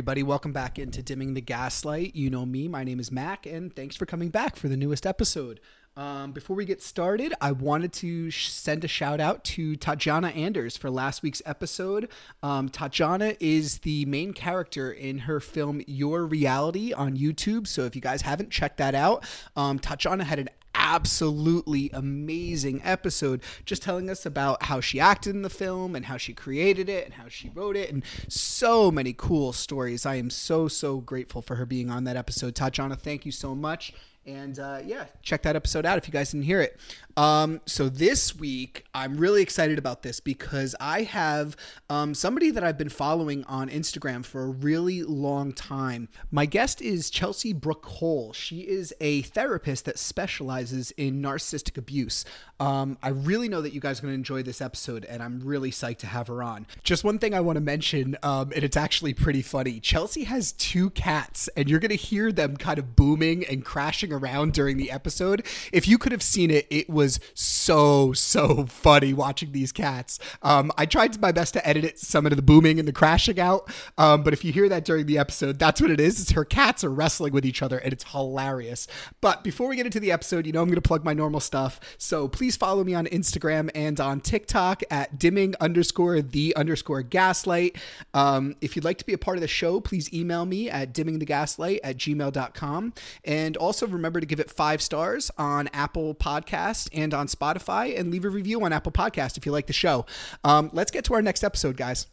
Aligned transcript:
everybody. 0.00 0.22
Welcome 0.22 0.54
back 0.54 0.78
into 0.78 1.02
Dimming 1.02 1.34
the 1.34 1.42
Gaslight. 1.42 2.16
You 2.16 2.30
know 2.30 2.46
me. 2.46 2.68
My 2.68 2.84
name 2.84 3.00
is 3.00 3.12
Mac, 3.12 3.44
and 3.44 3.76
thanks 3.76 3.96
for 3.96 4.06
coming 4.06 4.30
back 4.30 4.56
for 4.56 4.66
the 4.66 4.76
newest 4.78 5.04
episode. 5.04 5.60
Um, 5.96 6.32
before 6.32 6.56
we 6.56 6.64
get 6.64 6.80
started, 6.80 7.34
I 7.40 7.52
wanted 7.52 7.92
to 7.94 8.30
sh- 8.30 8.48
send 8.48 8.84
a 8.84 8.88
shout 8.88 9.20
out 9.20 9.44
to 9.44 9.76
Tatjana 9.76 10.34
Anders 10.36 10.76
for 10.76 10.88
last 10.88 11.22
week's 11.22 11.42
episode. 11.44 12.08
Um, 12.42 12.68
Tatjana 12.68 13.36
is 13.40 13.78
the 13.78 14.04
main 14.06 14.32
character 14.32 14.92
in 14.92 15.18
her 15.20 15.40
film 15.40 15.82
Your 15.86 16.24
Reality 16.24 16.92
on 16.92 17.16
YouTube. 17.16 17.66
So 17.66 17.84
if 17.84 17.96
you 17.96 18.00
guys 18.00 18.22
haven't 18.22 18.50
checked 18.50 18.76
that 18.78 18.94
out, 18.94 19.24
um, 19.56 19.78
Tatjana 19.78 20.22
had 20.22 20.38
an 20.38 20.48
absolutely 20.74 21.90
amazing 21.92 22.80
episode 22.84 23.42
just 23.66 23.82
telling 23.82 24.08
us 24.08 24.24
about 24.24 24.62
how 24.64 24.80
she 24.80 24.98
acted 24.98 25.34
in 25.34 25.42
the 25.42 25.50
film 25.50 25.94
and 25.94 26.06
how 26.06 26.16
she 26.16 26.32
created 26.32 26.88
it 26.88 27.04
and 27.04 27.14
how 27.14 27.28
she 27.28 27.50
wrote 27.50 27.76
it 27.76 27.90
and 27.90 28.04
so 28.28 28.90
many 28.90 29.12
cool 29.12 29.52
stories. 29.52 30.06
I 30.06 30.14
am 30.14 30.30
so 30.30 30.68
so 30.68 30.98
grateful 30.98 31.42
for 31.42 31.56
her 31.56 31.66
being 31.66 31.90
on 31.90 32.04
that 32.04 32.16
episode. 32.16 32.54
Tatjana, 32.54 32.98
thank 32.98 33.26
you 33.26 33.32
so 33.32 33.54
much. 33.54 33.92
And 34.26 34.58
uh, 34.58 34.80
yeah, 34.84 35.06
check 35.22 35.42
that 35.42 35.56
episode 35.56 35.86
out 35.86 35.98
if 35.98 36.06
you 36.06 36.12
guys 36.12 36.30
didn't 36.32 36.44
hear 36.44 36.60
it. 36.60 36.78
Um, 37.16 37.60
so 37.66 37.88
this 37.88 38.36
week, 38.36 38.84
I'm 38.94 39.16
really 39.16 39.42
excited 39.42 39.78
about 39.78 40.02
this 40.02 40.20
because 40.20 40.74
I 40.80 41.02
have 41.02 41.56
um, 41.88 42.14
somebody 42.14 42.50
that 42.50 42.64
I've 42.64 42.78
been 42.78 42.88
following 42.88 43.44
on 43.44 43.68
Instagram 43.68 44.24
for 44.24 44.42
a 44.42 44.48
really 44.48 45.02
long 45.02 45.52
time. 45.52 46.08
My 46.30 46.46
guest 46.46 46.80
is 46.80 47.10
Chelsey 47.10 47.52
Brooke 47.52 47.82
Cole. 47.82 48.32
She 48.32 48.60
is 48.60 48.94
a 49.00 49.22
therapist 49.22 49.84
that 49.86 49.98
specializes 49.98 50.90
in 50.92 51.20
narcissistic 51.20 51.76
abuse. 51.76 52.24
Um, 52.58 52.98
I 53.02 53.08
really 53.08 53.48
know 53.48 53.62
that 53.62 53.72
you 53.72 53.80
guys 53.80 53.98
are 53.98 54.02
going 54.02 54.12
to 54.12 54.18
enjoy 54.18 54.42
this 54.42 54.60
episode, 54.60 55.04
and 55.06 55.22
I'm 55.22 55.40
really 55.40 55.70
psyched 55.70 55.98
to 55.98 56.06
have 56.06 56.28
her 56.28 56.42
on. 56.42 56.66
Just 56.82 57.04
one 57.04 57.18
thing 57.18 57.34
I 57.34 57.40
want 57.40 57.56
to 57.56 57.60
mention, 57.60 58.16
um, 58.22 58.52
and 58.54 58.62
it's 58.62 58.76
actually 58.76 59.14
pretty 59.14 59.42
funny. 59.42 59.80
Chelsey 59.80 60.24
has 60.24 60.52
two 60.52 60.90
cats, 60.90 61.48
and 61.56 61.70
you're 61.70 61.80
going 61.80 61.90
to 61.90 61.96
hear 61.96 62.30
them 62.30 62.56
kind 62.56 62.78
of 62.78 62.94
booming 62.94 63.46
and 63.46 63.64
crashing 63.64 64.12
around 64.12 64.52
during 64.52 64.76
the 64.76 64.90
episode. 64.90 65.46
If 65.72 65.88
you 65.88 65.96
could 65.96 66.12
have 66.12 66.22
seen 66.22 66.50
it, 66.50 66.66
it 66.70 66.90
was 66.90 67.09
so 67.34 68.12
so 68.12 68.66
funny 68.68 69.12
watching 69.12 69.52
these 69.52 69.72
cats. 69.72 70.18
Um, 70.42 70.70
I 70.76 70.86
tried 70.86 71.20
my 71.20 71.32
best 71.32 71.54
to 71.54 71.66
edit 71.66 71.84
it, 71.84 71.98
some 71.98 72.26
of 72.26 72.36
the 72.36 72.42
booming 72.42 72.78
and 72.78 72.86
the 72.86 72.92
crashing 72.92 73.40
out, 73.40 73.72
um, 73.98 74.22
but 74.22 74.32
if 74.32 74.44
you 74.44 74.52
hear 74.52 74.68
that 74.68 74.84
during 74.84 75.06
the 75.06 75.18
episode, 75.18 75.58
that's 75.58 75.80
what 75.80 75.90
it 75.90 76.00
is. 76.00 76.20
It's 76.20 76.32
her 76.32 76.44
cats 76.44 76.84
are 76.84 76.90
wrestling 76.90 77.32
with 77.32 77.44
each 77.44 77.62
other, 77.62 77.78
and 77.78 77.92
it's 77.92 78.04
hilarious. 78.12 78.86
But 79.20 79.42
before 79.42 79.68
we 79.68 79.76
get 79.76 79.86
into 79.86 80.00
the 80.00 80.12
episode, 80.12 80.46
you 80.46 80.52
know 80.52 80.62
I'm 80.62 80.68
going 80.68 80.76
to 80.76 80.82
plug 80.82 81.04
my 81.04 81.14
normal 81.14 81.40
stuff, 81.40 81.80
so 81.98 82.28
please 82.28 82.56
follow 82.56 82.84
me 82.84 82.94
on 82.94 83.06
Instagram 83.06 83.70
and 83.74 83.98
on 84.00 84.20
TikTok 84.20 84.82
at 84.90 85.18
dimming 85.18 85.54
underscore 85.60 86.20
the 86.22 86.54
underscore 86.56 87.02
gaslight. 87.02 87.76
Um, 88.14 88.56
if 88.60 88.76
you'd 88.76 88.84
like 88.84 88.98
to 88.98 89.06
be 89.06 89.12
a 89.12 89.18
part 89.18 89.36
of 89.36 89.40
the 89.40 89.48
show, 89.48 89.80
please 89.80 90.12
email 90.12 90.44
me 90.44 90.70
at 90.70 90.92
dimmingthegaslight 90.92 91.80
at 91.82 91.96
gmail.com. 91.96 92.92
And 93.24 93.56
also 93.56 93.86
remember 93.86 94.20
to 94.20 94.26
give 94.26 94.40
it 94.40 94.50
five 94.50 94.82
stars 94.82 95.30
on 95.38 95.68
Apple 95.68 96.14
Podcast 96.14 96.88
and 96.92 97.14
on 97.14 97.26
Spotify 97.26 97.98
and 97.98 98.10
leave 98.10 98.24
a 98.24 98.30
review 98.30 98.62
on 98.64 98.72
Apple 98.72 98.92
Podcast 98.92 99.36
if 99.36 99.46
you 99.46 99.52
like 99.52 99.66
the 99.66 99.72
show. 99.72 100.06
Um, 100.44 100.70
let's 100.72 100.90
get 100.90 101.04
to 101.06 101.14
our 101.14 101.22
next 101.22 101.44
episode, 101.44 101.76
guys. 101.76 102.06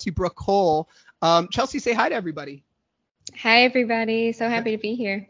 To 0.00 0.12
Brooke 0.12 0.36
Cole. 0.36 0.88
Um, 1.20 1.48
Chelsey, 1.50 1.78
say 1.78 1.92
hi 1.92 2.08
to 2.08 2.14
everybody. 2.14 2.64
Hi, 3.36 3.62
everybody. 3.62 4.32
So 4.32 4.48
happy 4.48 4.72
to 4.72 4.78
be 4.78 4.94
here. 4.94 5.28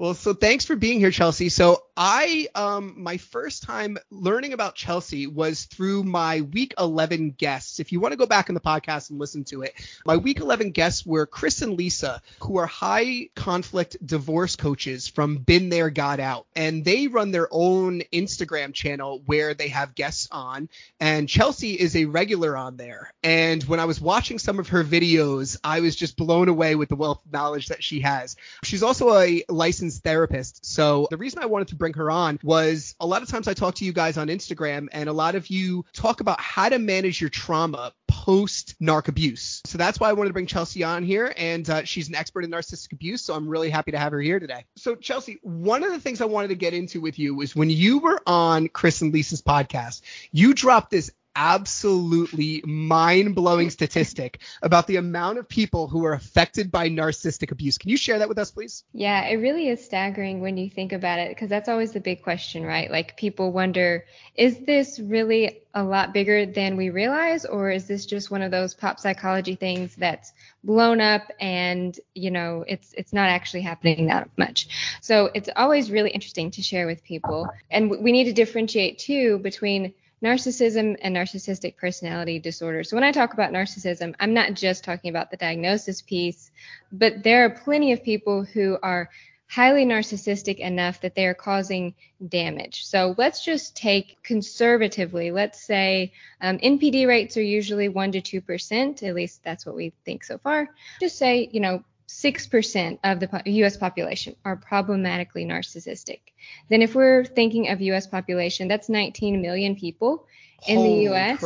Well, 0.00 0.14
so 0.14 0.32
thanks 0.32 0.64
for 0.64 0.76
being 0.76 0.98
here, 0.98 1.10
Chelsey. 1.10 1.50
So 1.50 1.82
I, 1.94 2.48
um, 2.54 2.94
my 2.96 3.18
first 3.18 3.64
time 3.64 3.98
learning 4.10 4.54
about 4.54 4.74
Chelsey 4.74 5.26
was 5.26 5.64
through 5.64 6.04
my 6.04 6.40
week 6.40 6.72
11 6.78 7.32
guests. 7.36 7.80
If 7.80 7.92
you 7.92 8.00
want 8.00 8.12
to 8.12 8.16
go 8.16 8.24
back 8.24 8.48
in 8.48 8.54
the 8.54 8.62
podcast 8.62 9.10
and 9.10 9.18
listen 9.18 9.44
to 9.44 9.60
it, 9.60 9.74
my 10.06 10.16
week 10.16 10.40
11 10.40 10.70
guests 10.70 11.04
were 11.04 11.26
Chris 11.26 11.60
and 11.60 11.76
Lisa, 11.76 12.22
who 12.40 12.56
are 12.56 12.64
high 12.64 13.28
conflict 13.36 13.98
divorce 14.02 14.56
coaches 14.56 15.06
from 15.06 15.36
Been 15.36 15.68
There, 15.68 15.90
Got 15.90 16.18
Out. 16.18 16.46
And 16.56 16.82
they 16.82 17.08
run 17.08 17.30
their 17.30 17.48
own 17.50 18.00
Instagram 18.10 18.72
channel 18.72 19.20
where 19.26 19.52
they 19.52 19.68
have 19.68 19.94
guests 19.94 20.28
on. 20.32 20.70
And 20.98 21.28
Chelsey 21.28 21.74
is 21.74 21.94
a 21.94 22.06
regular 22.06 22.56
on 22.56 22.78
there. 22.78 23.12
And 23.22 23.62
when 23.64 23.80
I 23.80 23.84
was 23.84 24.00
watching 24.00 24.38
some 24.38 24.58
of 24.58 24.70
her 24.70 24.82
videos, 24.82 25.58
I 25.62 25.80
was 25.80 25.94
just 25.94 26.16
blown 26.16 26.48
away 26.48 26.74
with 26.74 26.88
the 26.88 26.96
wealth 26.96 27.20
of 27.26 27.32
knowledge 27.34 27.66
that 27.66 27.84
she 27.84 28.00
has. 28.00 28.36
She's 28.64 28.82
also 28.82 29.14
a 29.18 29.44
licensed 29.50 29.89
therapist. 29.98 30.64
So 30.64 31.08
the 31.10 31.16
reason 31.16 31.42
I 31.42 31.46
wanted 31.46 31.68
to 31.68 31.76
bring 31.76 31.94
her 31.94 32.10
on 32.10 32.38
was 32.42 32.94
a 33.00 33.06
lot 33.06 33.22
of 33.22 33.28
times 33.28 33.48
I 33.48 33.54
talk 33.54 33.76
to 33.76 33.84
you 33.84 33.92
guys 33.92 34.16
on 34.16 34.28
Instagram 34.28 34.88
and 34.92 35.08
a 35.08 35.12
lot 35.12 35.34
of 35.34 35.48
you 35.48 35.84
talk 35.92 36.20
about 36.20 36.40
how 36.40 36.68
to 36.68 36.78
manage 36.78 37.20
your 37.20 37.30
trauma 37.30 37.92
post 38.06 38.74
narc 38.80 39.08
abuse. 39.08 39.62
So 39.64 39.78
that's 39.78 39.98
why 39.98 40.10
I 40.10 40.12
wanted 40.12 40.28
to 40.28 40.32
bring 40.34 40.46
Chelsey 40.46 40.84
on 40.84 41.02
here. 41.02 41.32
And 41.36 41.68
uh, 41.68 41.84
she's 41.84 42.08
an 42.08 42.14
expert 42.14 42.44
in 42.44 42.50
narcissistic 42.50 42.92
abuse. 42.92 43.22
So 43.22 43.34
I'm 43.34 43.48
really 43.48 43.70
happy 43.70 43.92
to 43.92 43.98
have 43.98 44.12
her 44.12 44.20
here 44.20 44.38
today. 44.38 44.64
So, 44.76 44.94
Chelsey, 44.94 45.38
one 45.42 45.82
of 45.82 45.90
the 45.90 46.00
things 46.00 46.20
I 46.20 46.26
wanted 46.26 46.48
to 46.48 46.54
get 46.54 46.74
into 46.74 47.00
with 47.00 47.18
you 47.18 47.34
was 47.34 47.56
when 47.56 47.70
you 47.70 47.98
were 47.98 48.20
on 48.26 48.68
Chris 48.68 49.00
and 49.00 49.12
Lisa's 49.12 49.42
podcast, 49.42 50.02
you 50.32 50.54
dropped 50.54 50.90
this 50.90 51.10
absolutely 51.36 52.62
mind 52.64 53.34
blowing 53.34 53.70
statistic 53.70 54.40
about 54.62 54.86
the 54.86 54.96
amount 54.96 55.38
of 55.38 55.48
people 55.48 55.88
who 55.88 56.04
are 56.04 56.12
affected 56.12 56.70
by 56.70 56.88
narcissistic 56.88 57.50
abuse. 57.50 57.78
Can 57.78 57.90
you 57.90 57.96
share 57.96 58.18
that 58.18 58.28
with 58.28 58.38
us, 58.38 58.50
please? 58.50 58.84
Yeah, 58.92 59.24
it 59.26 59.36
really 59.36 59.68
is 59.68 59.84
staggering 59.84 60.40
when 60.40 60.56
you 60.56 60.68
think 60.70 60.92
about 60.92 61.18
it, 61.18 61.30
because 61.30 61.48
that's 61.48 61.68
always 61.68 61.92
the 61.92 62.00
big 62.00 62.22
question, 62.22 62.64
right? 62.64 62.90
Like 62.90 63.16
people 63.16 63.52
wonder, 63.52 64.04
is 64.34 64.58
this 64.60 64.98
really 64.98 65.62
a 65.72 65.84
lot 65.84 66.12
bigger 66.12 66.46
than 66.46 66.76
we 66.76 66.90
realize, 66.90 67.44
or 67.44 67.70
is 67.70 67.86
this 67.86 68.06
just 68.06 68.30
one 68.30 68.42
of 68.42 68.50
those 68.50 68.74
pop 68.74 68.98
psychology 68.98 69.54
things 69.54 69.94
that's 69.94 70.32
blown 70.62 71.00
up 71.00 71.22
and 71.40 71.98
you 72.14 72.30
know 72.30 72.64
it's 72.68 72.92
it's 72.92 73.12
not 73.12 73.30
actually 73.30 73.62
happening 73.62 74.06
that 74.06 74.28
much 74.36 74.98
so 75.00 75.30
it's 75.34 75.48
always 75.56 75.90
really 75.90 76.10
interesting 76.10 76.50
to 76.50 76.62
share 76.62 76.86
with 76.86 77.02
people 77.02 77.48
and 77.70 77.90
we 77.90 78.12
need 78.12 78.24
to 78.24 78.32
differentiate 78.34 78.98
too 78.98 79.38
between 79.38 79.94
narcissism 80.22 80.96
and 81.00 81.16
narcissistic 81.16 81.76
personality 81.76 82.38
disorder. 82.38 82.84
So 82.84 82.96
when 82.96 83.04
I 83.04 83.12
talk 83.12 83.32
about 83.32 83.52
narcissism, 83.52 84.14
I'm 84.20 84.34
not 84.34 84.54
just 84.54 84.84
talking 84.84 85.10
about 85.10 85.30
the 85.30 85.36
diagnosis 85.36 86.02
piece, 86.02 86.50
but 86.92 87.22
there 87.22 87.44
are 87.44 87.50
plenty 87.50 87.92
of 87.92 88.02
people 88.02 88.44
who 88.44 88.78
are 88.82 89.08
highly 89.50 89.84
narcissistic 89.84 90.58
enough 90.58 91.00
that 91.00 91.16
they 91.16 91.26
are 91.26 91.34
causing 91.34 91.92
damage. 92.28 92.84
So 92.86 93.16
let's 93.18 93.44
just 93.44 93.74
take 93.74 94.22
conservatively, 94.22 95.32
let's 95.32 95.60
say 95.60 96.12
um, 96.40 96.58
NPD 96.58 97.08
rates 97.08 97.36
are 97.36 97.42
usually 97.42 97.88
1 97.88 98.12
to 98.12 98.20
2%, 98.20 99.02
at 99.02 99.14
least 99.14 99.42
that's 99.42 99.66
what 99.66 99.74
we 99.74 99.92
think 100.04 100.22
so 100.22 100.38
far. 100.38 100.68
Just 101.00 101.18
say, 101.18 101.48
you 101.50 101.58
know, 101.58 101.82
6% 102.10 102.98
of 103.04 103.20
the 103.20 103.42
US 103.44 103.76
population 103.76 104.34
are 104.44 104.56
problematically 104.56 105.44
narcissistic. 105.44 106.20
Then 106.68 106.82
if 106.82 106.94
we're 106.94 107.24
thinking 107.24 107.68
of 107.68 107.80
US 107.80 108.06
population, 108.06 108.68
that's 108.68 108.88
19 108.88 109.40
million 109.40 109.76
people 109.76 110.26
in 110.66 110.76
Holy 110.76 111.06
the 111.06 111.14
US 111.14 111.40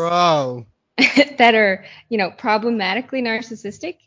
that 1.39 1.55
are, 1.55 1.85
you 2.09 2.19
know, 2.19 2.31
problematically 2.31 3.21
narcissistic. 3.23 3.99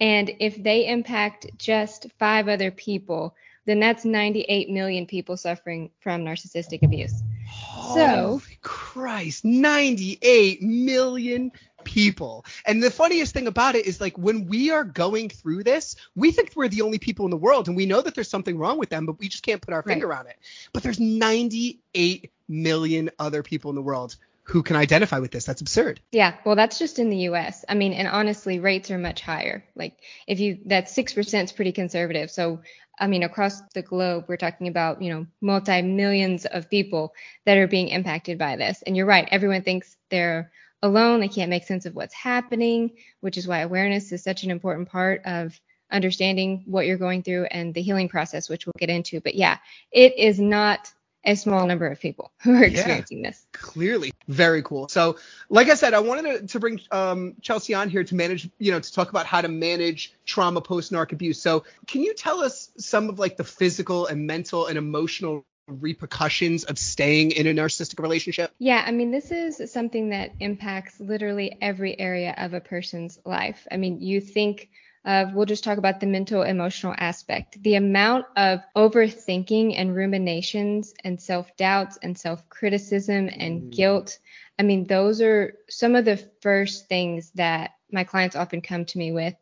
And 0.00 0.30
if 0.38 0.62
they 0.62 0.86
impact 0.86 1.46
just 1.56 2.06
five 2.18 2.48
other 2.48 2.70
people, 2.70 3.34
then 3.64 3.80
that's 3.80 4.04
98 4.04 4.68
million 4.70 5.06
people 5.06 5.36
suffering 5.36 5.90
from 6.00 6.24
narcissistic 6.24 6.82
abuse. 6.82 7.22
Holy 7.48 8.58
Christ, 8.60 9.44
98 9.44 10.62
million 10.62 11.52
people. 11.84 12.44
And 12.66 12.82
the 12.82 12.90
funniest 12.90 13.34
thing 13.34 13.46
about 13.46 13.74
it 13.74 13.86
is 13.86 14.00
like 14.00 14.16
when 14.18 14.46
we 14.46 14.70
are 14.70 14.84
going 14.84 15.28
through 15.28 15.64
this, 15.64 15.96
we 16.14 16.30
think 16.32 16.52
we're 16.54 16.68
the 16.68 16.82
only 16.82 16.98
people 16.98 17.24
in 17.24 17.30
the 17.30 17.36
world 17.36 17.68
and 17.68 17.76
we 17.76 17.86
know 17.86 18.00
that 18.00 18.14
there's 18.14 18.28
something 18.28 18.56
wrong 18.58 18.78
with 18.78 18.88
them, 18.88 19.06
but 19.06 19.18
we 19.18 19.28
just 19.28 19.42
can't 19.42 19.60
put 19.62 19.74
our 19.74 19.82
finger 19.82 20.06
Right. 20.08 20.20
on 20.20 20.26
it. 20.26 20.36
But 20.72 20.82
there's 20.82 21.00
98 21.00 22.30
million 22.48 23.10
other 23.18 23.42
people 23.42 23.70
in 23.70 23.74
the 23.74 23.82
world 23.82 24.16
who 24.44 24.62
can 24.62 24.76
identify 24.76 25.18
with 25.20 25.30
this. 25.30 25.44
That's 25.44 25.60
absurd. 25.60 26.00
Yeah, 26.10 26.34
well, 26.44 26.56
that's 26.56 26.78
just 26.78 26.98
in 26.98 27.10
the 27.10 27.16
U.S. 27.18 27.64
I 27.68 27.74
mean, 27.74 27.92
and 27.92 28.08
honestly, 28.08 28.58
rates 28.58 28.90
are 28.90 28.98
much 28.98 29.20
higher. 29.20 29.64
Like, 29.76 29.96
if 30.26 30.40
you 30.40 30.58
that 30.66 30.90
six 30.90 31.12
percent 31.14 31.50
is 31.50 31.52
pretty 31.52 31.70
conservative. 31.72 32.30
So, 32.30 32.60
I 32.98 33.06
mean, 33.06 33.22
across 33.22 33.60
the 33.72 33.82
globe, 33.82 34.24
we're 34.26 34.36
talking 34.36 34.66
about 34.66 35.00
you 35.00 35.12
know 35.12 35.26
multi 35.40 35.80
millions 35.82 36.44
of 36.44 36.68
people 36.68 37.14
that 37.44 37.56
are 37.56 37.68
being 37.68 37.88
impacted 37.88 38.36
by 38.36 38.56
this. 38.56 38.82
And 38.82 38.96
you're 38.96 39.06
right, 39.06 39.28
everyone 39.30 39.62
thinks 39.62 39.96
they're 40.10 40.50
alone. 40.82 41.20
They 41.20 41.28
can't 41.28 41.50
make 41.50 41.64
sense 41.64 41.86
of 41.86 41.94
what's 41.94 42.14
happening, 42.14 42.92
which 43.20 43.38
is 43.38 43.46
why 43.46 43.60
awareness 43.60 44.12
is 44.12 44.22
such 44.22 44.42
an 44.42 44.50
important 44.50 44.88
part 44.88 45.22
of 45.24 45.58
understanding 45.90 46.64
what 46.66 46.86
you're 46.86 46.96
going 46.96 47.22
through 47.22 47.44
and 47.44 47.74
the 47.74 47.82
healing 47.82 48.08
process, 48.08 48.48
which 48.48 48.66
we'll 48.66 48.72
get 48.78 48.90
into. 48.90 49.20
But 49.20 49.34
yeah, 49.34 49.58
it 49.90 50.18
is 50.18 50.40
not 50.40 50.90
a 51.24 51.36
small 51.36 51.66
number 51.66 51.86
of 51.86 52.00
people 52.00 52.32
who 52.42 52.52
are 52.54 52.64
Yeah. 52.64 52.70
experiencing 52.70 53.22
this. 53.22 53.46
Clearly, 53.52 54.10
very 54.26 54.62
cool. 54.62 54.88
So, 54.88 55.18
like 55.48 55.68
I 55.68 55.74
said, 55.74 55.94
I 55.94 56.00
wanted 56.00 56.40
to, 56.40 56.46
to 56.48 56.60
bring 56.60 56.80
um, 56.90 57.36
Chelsey 57.40 57.74
on 57.74 57.88
here 57.90 58.02
to 58.02 58.14
manage, 58.14 58.50
you 58.58 58.72
know, 58.72 58.80
to 58.80 58.92
talk 58.92 59.10
about 59.10 59.26
how 59.26 59.40
to 59.40 59.48
manage 59.48 60.14
trauma 60.24 60.60
post 60.60 60.90
narc 60.90 61.12
abuse. 61.12 61.40
So, 61.40 61.64
can 61.86 62.02
you 62.02 62.14
tell 62.14 62.40
us 62.42 62.70
some 62.76 63.08
of 63.08 63.18
like 63.20 63.36
the 63.36 63.44
physical 63.44 64.06
and 64.06 64.26
mental 64.26 64.66
and 64.66 64.76
emotional 64.76 65.44
repercussions 65.72 66.64
of 66.64 66.78
staying 66.78 67.32
in 67.32 67.46
a 67.46 67.50
narcissistic 67.50 68.00
relationship? 68.00 68.52
Yeah, 68.58 68.82
I 68.84 68.92
mean, 68.92 69.10
this 69.10 69.30
is 69.30 69.72
something 69.72 70.10
that 70.10 70.32
impacts 70.40 71.00
literally 71.00 71.56
every 71.60 71.98
area 71.98 72.34
of 72.36 72.54
a 72.54 72.60
person's 72.60 73.18
life. 73.24 73.66
I 73.70 73.76
mean, 73.76 74.00
you 74.00 74.20
think 74.20 74.68
of, 75.04 75.34
we'll 75.34 75.46
just 75.46 75.64
talk 75.64 75.78
about 75.78 76.00
the 76.00 76.06
mental 76.06 76.42
emotional 76.42 76.94
aspect. 76.96 77.62
The 77.62 77.74
amount 77.74 78.26
of 78.36 78.60
overthinking 78.76 79.74
and 79.76 79.94
ruminations 79.94 80.94
and 81.02 81.20
self 81.20 81.56
doubts 81.56 81.98
and 82.02 82.16
self 82.16 82.48
criticism 82.48 83.28
and 83.28 83.62
mm. 83.62 83.70
guilt. 83.70 84.18
I 84.58 84.62
mean, 84.62 84.86
those 84.86 85.20
are 85.20 85.54
some 85.68 85.96
of 85.96 86.04
the 86.04 86.18
first 86.40 86.88
things 86.88 87.30
that 87.34 87.72
my 87.90 88.04
clients 88.04 88.36
often 88.36 88.60
come 88.60 88.84
to 88.86 88.98
me 88.98 89.12
with 89.12 89.34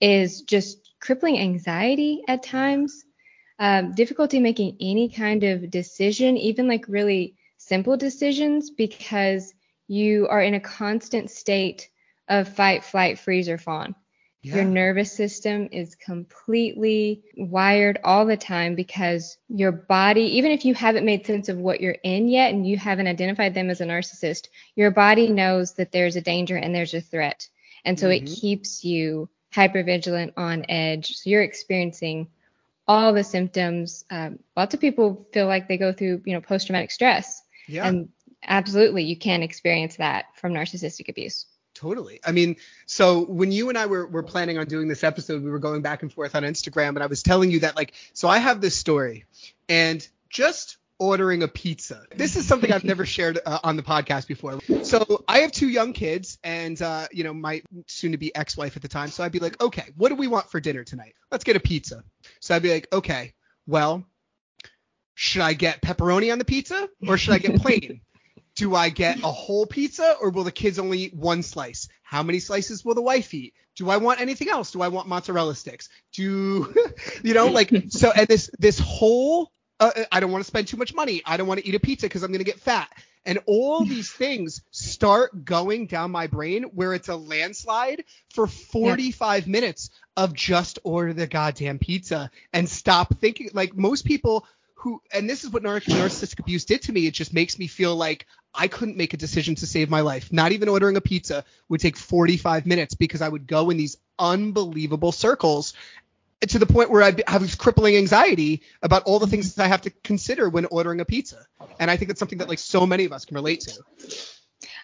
is 0.00 0.42
just 0.42 0.94
crippling 1.00 1.38
anxiety 1.38 2.22
at 2.26 2.42
times, 2.42 3.04
um, 3.58 3.92
difficulty 3.92 4.40
making 4.40 4.76
any 4.80 5.08
kind 5.08 5.44
of 5.44 5.70
decision, 5.70 6.36
even 6.36 6.68
like 6.68 6.86
really 6.88 7.36
simple 7.56 7.96
decisions, 7.96 8.70
because 8.70 9.52
you 9.88 10.28
are 10.28 10.42
in 10.42 10.54
a 10.54 10.60
constant 10.60 11.30
state 11.30 11.88
of 12.28 12.48
fight, 12.48 12.84
flight, 12.84 13.18
freeze, 13.18 13.48
or 13.48 13.58
fawn. 13.58 13.94
Yeah. 14.42 14.56
Your 14.56 14.64
nervous 14.64 15.12
system 15.12 15.68
is 15.72 15.96
completely 15.96 17.24
wired 17.36 17.98
all 18.04 18.24
the 18.24 18.36
time 18.36 18.76
because 18.76 19.36
your 19.48 19.72
body, 19.72 20.36
even 20.36 20.52
if 20.52 20.64
you 20.64 20.74
haven't 20.74 21.04
made 21.04 21.26
sense 21.26 21.48
of 21.48 21.58
what 21.58 21.80
you're 21.80 21.96
in 22.04 22.28
yet 22.28 22.52
and 22.52 22.64
you 22.64 22.76
haven't 22.76 23.08
identified 23.08 23.54
them 23.54 23.68
as 23.68 23.80
a 23.80 23.84
narcissist, 23.84 24.48
your 24.76 24.92
body 24.92 25.26
knows 25.28 25.74
that 25.74 25.90
there's 25.90 26.14
a 26.14 26.20
danger 26.20 26.56
and 26.56 26.72
there's 26.72 26.94
a 26.94 27.00
threat. 27.00 27.48
And 27.84 27.98
so 27.98 28.06
mm-hmm. 28.08 28.26
it 28.26 28.30
keeps 28.30 28.84
you 28.84 29.28
hyper 29.52 29.82
vigilant 29.82 30.34
on 30.36 30.66
edge. 30.68 31.16
So 31.16 31.30
you're 31.30 31.42
experiencing 31.42 32.28
all 32.88 33.12
the 33.12 33.22
symptoms. 33.22 34.04
Um, 34.10 34.38
lots 34.56 34.74
of 34.74 34.80
people 34.80 35.28
feel 35.32 35.46
like 35.46 35.68
they 35.68 35.76
go 35.76 35.92
through, 35.92 36.22
you 36.24 36.32
know, 36.32 36.40
post 36.40 36.66
traumatic 36.66 36.90
stress. 36.90 37.42
Yeah. 37.68 37.86
And 37.86 38.08
absolutely, 38.42 39.04
you 39.04 39.16
can 39.16 39.42
experience 39.42 39.96
that 39.96 40.36
from 40.36 40.54
narcissistic 40.54 41.08
abuse. 41.08 41.46
Totally. 41.74 42.18
I 42.24 42.32
mean, 42.32 42.56
so 42.86 43.24
when 43.24 43.52
you 43.52 43.68
and 43.68 43.78
I 43.78 43.86
were, 43.86 44.06
were 44.06 44.24
planning 44.24 44.58
on 44.58 44.66
doing 44.66 44.88
this 44.88 45.04
episode, 45.04 45.44
we 45.44 45.50
were 45.50 45.60
going 45.60 45.82
back 45.82 46.02
and 46.02 46.12
forth 46.12 46.34
on 46.34 46.42
Instagram, 46.42 46.88
and 46.88 47.02
I 47.02 47.06
was 47.06 47.22
telling 47.22 47.52
you 47.52 47.60
that, 47.60 47.76
like, 47.76 47.92
so 48.14 48.26
I 48.26 48.38
have 48.38 48.60
this 48.60 48.74
story, 48.74 49.26
and 49.68 50.06
just 50.28 50.78
ordering 50.98 51.44
a 51.44 51.48
pizza. 51.48 52.02
This 52.14 52.36
is 52.36 52.46
something 52.46 52.72
I've 52.72 52.84
never 52.84 53.06
shared 53.16 53.38
uh, 53.44 53.60
on 53.62 53.76
the 53.76 53.82
podcast 53.82 54.26
before. 54.26 54.58
So 54.82 55.22
I 55.28 55.40
have 55.40 55.52
two 55.52 55.68
young 55.68 55.92
kids, 55.92 56.38
and 56.42 56.80
uh, 56.82 57.06
you 57.12 57.24
know, 57.24 57.32
my 57.32 57.62
soon-to-be 57.86 58.34
ex-wife 58.34 58.76
at 58.76 58.82
the 58.82 58.88
time. 58.88 59.08
So 59.08 59.22
I'd 59.22 59.32
be 59.32 59.38
like, 59.38 59.62
okay, 59.62 59.84
what 59.96 60.08
do 60.08 60.16
we 60.16 60.26
want 60.26 60.50
for 60.50 60.60
dinner 60.60 60.84
tonight? 60.84 61.14
Let's 61.30 61.44
get 61.44 61.56
a 61.56 61.60
pizza. 61.60 62.02
So 62.40 62.54
I'd 62.54 62.62
be 62.62 62.72
like, 62.72 62.88
okay, 62.92 63.34
well, 63.66 64.04
should 65.14 65.42
I 65.42 65.54
get 65.54 65.82
pepperoni 65.82 66.30
on 66.32 66.38
the 66.38 66.44
pizza 66.44 66.88
or 67.06 67.18
should 67.18 67.34
I 67.34 67.38
get 67.38 67.60
plain? 67.60 68.00
do 68.58 68.74
I 68.74 68.88
get 68.88 69.22
a 69.22 69.30
whole 69.30 69.66
pizza 69.66 70.16
or 70.20 70.30
will 70.30 70.42
the 70.42 70.52
kids 70.52 70.80
only 70.80 70.98
eat 70.98 71.14
one 71.14 71.44
slice? 71.44 71.88
How 72.02 72.24
many 72.24 72.40
slices 72.40 72.84
will 72.84 72.94
the 72.94 73.02
wife 73.02 73.32
eat? 73.32 73.54
Do 73.76 73.88
I 73.88 73.98
want 73.98 74.20
anything 74.20 74.48
else? 74.48 74.72
Do 74.72 74.82
I 74.82 74.88
want 74.88 75.06
mozzarella 75.06 75.54
sticks? 75.54 75.88
Do 76.12 76.74
you 77.22 77.34
know 77.34 77.46
like 77.46 77.72
so 77.90 78.10
and 78.10 78.26
this 78.26 78.50
this 78.58 78.80
whole 78.80 79.52
uh, 79.78 79.92
uh 79.94 80.04
I 80.10 80.18
don't 80.18 80.32
want 80.32 80.42
to 80.42 80.48
spend 80.48 80.66
too 80.66 80.76
much 80.76 80.92
money. 80.92 81.22
I 81.24 81.36
don't 81.36 81.46
want 81.46 81.60
to 81.60 81.68
eat 81.68 81.76
a 81.76 81.80
pizza 81.80 82.06
because 82.06 82.24
I'm 82.24 82.32
going 82.32 82.40
to 82.40 82.44
get 82.44 82.58
fat. 82.58 82.90
And 83.26 83.40
all 83.46 83.84
these 83.84 84.10
things 84.10 84.62
start 84.70 85.44
going 85.44 85.86
down 85.86 86.10
my 86.10 86.26
brain 86.26 86.64
where 86.64 86.94
it's 86.94 87.08
a 87.08 87.16
landslide 87.16 88.04
for 88.30 88.46
45 88.46 89.46
yeah. 89.46 89.50
minutes 89.50 89.90
of 90.16 90.32
just 90.34 90.78
order 90.84 91.12
the 91.12 91.26
goddamn 91.26 91.78
pizza 91.78 92.30
and 92.52 92.68
stop 92.68 93.18
thinking. 93.18 93.50
Like 93.52 93.76
most 93.76 94.04
people 94.04 94.46
who, 94.74 95.02
and 95.12 95.28
this 95.28 95.44
is 95.44 95.50
what 95.50 95.64
narcissistic 95.64 96.38
abuse 96.38 96.64
did 96.64 96.82
to 96.82 96.92
me. 96.92 97.06
It 97.06 97.14
just 97.14 97.34
makes 97.34 97.58
me 97.58 97.66
feel 97.66 97.96
like 97.96 98.26
I 98.54 98.68
couldn't 98.68 98.96
make 98.96 99.12
a 99.12 99.18
decision 99.18 99.54
to 99.56 99.66
save 99.66 99.90
my 99.90 100.00
life. 100.00 100.32
Not 100.32 100.52
even 100.52 100.68
ordering 100.68 100.96
a 100.96 101.00
pizza 101.00 101.44
would 101.68 101.80
take 101.80 101.96
45 101.96 102.66
minutes 102.66 102.94
because 102.94 103.22
I 103.22 103.28
would 103.28 103.46
go 103.46 103.70
in 103.70 103.76
these 103.76 103.96
unbelievable 104.18 105.12
circles 105.12 105.74
to 106.40 106.58
the 106.58 106.66
point 106.66 106.90
where 106.90 107.02
I'd 107.02 107.22
have 107.26 107.58
crippling 107.58 107.96
anxiety 107.96 108.62
about 108.82 109.04
all 109.04 109.18
the 109.18 109.26
things 109.26 109.54
that 109.54 109.64
I 109.64 109.68
have 109.68 109.82
to 109.82 109.90
consider 109.90 110.48
when 110.48 110.66
ordering 110.66 111.00
a 111.00 111.04
pizza. 111.04 111.46
And 111.80 111.90
I 111.90 111.96
think 111.96 112.08
that's 112.08 112.20
something 112.20 112.38
that 112.38 112.48
like 112.48 112.58
so 112.58 112.86
many 112.86 113.04
of 113.04 113.12
us 113.12 113.24
can 113.24 113.34
relate 113.36 113.60
to. 113.60 113.82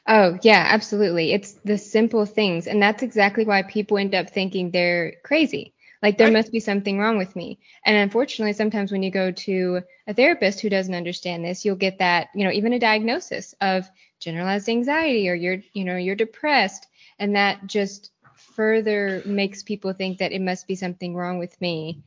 Oh, 0.06 0.38
yeah, 0.42 0.66
absolutely. 0.68 1.32
It's 1.32 1.52
the 1.64 1.78
simple 1.78 2.26
things. 2.26 2.66
And 2.66 2.82
that's 2.82 3.02
exactly 3.02 3.44
why 3.44 3.62
people 3.62 3.98
end 3.98 4.14
up 4.14 4.30
thinking 4.30 4.70
they're 4.70 5.14
crazy 5.22 5.74
like 6.04 6.18
there 6.18 6.30
must 6.30 6.52
be 6.52 6.60
something 6.60 6.98
wrong 6.98 7.16
with 7.16 7.34
me. 7.34 7.58
And 7.82 7.96
unfortunately, 7.96 8.52
sometimes 8.52 8.92
when 8.92 9.02
you 9.02 9.10
go 9.10 9.30
to 9.30 9.80
a 10.06 10.12
therapist 10.12 10.60
who 10.60 10.68
doesn't 10.68 10.94
understand 10.94 11.42
this, 11.42 11.64
you'll 11.64 11.76
get 11.76 12.00
that, 12.00 12.28
you 12.34 12.44
know, 12.44 12.50
even 12.50 12.74
a 12.74 12.78
diagnosis 12.78 13.54
of 13.58 13.88
generalized 14.20 14.68
anxiety 14.68 15.30
or 15.30 15.34
you're, 15.34 15.62
you 15.72 15.86
know, 15.86 15.96
you're 15.96 16.14
depressed. 16.14 16.86
And 17.18 17.36
that 17.36 17.66
just 17.66 18.10
further 18.54 19.22
makes 19.24 19.62
people 19.62 19.92
think 19.92 20.18
that 20.18 20.32
it 20.32 20.40
must 20.40 20.66
be 20.66 20.74
something 20.74 21.14
wrong 21.14 21.38
with 21.38 21.60
me. 21.60 22.02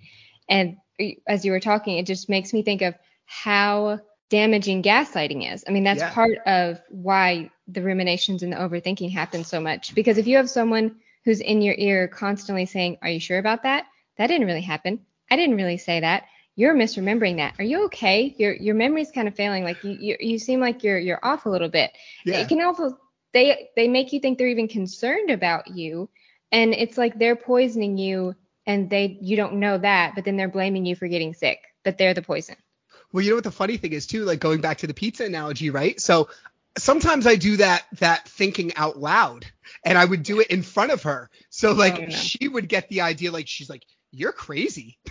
And 0.49 0.77
uh, 0.99 1.05
as 1.27 1.45
you 1.45 1.51
were 1.51 1.59
talking, 1.59 1.97
it 1.97 2.05
just 2.05 2.29
makes 2.29 2.53
me 2.53 2.63
think 2.63 2.81
of 2.81 2.95
how 3.25 3.99
damaging 4.29 4.83
gaslighting 4.83 5.51
is. 5.53 5.63
I 5.67 5.71
mean, 5.71 5.83
that's 5.83 5.99
yeah. 5.99 6.13
part 6.13 6.38
of 6.45 6.81
why 6.89 7.51
the 7.67 7.81
ruminations 7.81 8.44
and 8.44 8.53
the 8.53 8.57
overthinking 8.57 9.11
happen 9.11 9.44
so 9.44 9.59
much. 9.59 9.95
Because 9.95 10.17
if 10.17 10.27
you 10.27 10.38
have 10.38 10.49
someone 10.49 10.97
who's 11.23 11.41
in 11.41 11.61
your 11.61 11.75
ear 11.77 12.07
constantly 12.07 12.65
saying, 12.65 12.97
Are 13.01 13.09
you 13.09 13.19
sure 13.19 13.39
about 13.39 13.63
that? 13.63 13.85
That 14.17 14.27
didn't 14.27 14.47
really 14.47 14.61
happen. 14.61 15.05
I 15.29 15.35
didn't 15.35 15.57
really 15.57 15.77
say 15.77 15.99
that. 15.99 16.23
You're 16.55 16.73
misremembering 16.73 17.38
that. 17.38 17.53
Are 17.59 17.63
you 17.63 17.85
okay? 17.85 18.33
Your 18.38 18.53
your 18.53 18.73
memory's 18.73 19.11
kind 19.11 19.27
of 19.27 19.35
failing. 19.35 19.63
Like 19.63 19.83
you 19.83 19.91
you, 19.91 20.17
you 20.19 20.39
seem 20.39 20.59
like 20.59 20.83
you're 20.83 20.97
you're 20.97 21.19
off 21.21 21.45
a 21.45 21.49
little 21.49 21.69
bit. 21.69 21.91
Yeah. 22.25 22.39
It 22.39 22.49
can 22.49 22.61
also 22.61 22.97
they 23.33 23.69
they 23.75 23.88
make 23.88 24.11
you 24.11 24.19
think 24.19 24.38
they're 24.38 24.47
even 24.47 24.67
concerned 24.67 25.29
about 25.29 25.67
you. 25.67 26.09
And 26.51 26.73
it's 26.73 26.97
like 26.97 27.17
they're 27.17 27.35
poisoning 27.35 27.97
you 27.97 28.35
and 28.65 28.89
they 28.89 29.17
you 29.21 29.35
don't 29.35 29.55
know 29.55 29.77
that, 29.77 30.15
but 30.15 30.25
then 30.25 30.38
they're 30.38 30.47
blaming 30.49 30.85
you 30.85 30.95
for 30.95 31.07
getting 31.07 31.33
sick. 31.33 31.59
But 31.83 31.97
they're 31.97 32.13
the 32.13 32.21
poison. 32.21 32.56
Well, 33.11 33.23
you 33.23 33.31
know 33.31 33.35
what 33.35 33.44
the 33.45 33.51
funny 33.51 33.77
thing 33.77 33.94
is 33.94 34.07
too, 34.07 34.25
like 34.25 34.39
going 34.39 34.61
back 34.61 34.80
to 34.80 34.87
the 34.87 34.94
pizza 34.94 35.23
analogy, 35.25 35.69
right? 35.69 35.99
So 35.99 36.30
sometimes 36.77 37.25
I 37.25 37.35
do 37.35 37.57
that 37.57 37.85
that 37.99 38.27
thinking 38.27 38.75
out 38.75 38.97
loud 38.97 39.45
and 39.83 39.97
I 39.97 40.06
would 40.06 40.23
do 40.23 40.39
it 40.39 40.47
in 40.47 40.61
front 40.61 40.92
of 40.92 41.04
her. 41.04 41.30
So 41.49 41.71
like 41.73 41.99
oh, 41.99 42.09
she 42.09 42.47
would 42.47 42.68
get 42.68 42.89
the 42.89 43.01
idea 43.01 43.31
like 43.31 43.47
she's 43.47 43.69
like 43.69 43.83
you're 44.11 44.31
crazy. 44.31 44.97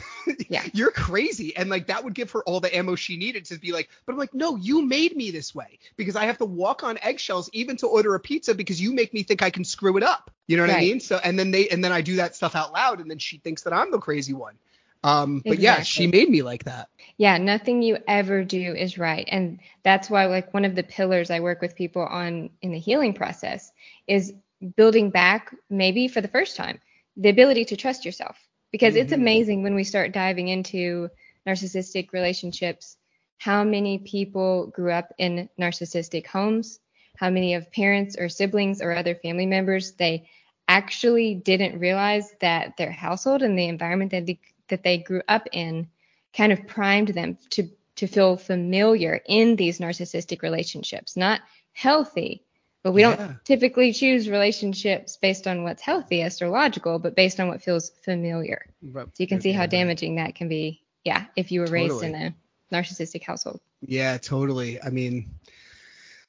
Yeah. 0.49 0.62
you're 0.75 0.91
crazy. 0.91 1.57
And 1.57 1.71
like 1.71 1.87
that 1.87 2.03
would 2.03 2.15
give 2.15 2.33
her 2.33 2.43
all 2.43 2.59
the 2.59 2.75
ammo 2.76 2.97
she 2.97 3.17
needed 3.17 3.45
to 3.47 3.59
be 3.59 3.73
like, 3.73 3.88
but 4.05 4.12
I'm 4.12 4.19
like, 4.19 4.35
no, 4.35 4.57
you 4.57 4.83
made 4.83 5.17
me 5.17 5.31
this 5.31 5.55
way 5.55 5.79
because 5.97 6.17
I 6.17 6.25
have 6.26 6.38
to 6.38 6.45
walk 6.45 6.83
on 6.83 6.99
eggshells 7.00 7.49
even 7.53 7.76
to 7.79 7.87
order 7.87 8.15
a 8.15 8.21
pizza 8.21 8.55
because 8.55 8.81
you 8.81 8.93
make 8.93 9.15
me 9.15 9.23
think 9.23 9.43
I 9.43 9.50
can 9.50 9.65
screw 9.65 9.97
it 9.97 10.03
up. 10.03 10.31
You 10.49 10.57
know 10.57 10.65
what 10.65 10.71
right. 10.71 10.79
I 10.79 10.81
mean? 10.81 11.00
So 11.00 11.19
and 11.23 11.38
then 11.38 11.53
they 11.53 11.69
and 11.69 11.83
then 11.83 11.93
I 11.93 12.00
do 12.00 12.17
that 12.17 12.35
stuff 12.35 12.57
out 12.57 12.73
loud 12.73 13.00
and 13.00 13.09
then 13.11 13.19
she 13.19 13.38
thinks 13.38 13.62
that 13.62 13.73
I'm 13.73 13.91
the 13.91 13.99
crazy 13.99 14.35
one. 14.35 14.57
Um, 15.05 15.43
but 15.45 15.55
exactly. 15.55 15.65
yeah, 15.65 15.83
she 15.83 16.07
made 16.09 16.29
me 16.29 16.43
like 16.43 16.65
that. 16.65 16.88
Yeah, 17.17 17.38
nothing 17.38 17.83
you 17.83 17.99
ever 18.09 18.43
do 18.43 18.75
is 18.75 18.99
right. 18.99 19.29
And 19.31 19.61
that's 19.85 20.11
why 20.11 20.26
like 20.26 20.53
one 20.53 20.65
of 20.65 20.75
the 20.75 20.83
pillars 20.83 21.31
I 21.31 21.41
work 21.41 21.61
with 21.61 21.76
people 21.76 22.03
on 22.03 22.50
in 22.62 22.73
the 22.73 22.79
healing 22.81 23.15
process 23.15 23.73
is 24.09 24.33
building 24.76 25.11
back 25.11 25.55
maybe 25.71 26.09
for 26.09 26.21
the 26.21 26.29
first 26.29 26.57
time 26.57 26.81
the 27.17 27.29
ability 27.29 27.67
to 27.67 27.76
trust 27.76 28.05
yourself 28.05 28.37
because 28.76 28.95
mm-hmm. 28.95 29.04
it's 29.04 29.12
amazing 29.12 29.62
when 29.62 29.75
we 29.75 29.85
start 29.85 30.12
diving 30.12 30.49
into 30.49 31.09
narcissistic 31.47 32.12
relationships 32.12 32.99
how 33.38 33.64
many 33.64 33.99
people 33.99 34.66
grew 34.66 34.92
up 34.92 35.14
in 35.16 35.49
narcissistic 35.59 36.26
homes 36.26 36.78
how 37.16 37.30
many 37.30 37.54
of 37.54 37.73
parents 37.73 38.16
or 38.18 38.28
siblings 38.28 38.83
or 38.83 38.92
other 38.92 39.14
family 39.14 39.47
members 39.47 39.92
they 39.92 40.28
actually 40.68 41.35
didn't 41.35 41.78
realize 41.78 42.35
that 42.40 42.76
their 42.76 42.90
household 42.90 43.40
and 43.42 43.59
the 43.59 43.66
environment 43.66 44.11
that 44.11 44.26
they, 44.26 44.38
that 44.68 44.83
they 44.83 44.99
grew 44.99 45.23
up 45.26 45.49
in 45.52 45.88
kind 46.37 46.52
of 46.52 46.66
primed 46.66 47.09
them 47.09 47.38
to 47.49 47.71
to 47.95 48.06
feel 48.06 48.37
familiar 48.37 49.18
in 49.26 49.56
these 49.56 49.78
narcissistic 49.78 50.42
relationships 50.42 51.16
not 51.16 51.40
healthy 51.73 52.45
but 52.87 52.93
we 52.93 53.00
yeah. 53.00 53.16
don't 53.16 53.45
typically 53.45 53.93
choose 53.93 54.31
relationships 54.31 55.16
based 55.16 55.49
on 55.49 55.64
what's 55.64 55.83
healthiest 55.83 56.40
or 56.40 56.49
logical, 56.49 57.00
but 57.00 57.16
based 57.16 57.40
on 57.40 57.49
what 57.49 57.61
feels 57.61 57.90
familiar. 58.05 58.64
Right. 58.81 59.09
So 59.09 59.25
you 59.25 59.26
can 59.26 59.40
see 59.40 59.50
how 59.50 59.66
damaging 59.66 60.14
that 60.16 60.37
can 60.37 60.49
be. 60.49 60.85
Yeah, 61.05 61.25
if 61.35 61.50
you 61.50 61.62
were 61.62 61.66
totally. 61.66 61.88
raised 61.88 62.05
in 62.05 62.14
a 62.14 62.35
narcissistic 62.73 63.25
household. 63.25 63.61
Yeah, 63.81 64.19
totally. 64.19 64.81
I 64.81 64.90
mean, 64.90 65.33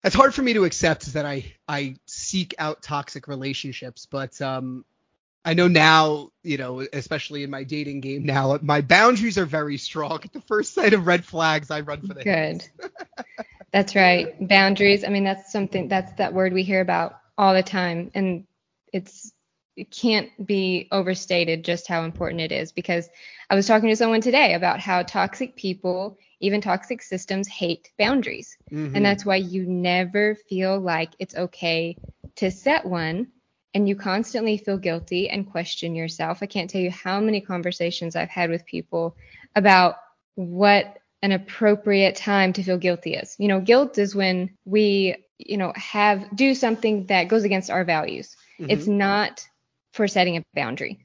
it's 0.03 0.15
hard 0.15 0.33
for 0.33 0.41
me 0.41 0.53
to 0.53 0.65
accept 0.65 1.13
that 1.13 1.27
I 1.27 1.53
I 1.67 1.97
seek 2.07 2.55
out 2.57 2.81
toxic 2.81 3.27
relationships, 3.27 4.07
but 4.07 4.41
um, 4.41 4.83
I 5.45 5.53
know 5.53 5.67
now, 5.67 6.31
you 6.41 6.57
know, 6.57 6.79
especially 6.91 7.43
in 7.43 7.51
my 7.51 7.65
dating 7.65 8.01
game 8.01 8.25
now, 8.25 8.57
my 8.63 8.81
boundaries 8.81 9.37
are 9.37 9.45
very 9.45 9.77
strong. 9.77 10.21
At 10.23 10.33
the 10.33 10.41
first 10.41 10.73
sight 10.73 10.93
of 10.93 11.05
red 11.05 11.23
flags, 11.23 11.69
I 11.69 11.81
run 11.81 12.01
for 12.01 12.15
the 12.15 12.23
good. 12.23 12.63
That's 13.77 13.95
right. 13.95 14.35
Boundaries. 14.47 15.03
I 15.03 15.09
mean, 15.09 15.23
that's 15.23 15.51
something 15.51 15.87
that's 15.87 16.11
that 16.13 16.33
word 16.33 16.51
we 16.51 16.63
hear 16.63 16.81
about 16.81 17.19
all 17.37 17.53
the 17.53 17.61
time 17.61 18.09
and 18.15 18.47
it's 18.91 19.31
it 19.75 19.91
can't 19.91 20.31
be 20.43 20.87
overstated 20.91 21.63
just 21.63 21.87
how 21.87 22.03
important 22.03 22.41
it 22.41 22.51
is 22.51 22.71
because 22.71 23.07
I 23.51 23.53
was 23.53 23.67
talking 23.67 23.89
to 23.89 23.95
someone 23.95 24.21
today 24.21 24.55
about 24.55 24.79
how 24.79 25.03
toxic 25.03 25.55
people 25.55 26.17
even 26.39 26.59
toxic 26.59 27.03
systems 27.03 27.47
hate 27.47 27.91
boundaries. 27.99 28.57
Mm-hmm. 28.71 28.95
And 28.95 29.05
that's 29.05 29.23
why 29.23 29.35
you 29.35 29.67
never 29.67 30.33
feel 30.33 30.79
like 30.79 31.11
it's 31.19 31.35
okay 31.35 31.97
to 32.37 32.49
set 32.49 32.83
one 32.83 33.27
and 33.75 33.87
you 33.87 33.95
constantly 33.95 34.57
feel 34.57 34.79
guilty 34.79 35.29
and 35.29 35.51
question 35.51 35.93
yourself. 35.93 36.39
I 36.41 36.47
can't 36.47 36.67
tell 36.67 36.81
you 36.81 36.89
how 36.89 37.19
many 37.19 37.41
conversations 37.41 38.15
I've 38.15 38.29
had 38.29 38.49
with 38.49 38.65
people 38.65 39.15
about 39.55 39.97
what 40.33 40.97
an 41.21 41.31
appropriate 41.31 42.15
time 42.15 42.53
to 42.53 42.63
feel 42.63 42.77
guilty 42.77 43.15
is. 43.15 43.35
You 43.39 43.47
know, 43.47 43.59
guilt 43.59 43.97
is 43.97 44.15
when 44.15 44.51
we, 44.65 45.15
you 45.37 45.57
know, 45.57 45.73
have 45.75 46.35
do 46.35 46.53
something 46.53 47.07
that 47.07 47.27
goes 47.27 47.43
against 47.43 47.69
our 47.69 47.83
values. 47.83 48.35
Mm-hmm. 48.59 48.71
It's 48.71 48.87
not 48.87 49.47
for 49.93 50.07
setting 50.07 50.37
a 50.37 50.43
boundary. 50.53 50.99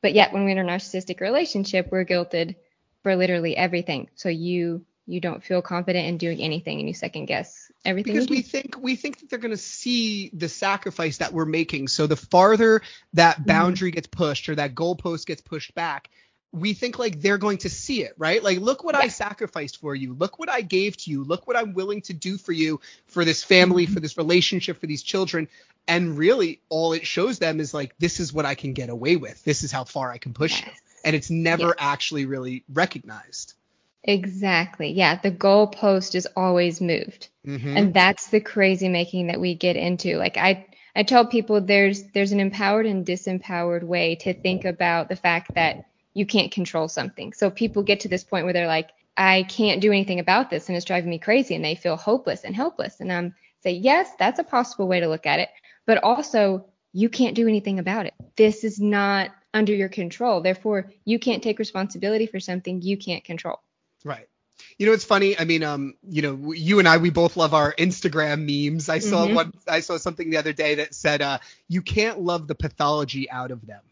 But 0.00 0.14
yet 0.14 0.32
when 0.32 0.44
we're 0.44 0.50
in 0.50 0.58
a 0.58 0.64
narcissistic 0.64 1.20
relationship, 1.20 1.88
we're 1.90 2.04
guilted 2.04 2.54
for 3.02 3.16
literally 3.16 3.56
everything. 3.56 4.08
So 4.14 4.28
you 4.28 4.84
you 5.08 5.20
don't 5.20 5.42
feel 5.42 5.62
confident 5.62 6.06
in 6.06 6.18
doing 6.18 6.38
anything 6.40 6.78
and 6.80 6.86
you 6.86 6.94
second 6.94 7.24
guess 7.24 7.72
everything 7.84 8.12
because 8.12 8.28
we 8.28 8.42
think 8.42 8.76
we 8.78 8.94
think 8.94 9.18
that 9.18 9.30
they're 9.30 9.38
going 9.38 9.50
to 9.50 9.56
see 9.56 10.30
the 10.34 10.50
sacrifice 10.50 11.16
that 11.16 11.32
we're 11.32 11.46
making 11.46 11.88
so 11.88 12.06
the 12.06 12.14
farther 12.14 12.82
that 13.14 13.36
mm-hmm. 13.36 13.44
boundary 13.44 13.90
mm-hmm. 13.90 13.94
gets 13.96 14.06
pushed 14.06 14.50
or 14.50 14.54
that 14.54 14.74
goalpost 14.74 15.24
gets 15.24 15.40
pushed 15.40 15.74
back 15.74 16.10
we 16.52 16.72
think 16.72 16.98
like 16.98 17.20
they're 17.20 17.38
going 17.38 17.58
to 17.58 17.68
see 17.68 18.02
it, 18.02 18.14
right? 18.16 18.42
Like, 18.42 18.58
look 18.58 18.82
what 18.82 18.94
yeah. 18.94 19.02
I 19.02 19.08
sacrificed 19.08 19.78
for 19.78 19.94
you. 19.94 20.14
Look 20.14 20.38
what 20.38 20.48
I 20.48 20.62
gave 20.62 20.96
to 20.98 21.10
you. 21.10 21.24
Look 21.24 21.46
what 21.46 21.56
I'm 21.56 21.74
willing 21.74 22.00
to 22.02 22.14
do 22.14 22.38
for 22.38 22.52
you, 22.52 22.80
for 23.06 23.24
this 23.24 23.44
family, 23.44 23.84
mm-hmm. 23.84 23.94
for 23.94 24.00
this 24.00 24.16
relationship, 24.16 24.80
for 24.80 24.86
these 24.86 25.02
children. 25.02 25.48
And 25.86 26.16
really, 26.16 26.60
all 26.68 26.92
it 26.92 27.06
shows 27.06 27.38
them 27.38 27.60
is 27.60 27.74
like, 27.74 27.94
this 27.98 28.20
is 28.20 28.32
what 28.32 28.46
I 28.46 28.54
can 28.54 28.72
get 28.72 28.88
away 28.88 29.16
with. 29.16 29.42
This 29.44 29.62
is 29.62 29.72
how 29.72 29.84
far 29.84 30.10
I 30.10 30.18
can 30.18 30.32
push 30.32 30.60
yes. 30.60 30.66
you. 30.66 30.72
And 31.04 31.16
it's 31.16 31.30
never 31.30 31.66
yes. 31.66 31.74
actually 31.78 32.26
really 32.26 32.64
recognized. 32.72 33.54
Exactly. 34.02 34.92
Yeah. 34.92 35.18
The 35.20 35.30
goalpost 35.30 36.14
is 36.14 36.26
always 36.34 36.80
moved. 36.80 37.28
Mm-hmm. 37.46 37.76
And 37.76 37.94
that's 37.94 38.28
the 38.28 38.40
crazy 38.40 38.88
making 38.88 39.26
that 39.26 39.40
we 39.40 39.54
get 39.54 39.76
into. 39.76 40.16
Like, 40.16 40.36
I, 40.36 40.66
I 40.96 41.02
tell 41.02 41.26
people 41.26 41.60
there's 41.60 42.04
there's 42.12 42.32
an 42.32 42.40
empowered 42.40 42.86
and 42.86 43.06
disempowered 43.06 43.82
way 43.82 44.16
to 44.16 44.34
think 44.34 44.64
about 44.64 45.08
the 45.08 45.16
fact 45.16 45.54
that 45.54 45.84
you 46.18 46.26
can't 46.26 46.50
control 46.50 46.88
something. 46.88 47.32
So 47.32 47.48
people 47.48 47.84
get 47.84 48.00
to 48.00 48.08
this 48.08 48.24
point 48.24 48.44
where 48.44 48.52
they're 48.52 48.66
like, 48.66 48.90
I 49.16 49.44
can't 49.44 49.80
do 49.80 49.92
anything 49.92 50.18
about 50.18 50.50
this 50.50 50.68
and 50.68 50.76
it's 50.76 50.84
driving 50.84 51.10
me 51.10 51.18
crazy 51.18 51.54
and 51.54 51.64
they 51.64 51.76
feel 51.76 51.96
hopeless 51.96 52.42
and 52.42 52.56
helpless. 52.56 53.00
And 53.00 53.12
I'm 53.12 53.34
say, 53.62 53.72
yes, 53.72 54.10
that's 54.18 54.40
a 54.40 54.44
possible 54.44 54.88
way 54.88 55.00
to 55.00 55.08
look 55.08 55.26
at 55.26 55.38
it. 55.38 55.48
But 55.86 56.02
also 56.02 56.66
you 56.92 57.08
can't 57.08 57.36
do 57.36 57.46
anything 57.46 57.78
about 57.78 58.06
it. 58.06 58.14
This 58.36 58.64
is 58.64 58.80
not 58.80 59.30
under 59.54 59.72
your 59.72 59.88
control. 59.88 60.40
Therefore, 60.40 60.90
you 61.04 61.20
can't 61.20 61.42
take 61.42 61.58
responsibility 61.58 62.26
for 62.26 62.40
something 62.40 62.82
you 62.82 62.96
can't 62.96 63.24
control. 63.24 63.60
Right. 64.04 64.28
You 64.76 64.86
know, 64.86 64.92
it's 64.92 65.04
funny. 65.04 65.38
I 65.38 65.44
mean, 65.44 65.62
um, 65.62 65.94
you 66.08 66.22
know, 66.22 66.52
you 66.52 66.80
and 66.80 66.88
I, 66.88 66.98
we 66.98 67.10
both 67.10 67.36
love 67.36 67.54
our 67.54 67.74
Instagram 67.74 68.44
memes. 68.44 68.88
I 68.88 68.98
saw 68.98 69.24
mm-hmm. 69.24 69.34
one, 69.34 69.52
I 69.68 69.80
saw 69.80 69.98
something 69.98 70.30
the 70.30 70.36
other 70.36 70.52
day 70.52 70.76
that 70.76 70.94
said, 70.94 71.22
uh, 71.22 71.38
you 71.68 71.80
can't 71.80 72.20
love 72.20 72.48
the 72.48 72.56
pathology 72.56 73.30
out 73.30 73.52
of 73.52 73.64
them. 73.66 73.82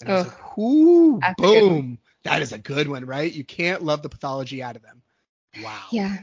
And 0.00 0.12
I 0.12 0.18
was 0.18 0.26
like, 0.26 0.58
ooh, 0.58 1.20
boom. 1.38 1.98
That 2.24 2.42
is 2.42 2.52
a 2.52 2.58
good 2.58 2.88
one, 2.88 3.06
right? 3.06 3.32
You 3.32 3.44
can't 3.44 3.82
love 3.82 4.02
the 4.02 4.08
pathology 4.08 4.62
out 4.62 4.76
of 4.76 4.82
them. 4.82 5.02
Wow. 5.62 5.84
Yeah. 5.90 6.18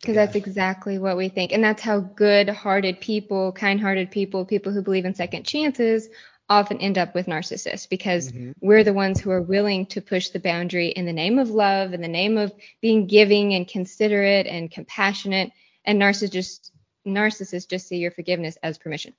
Because 0.00 0.14
yeah. 0.14 0.26
that's 0.26 0.36
exactly 0.36 0.98
what 0.98 1.16
we 1.16 1.28
think. 1.28 1.52
And 1.52 1.62
that's 1.62 1.82
how 1.82 2.00
good 2.00 2.48
hearted 2.48 3.00
people, 3.00 3.52
kind 3.52 3.80
hearted 3.80 4.10
people, 4.10 4.44
people 4.44 4.72
who 4.72 4.82
believe 4.82 5.04
in 5.04 5.14
second 5.14 5.44
chances 5.44 6.08
often 6.48 6.78
end 6.78 6.96
up 6.96 7.14
with 7.14 7.26
narcissists 7.26 7.88
because 7.88 8.32
mm-hmm. 8.32 8.52
we're 8.60 8.84
the 8.84 8.92
ones 8.92 9.20
who 9.20 9.30
are 9.30 9.42
willing 9.42 9.86
to 9.86 10.00
push 10.00 10.30
the 10.30 10.40
boundary 10.40 10.88
in 10.88 11.04
the 11.04 11.12
name 11.12 11.38
of 11.38 11.50
love, 11.50 11.92
in 11.92 12.00
the 12.00 12.08
name 12.08 12.38
of 12.38 12.52
being 12.80 13.06
giving 13.06 13.54
and 13.54 13.68
considerate 13.68 14.46
and 14.46 14.70
compassionate. 14.70 15.52
And 15.84 16.00
narcissists, 16.00 16.70
narcissists 17.06 17.68
just 17.68 17.88
see 17.88 17.98
your 17.98 18.10
forgiveness 18.10 18.56
as 18.62 18.78
permission. 18.78 19.14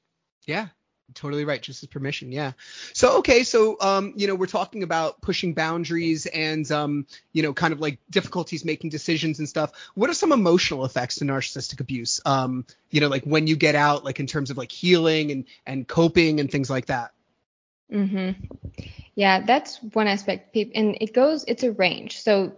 Yeah, 0.45 0.67
totally 1.13 1.45
right 1.45 1.61
just 1.61 1.83
as 1.83 1.87
permission 1.87 2.31
yeah. 2.31 2.53
So 2.93 3.17
okay 3.19 3.43
so 3.43 3.77
um 3.79 4.13
you 4.15 4.27
know 4.27 4.35
we're 4.35 4.47
talking 4.47 4.83
about 4.83 5.21
pushing 5.21 5.53
boundaries 5.53 6.25
and 6.25 6.69
um 6.71 7.05
you 7.31 7.43
know 7.43 7.53
kind 7.53 7.73
of 7.73 7.79
like 7.79 7.99
difficulties 8.09 8.65
making 8.65 8.89
decisions 8.89 9.39
and 9.39 9.47
stuff. 9.47 9.71
What 9.95 10.09
are 10.09 10.13
some 10.13 10.31
emotional 10.31 10.85
effects 10.85 11.15
to 11.15 11.25
narcissistic 11.25 11.79
abuse? 11.79 12.21
Um 12.25 12.65
you 12.89 13.01
know 13.01 13.07
like 13.07 13.23
when 13.23 13.47
you 13.47 13.55
get 13.55 13.75
out 13.75 14.03
like 14.03 14.19
in 14.19 14.27
terms 14.27 14.49
of 14.49 14.57
like 14.57 14.71
healing 14.71 15.31
and 15.31 15.45
and 15.65 15.87
coping 15.87 16.39
and 16.39 16.51
things 16.51 16.69
like 16.69 16.87
that? 16.87 17.11
Mm-hmm. 17.91 18.43
Yeah 19.15 19.41
that's 19.45 19.81
one 19.93 20.07
aspect. 20.07 20.55
And 20.55 20.97
it 21.01 21.13
goes 21.13 21.45
it's 21.47 21.63
a 21.63 21.71
range. 21.71 22.21
So 22.21 22.53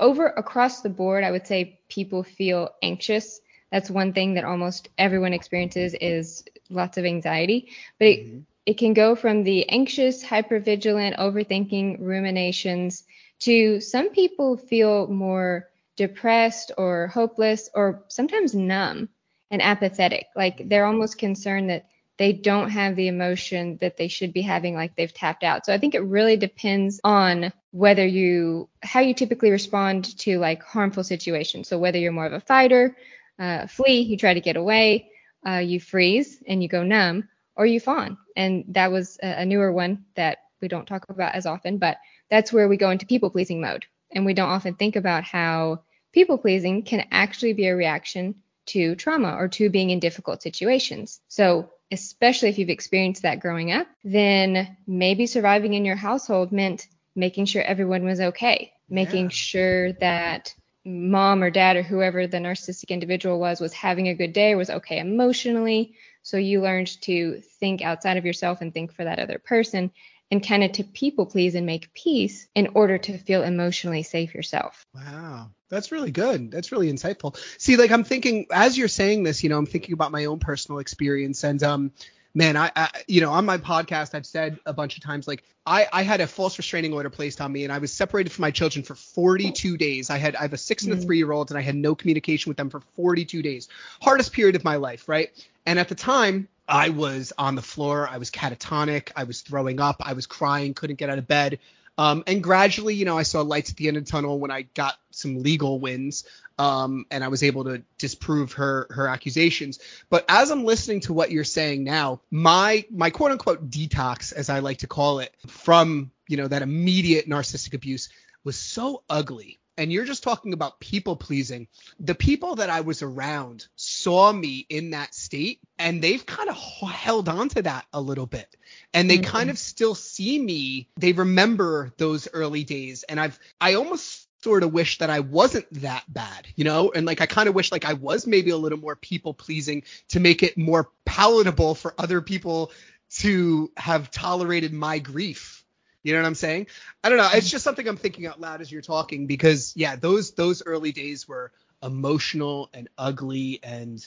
over 0.00 0.26
across 0.26 0.80
the 0.80 0.88
board 0.88 1.22
i 1.22 1.30
would 1.30 1.46
say 1.46 1.78
people 1.88 2.22
feel 2.24 2.70
anxious. 2.82 3.40
That's 3.70 3.90
one 3.90 4.12
thing 4.12 4.34
that 4.34 4.44
almost 4.44 4.88
everyone 4.98 5.32
experiences 5.32 5.94
is 6.00 6.44
lots 6.74 6.98
of 6.98 7.04
anxiety. 7.04 7.70
But 7.98 8.08
it, 8.08 8.26
mm-hmm. 8.26 8.38
it 8.66 8.78
can 8.78 8.94
go 8.94 9.14
from 9.14 9.44
the 9.44 9.68
anxious, 9.68 10.24
hypervigilant, 10.24 11.18
overthinking 11.18 12.00
ruminations 12.00 13.04
to 13.40 13.80
some 13.80 14.10
people 14.10 14.56
feel 14.56 15.06
more 15.06 15.68
depressed 15.96 16.72
or 16.76 17.08
hopeless 17.08 17.68
or 17.74 18.04
sometimes 18.08 18.54
numb 18.54 19.08
and 19.50 19.62
apathetic. 19.62 20.26
Like 20.34 20.68
they're 20.68 20.86
almost 20.86 21.18
concerned 21.18 21.70
that 21.70 21.86
they 22.16 22.32
don't 22.32 22.70
have 22.70 22.94
the 22.94 23.08
emotion 23.08 23.78
that 23.80 23.96
they 23.96 24.08
should 24.08 24.32
be 24.32 24.42
having 24.42 24.74
like 24.74 24.94
they've 24.94 25.12
tapped 25.12 25.42
out. 25.42 25.66
So 25.66 25.74
I 25.74 25.78
think 25.78 25.94
it 25.94 26.04
really 26.04 26.36
depends 26.36 27.00
on 27.02 27.52
whether 27.72 28.06
you 28.06 28.68
how 28.82 29.00
you 29.00 29.14
typically 29.14 29.50
respond 29.50 30.16
to 30.18 30.38
like 30.38 30.62
harmful 30.62 31.02
situations. 31.02 31.68
So 31.68 31.78
whether 31.78 31.98
you're 31.98 32.12
more 32.12 32.26
of 32.26 32.32
a 32.32 32.40
fighter 32.40 32.96
uh, 33.38 33.66
flee, 33.66 34.00
you 34.00 34.16
try 34.16 34.34
to 34.34 34.40
get 34.40 34.56
away, 34.56 35.10
uh, 35.46 35.58
you 35.58 35.80
freeze 35.80 36.42
and 36.46 36.62
you 36.62 36.68
go 36.68 36.82
numb, 36.82 37.28
or 37.56 37.66
you 37.66 37.80
fawn. 37.80 38.18
And 38.36 38.64
that 38.68 38.90
was 38.90 39.18
a, 39.22 39.44
newer 39.44 39.72
one 39.72 40.04
that 40.14 40.38
we 40.60 40.68
don't 40.68 40.86
talk 40.86 41.06
about 41.08 41.34
as 41.34 41.46
often, 41.46 41.78
but 41.78 41.98
that's 42.30 42.52
where 42.52 42.68
we 42.68 42.76
go 42.76 42.90
into 42.90 43.06
people 43.06 43.30
pleasing 43.30 43.60
mode. 43.60 43.86
And 44.10 44.24
we 44.24 44.34
don't 44.34 44.48
often 44.48 44.74
think 44.74 44.96
about 44.96 45.24
how 45.24 45.82
people 46.12 46.38
pleasing 46.38 46.82
can 46.82 47.06
actually 47.10 47.52
be 47.52 47.66
a 47.66 47.76
reaction 47.76 48.36
to 48.66 48.94
trauma 48.94 49.36
or 49.36 49.48
to 49.48 49.68
being 49.68 49.90
in 49.90 50.00
difficult 50.00 50.42
situations. 50.42 51.20
So, 51.28 51.70
especially 51.90 52.48
if 52.48 52.58
you've 52.58 52.70
experienced 52.70 53.22
that 53.22 53.40
growing 53.40 53.70
up, 53.70 53.86
then 54.02 54.76
maybe 54.86 55.26
surviving 55.26 55.74
in 55.74 55.84
your 55.84 55.96
household 55.96 56.50
meant 56.50 56.88
making 57.14 57.44
sure 57.44 57.62
everyone 57.62 58.04
was 58.04 58.20
okay, 58.20 58.72
making 58.88 59.24
yeah. 59.24 59.30
sure 59.30 59.92
that 59.94 60.54
mom 60.84 61.42
or 61.42 61.50
dad 61.50 61.76
or 61.76 61.82
whoever 61.82 62.26
the 62.26 62.38
narcissistic 62.38 62.88
individual 62.88 63.38
was 63.38 63.60
was 63.60 63.72
having 63.72 64.08
a 64.08 64.14
good 64.14 64.32
day, 64.32 64.54
was 64.54 64.70
okay 64.70 64.98
emotionally. 64.98 65.94
So 66.22 66.36
you 66.36 66.60
learned 66.60 67.00
to 67.02 67.40
think 67.60 67.82
outside 67.82 68.16
of 68.16 68.24
yourself 68.24 68.60
and 68.60 68.72
think 68.72 68.94
for 68.94 69.04
that 69.04 69.18
other 69.18 69.38
person 69.38 69.90
and 70.30 70.46
kind 70.46 70.64
of 70.64 70.72
to 70.72 70.84
people 70.84 71.26
please 71.26 71.54
and 71.54 71.66
make 71.66 71.92
peace 71.94 72.48
in 72.54 72.68
order 72.74 72.98
to 72.98 73.18
feel 73.18 73.42
emotionally 73.42 74.02
safe 74.02 74.34
yourself. 74.34 74.86
Wow. 74.94 75.50
That's 75.68 75.92
really 75.92 76.10
good. 76.10 76.50
That's 76.50 76.72
really 76.72 76.92
insightful. 76.92 77.36
See, 77.58 77.76
like 77.76 77.90
I'm 77.90 78.04
thinking 78.04 78.46
as 78.50 78.76
you're 78.78 78.88
saying 78.88 79.22
this, 79.22 79.42
you 79.42 79.50
know, 79.50 79.58
I'm 79.58 79.66
thinking 79.66 79.92
about 79.92 80.12
my 80.12 80.26
own 80.26 80.38
personal 80.38 80.78
experience 80.78 81.44
and 81.44 81.62
um 81.62 81.92
man, 82.34 82.56
I, 82.56 82.70
I, 82.74 82.90
you 83.06 83.20
know, 83.20 83.30
on 83.30 83.46
my 83.46 83.58
podcast, 83.58 84.14
I've 84.14 84.26
said 84.26 84.58
a 84.66 84.72
bunch 84.72 84.96
of 84.96 85.02
times, 85.02 85.28
like 85.28 85.44
I, 85.66 85.86
I 85.92 86.02
had 86.02 86.20
a 86.20 86.26
false 86.26 86.58
restraining 86.58 86.92
order 86.92 87.10
placed 87.10 87.40
on 87.40 87.52
me, 87.52 87.64
and 87.64 87.72
I 87.72 87.78
was 87.78 87.92
separated 87.92 88.30
from 88.30 88.42
my 88.42 88.50
children 88.50 88.82
for 88.82 88.94
42 88.94 89.76
days. 89.76 90.10
I 90.10 90.18
had, 90.18 90.36
I 90.36 90.42
have 90.42 90.52
a 90.52 90.58
six 90.58 90.84
and 90.84 90.92
a 90.92 90.96
mm. 90.96 91.02
three 91.02 91.18
year 91.18 91.32
old, 91.32 91.50
and 91.50 91.58
I 91.58 91.62
had 91.62 91.76
no 91.76 91.94
communication 91.94 92.50
with 92.50 92.56
them 92.56 92.70
for 92.70 92.80
42 92.96 93.42
days. 93.42 93.68
Hardest 94.02 94.32
period 94.32 94.56
of 94.56 94.64
my 94.64 94.76
life, 94.76 95.08
right? 95.08 95.30
And 95.64 95.78
at 95.78 95.88
the 95.88 95.94
time, 95.94 96.48
I 96.68 96.90
was 96.90 97.32
on 97.38 97.54
the 97.54 97.62
floor. 97.62 98.08
I 98.08 98.18
was 98.18 98.30
catatonic. 98.30 99.10
I 99.14 99.24
was 99.24 99.42
throwing 99.42 99.80
up. 99.80 99.96
I 100.00 100.14
was 100.14 100.26
crying. 100.26 100.74
Couldn't 100.74 100.96
get 100.96 101.10
out 101.10 101.18
of 101.18 101.28
bed. 101.28 101.58
Um, 101.96 102.24
and 102.26 102.42
gradually, 102.42 102.94
you 102.94 103.04
know, 103.04 103.16
I 103.16 103.22
saw 103.22 103.42
lights 103.42 103.70
at 103.70 103.76
the 103.76 103.88
end 103.88 103.96
of 103.96 104.04
the 104.04 104.10
tunnel 104.10 104.38
when 104.38 104.50
I 104.50 104.62
got 104.62 104.96
some 105.10 105.42
legal 105.42 105.78
wins, 105.78 106.24
um, 106.58 107.06
and 107.10 107.22
I 107.22 107.28
was 107.28 107.42
able 107.42 107.64
to 107.64 107.82
disprove 107.98 108.54
her 108.54 108.86
her 108.90 109.08
accusations. 109.08 109.78
But 110.10 110.24
as 110.28 110.50
I'm 110.50 110.64
listening 110.64 111.00
to 111.00 111.12
what 111.12 111.30
you're 111.30 111.44
saying 111.44 111.84
now, 111.84 112.20
my 112.30 112.84
my 112.90 113.10
quote 113.10 113.32
unquote 113.32 113.70
detox, 113.70 114.32
as 114.32 114.50
I 114.50 114.58
like 114.58 114.78
to 114.78 114.86
call 114.86 115.20
it, 115.20 115.32
from 115.46 116.10
you 116.28 116.36
know 116.36 116.48
that 116.48 116.62
immediate 116.62 117.28
narcissistic 117.28 117.74
abuse 117.74 118.08
was 118.42 118.58
so 118.58 119.02
ugly 119.08 119.60
and 119.76 119.92
you're 119.92 120.04
just 120.04 120.22
talking 120.22 120.52
about 120.52 120.80
people 120.80 121.16
pleasing. 121.16 121.68
The 121.98 122.14
people 122.14 122.56
that 122.56 122.70
I 122.70 122.82
was 122.82 123.02
around 123.02 123.66
saw 123.76 124.32
me 124.32 124.66
in 124.68 124.90
that 124.90 125.14
state 125.14 125.60
and 125.78 126.00
they've 126.02 126.24
kind 126.24 126.48
of 126.48 126.56
held 126.56 127.28
on 127.28 127.48
to 127.50 127.62
that 127.62 127.86
a 127.92 128.00
little 128.00 128.26
bit. 128.26 128.48
And 128.92 129.10
they 129.10 129.18
mm-hmm. 129.18 129.30
kind 129.30 129.50
of 129.50 129.58
still 129.58 129.94
see 129.94 130.38
me. 130.38 130.88
They 130.96 131.12
remember 131.12 131.92
those 131.96 132.28
early 132.32 132.64
days. 132.64 133.02
And 133.02 133.18
I've, 133.18 133.38
I 133.60 133.74
almost 133.74 134.28
sort 134.42 134.62
of 134.62 134.72
wish 134.72 134.98
that 134.98 135.10
I 135.10 135.20
wasn't 135.20 135.66
that 135.80 136.04
bad, 136.06 136.46
you 136.54 136.64
know? 136.64 136.92
And 136.94 137.06
like, 137.06 137.20
I 137.20 137.26
kind 137.26 137.48
of 137.48 137.54
wish 137.54 137.72
like 137.72 137.84
I 137.84 137.94
was 137.94 138.26
maybe 138.26 138.50
a 138.50 138.56
little 138.56 138.78
more 138.78 138.96
people 138.96 139.34
pleasing 139.34 139.82
to 140.10 140.20
make 140.20 140.42
it 140.42 140.56
more 140.56 140.90
palatable 141.04 141.74
for 141.74 141.94
other 141.98 142.20
people 142.20 142.70
to 143.10 143.70
have 143.76 144.10
tolerated 144.10 144.72
my 144.72 144.98
grief 144.98 145.63
You 146.04 146.12
know 146.12 146.20
what 146.20 146.26
I'm 146.26 146.34
saying? 146.36 146.68
I 147.02 147.08
don't 147.08 147.18
know. 147.18 147.28
It's 147.32 147.50
just 147.50 147.64
something 147.64 147.88
I'm 147.88 147.96
thinking 147.96 148.26
out 148.26 148.40
loud 148.40 148.60
as 148.60 148.70
you're 148.70 148.82
talking 148.82 149.26
because 149.26 149.72
yeah, 149.74 149.96
those 149.96 150.32
those 150.32 150.62
early 150.64 150.92
days 150.92 151.26
were 151.26 151.50
emotional 151.82 152.70
and 152.72 152.88
ugly 152.96 153.58
and 153.62 154.06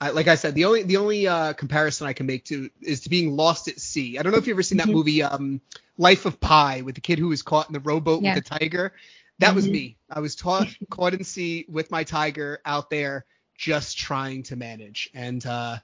I, 0.00 0.10
like 0.10 0.28
I 0.28 0.34
said, 0.34 0.54
the 0.54 0.66
only 0.66 0.82
the 0.82 0.98
only 0.98 1.26
uh, 1.26 1.54
comparison 1.54 2.06
I 2.06 2.12
can 2.12 2.26
make 2.26 2.44
to 2.46 2.68
is 2.82 3.00
to 3.02 3.08
being 3.08 3.34
lost 3.34 3.68
at 3.68 3.80
sea. 3.80 4.18
I 4.18 4.22
don't 4.22 4.32
know 4.32 4.38
if 4.38 4.46
you've 4.46 4.56
ever 4.56 4.62
seen 4.62 4.78
that 4.78 4.88
mm-hmm. 4.88 4.96
movie, 4.96 5.22
um, 5.22 5.60
Life 5.96 6.26
of 6.26 6.38
Pi, 6.38 6.82
with 6.82 6.96
the 6.96 7.00
kid 7.00 7.18
who 7.18 7.28
was 7.28 7.42
caught 7.42 7.68
in 7.68 7.72
the 7.72 7.80
rowboat 7.80 8.22
yeah. 8.22 8.34
with 8.34 8.44
the 8.44 8.58
tiger. 8.58 8.92
That 9.38 9.48
mm-hmm. 9.48 9.56
was 9.56 9.68
me. 9.68 9.96
I 10.10 10.20
was 10.20 10.34
taught, 10.34 10.68
caught 10.90 11.14
in 11.14 11.24
sea 11.24 11.64
with 11.68 11.90
my 11.90 12.04
tiger 12.04 12.60
out 12.64 12.90
there, 12.90 13.24
just 13.56 13.96
trying 13.96 14.42
to 14.44 14.56
manage. 14.56 15.08
And 15.14 15.44
uh, 15.46 15.78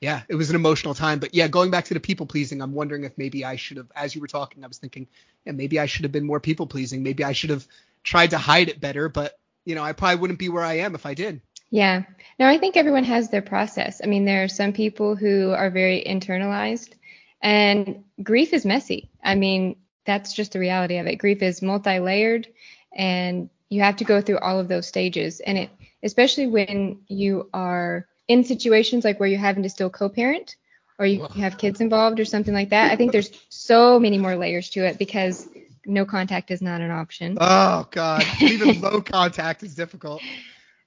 yeah, 0.00 0.22
it 0.28 0.34
was 0.34 0.50
an 0.50 0.56
emotional 0.56 0.94
time. 0.94 1.18
But 1.18 1.34
yeah, 1.34 1.48
going 1.48 1.70
back 1.70 1.86
to 1.86 1.94
the 1.94 2.00
people 2.00 2.26
pleasing, 2.26 2.60
I'm 2.60 2.74
wondering 2.74 3.04
if 3.04 3.16
maybe 3.16 3.44
I 3.44 3.56
should 3.56 3.78
have, 3.78 3.90
as 3.94 4.14
you 4.14 4.20
were 4.20 4.26
talking, 4.26 4.64
I 4.64 4.66
was 4.66 4.78
thinking, 4.78 5.06
yeah, 5.44 5.52
maybe 5.52 5.80
I 5.80 5.86
should 5.86 6.04
have 6.04 6.12
been 6.12 6.26
more 6.26 6.40
people 6.40 6.66
pleasing. 6.66 7.02
Maybe 7.02 7.24
I 7.24 7.32
should 7.32 7.50
have 7.50 7.66
tried 8.02 8.30
to 8.30 8.38
hide 8.38 8.68
it 8.68 8.80
better. 8.80 9.08
But 9.08 9.38
you 9.64 9.74
know, 9.74 9.82
I 9.82 9.92
probably 9.92 10.20
wouldn't 10.20 10.38
be 10.38 10.48
where 10.48 10.64
I 10.64 10.78
am 10.78 10.94
if 10.94 11.06
I 11.06 11.14
did. 11.14 11.40
Yeah. 11.70 12.02
No, 12.38 12.46
I 12.46 12.58
think 12.58 12.76
everyone 12.76 13.04
has 13.04 13.30
their 13.30 13.42
process. 13.42 14.00
I 14.02 14.06
mean, 14.06 14.24
there 14.24 14.44
are 14.44 14.48
some 14.48 14.72
people 14.72 15.16
who 15.16 15.52
are 15.52 15.70
very 15.70 16.04
internalized, 16.06 16.92
and 17.40 18.04
grief 18.22 18.52
is 18.52 18.64
messy. 18.64 19.10
I 19.22 19.34
mean, 19.34 19.76
that's 20.04 20.34
just 20.34 20.52
the 20.52 20.58
reality 20.58 20.98
of 20.98 21.06
it. 21.06 21.16
Grief 21.16 21.42
is 21.42 21.62
multi-layered, 21.62 22.46
and 22.92 23.48
you 23.70 23.80
have 23.82 23.96
to 23.96 24.04
go 24.04 24.20
through 24.20 24.38
all 24.38 24.60
of 24.60 24.68
those 24.68 24.86
stages. 24.86 25.40
And 25.40 25.58
it, 25.58 25.70
especially 26.02 26.46
when 26.46 27.00
you 27.08 27.48
are 27.52 28.06
in 28.28 28.44
situations 28.44 29.04
like 29.04 29.20
where 29.20 29.28
you're 29.28 29.38
having 29.38 29.62
to 29.62 29.68
still 29.68 29.90
co-parent, 29.90 30.56
or 30.98 31.06
you, 31.06 31.26
you 31.34 31.42
have 31.42 31.58
kids 31.58 31.80
involved, 31.80 32.20
or 32.20 32.24
something 32.24 32.54
like 32.54 32.70
that. 32.70 32.92
I 32.92 32.96
think 32.96 33.12
there's 33.12 33.30
so 33.48 33.98
many 33.98 34.18
more 34.18 34.36
layers 34.36 34.70
to 34.70 34.86
it 34.86 34.98
because 34.98 35.48
no 35.86 36.04
contact 36.04 36.50
is 36.50 36.62
not 36.62 36.80
an 36.80 36.90
option. 36.90 37.36
Oh 37.40 37.86
God, 37.90 38.24
even 38.40 38.80
low 38.80 39.00
contact 39.00 39.62
is 39.62 39.74
difficult. 39.74 40.22